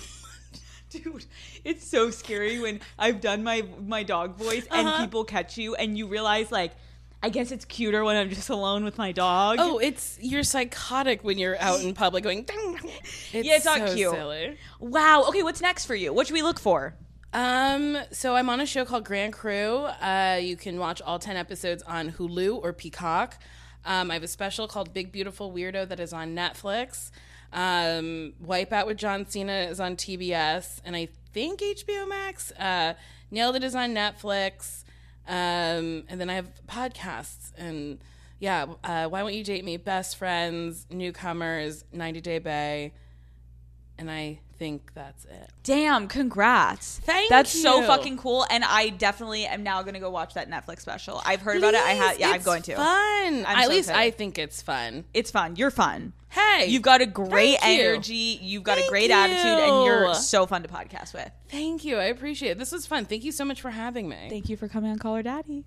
Dude, 0.91 1.25
it's 1.65 1.86
so 1.86 2.09
scary 2.11 2.59
when 2.61 2.79
I've 2.97 3.19
done 3.19 3.43
my 3.43 3.65
my 3.86 4.03
dog 4.03 4.38
voice 4.38 4.65
and 4.71 4.88
Uh-huh. 4.88 5.03
people 5.03 5.23
catch 5.25 5.57
you 5.57 5.75
and 5.75 5.97
you 5.97 6.07
realize 6.07 6.51
like 6.53 6.71
I 7.24 7.30
guess 7.30 7.51
it's 7.51 7.63
cuter 7.63 8.03
when 8.03 8.17
I'm 8.17 8.30
just 8.30 8.49
alone 8.49 8.84
with 8.84 8.97
my 8.97 9.13
dog. 9.13 9.57
Oh, 9.59 9.78
it's 9.78 10.19
you're 10.21 10.43
psychotic 10.43 11.24
when 11.24 11.38
you're 11.38 11.57
out 11.59 11.82
in 11.82 11.93
public 11.93 12.24
going. 12.24 12.43
"Ding." 12.43 12.80
It's 13.32 13.47
Yeah, 13.47 13.55
it's 13.55 13.65
not 13.65 13.88
so 13.88 13.95
cute. 13.95 14.11
Silly. 14.11 14.57
wow. 14.80 15.24
Okay, 15.30 15.41
what's 15.41 15.61
next 15.61 15.86
for 15.86 15.95
you? 15.95 16.13
What 16.13 16.28
should 16.28 16.34
we 16.34 16.41
look 16.43 16.59
for? 16.59 16.95
Um, 17.32 17.97
so 18.11 18.36
I'm 18.36 18.49
on 18.49 18.59
a 18.59 18.65
show 18.65 18.86
called 18.86 19.05
Grand 19.05 19.34
Crew. 19.34 19.86
Uh, 19.86 20.38
you 20.41 20.55
can 20.57 20.78
watch 20.78 21.01
all 21.01 21.17
ten 21.17 21.38
episodes 21.38 21.82
on 21.84 22.11
Hulu 22.11 22.61
or 22.61 22.74
Peacock. 22.74 23.39
Um, 23.86 24.11
I 24.11 24.15
have 24.15 24.24
a 24.24 24.28
special 24.28 24.67
called 24.67 24.93
Big 24.93 25.11
Beautiful 25.11 25.51
Weirdo 25.51 25.88
that 25.88 25.99
is 25.99 26.13
on 26.13 26.36
Netflix. 26.36 27.09
Um, 27.51 28.34
Wipeout 28.45 28.86
with 28.86 28.97
John 28.97 29.26
Cena 29.28 29.67
is 29.69 29.80
on 29.80 29.95
TBS, 29.95 30.82
and 30.84 30.95
I 30.95 31.07
think 31.34 31.61
HBO 31.61 32.07
Max. 32.07 32.51
Uh, 32.51 32.93
Nailed 33.32 33.55
It 33.55 33.63
is 33.63 33.76
on 33.76 33.93
Netflix. 33.93 34.82
Um, 35.28 36.03
and 36.09 36.19
then 36.19 36.30
I 36.30 36.34
have 36.36 36.49
podcasts 36.67 37.51
and 37.57 37.99
yeah, 38.39 38.65
uh, 38.84 39.07
Why 39.07 39.24
Won't 39.24 39.36
You 39.36 39.43
Date 39.43 39.63
Me? 39.63 39.78
Best 39.78 40.17
Friends, 40.17 40.86
Newcomers, 40.89 41.86
90 41.93 42.19
Day 42.21 42.39
Bae. 42.39 42.91
And 44.04 44.12
I 44.12 44.39
think 44.60 44.93
that's 44.93 45.24
it. 45.24 45.49
Damn, 45.64 46.10
congrats. 46.10 46.99
Thank 47.06 47.30
That's 47.30 47.49
so 47.49 47.84
fucking 47.84 48.18
cool. 48.18 48.45
And 48.49 48.66
I 48.66 48.89
definitely 48.89 49.45
am 49.45 49.64
now 49.64 49.82
going 49.82 49.93
to 49.93 50.01
go 50.01 50.10
watch 50.10 50.34
that 50.34 50.51
Netflix 50.51 50.82
special. 50.82 51.22
I've 51.26 51.39
heard 51.39 51.60
about 51.60 51.74
it. 51.74 51.80
I 51.80 51.91
have, 51.91 52.20
yeah, 52.20 52.32
I'm 52.32 52.41
going 52.41 52.64
to. 52.64 52.76
Fun. 52.76 53.45
At 53.45 53.64
so 53.64 53.70
least 53.70 53.88
excited. 53.88 54.08
I 54.08 54.12
think 54.12 54.38
it's 54.38 54.62
fun. 54.62 55.06
It's 55.14 55.32
fun. 55.32 55.56
You're 55.56 55.72
fun. 55.72 56.12
Hey, 56.28 56.66
You've 56.68 56.82
got 56.82 56.99
a 56.99 57.06
great 57.06 57.62
thank 57.62 57.80
you. 57.80 57.88
energy. 57.88 58.39
You've 58.41 58.64
got 58.64 58.78
a 58.78 58.82
Thank 58.82 58.91
great 58.91 59.10
attitude, 59.12 59.64
and 59.64 59.86
you're 59.86 60.14
so 60.16 60.45
fun 60.45 60.64
to 60.64 60.68
podcast 60.68 61.14
with. 61.14 61.32
Thank 61.47 61.86
you. 61.86 61.95
I 61.95 62.06
appreciate 62.06 62.51
it. 62.51 62.58
This 62.58 62.74
was 62.74 62.86
fun. 62.86 63.06
Thank 63.06 63.24
you 63.24 63.32
so 63.32 63.45
much 63.45 63.62
for 63.62 63.70
having 63.70 64.10
me. 64.10 64.28
Thank 64.30 64.49
you 64.49 64.58
for 64.58 64.68
coming 64.68 64.91
on 64.91 64.99
Call 64.99 65.16
Her 65.16 65.24
Daddy. 65.24 65.64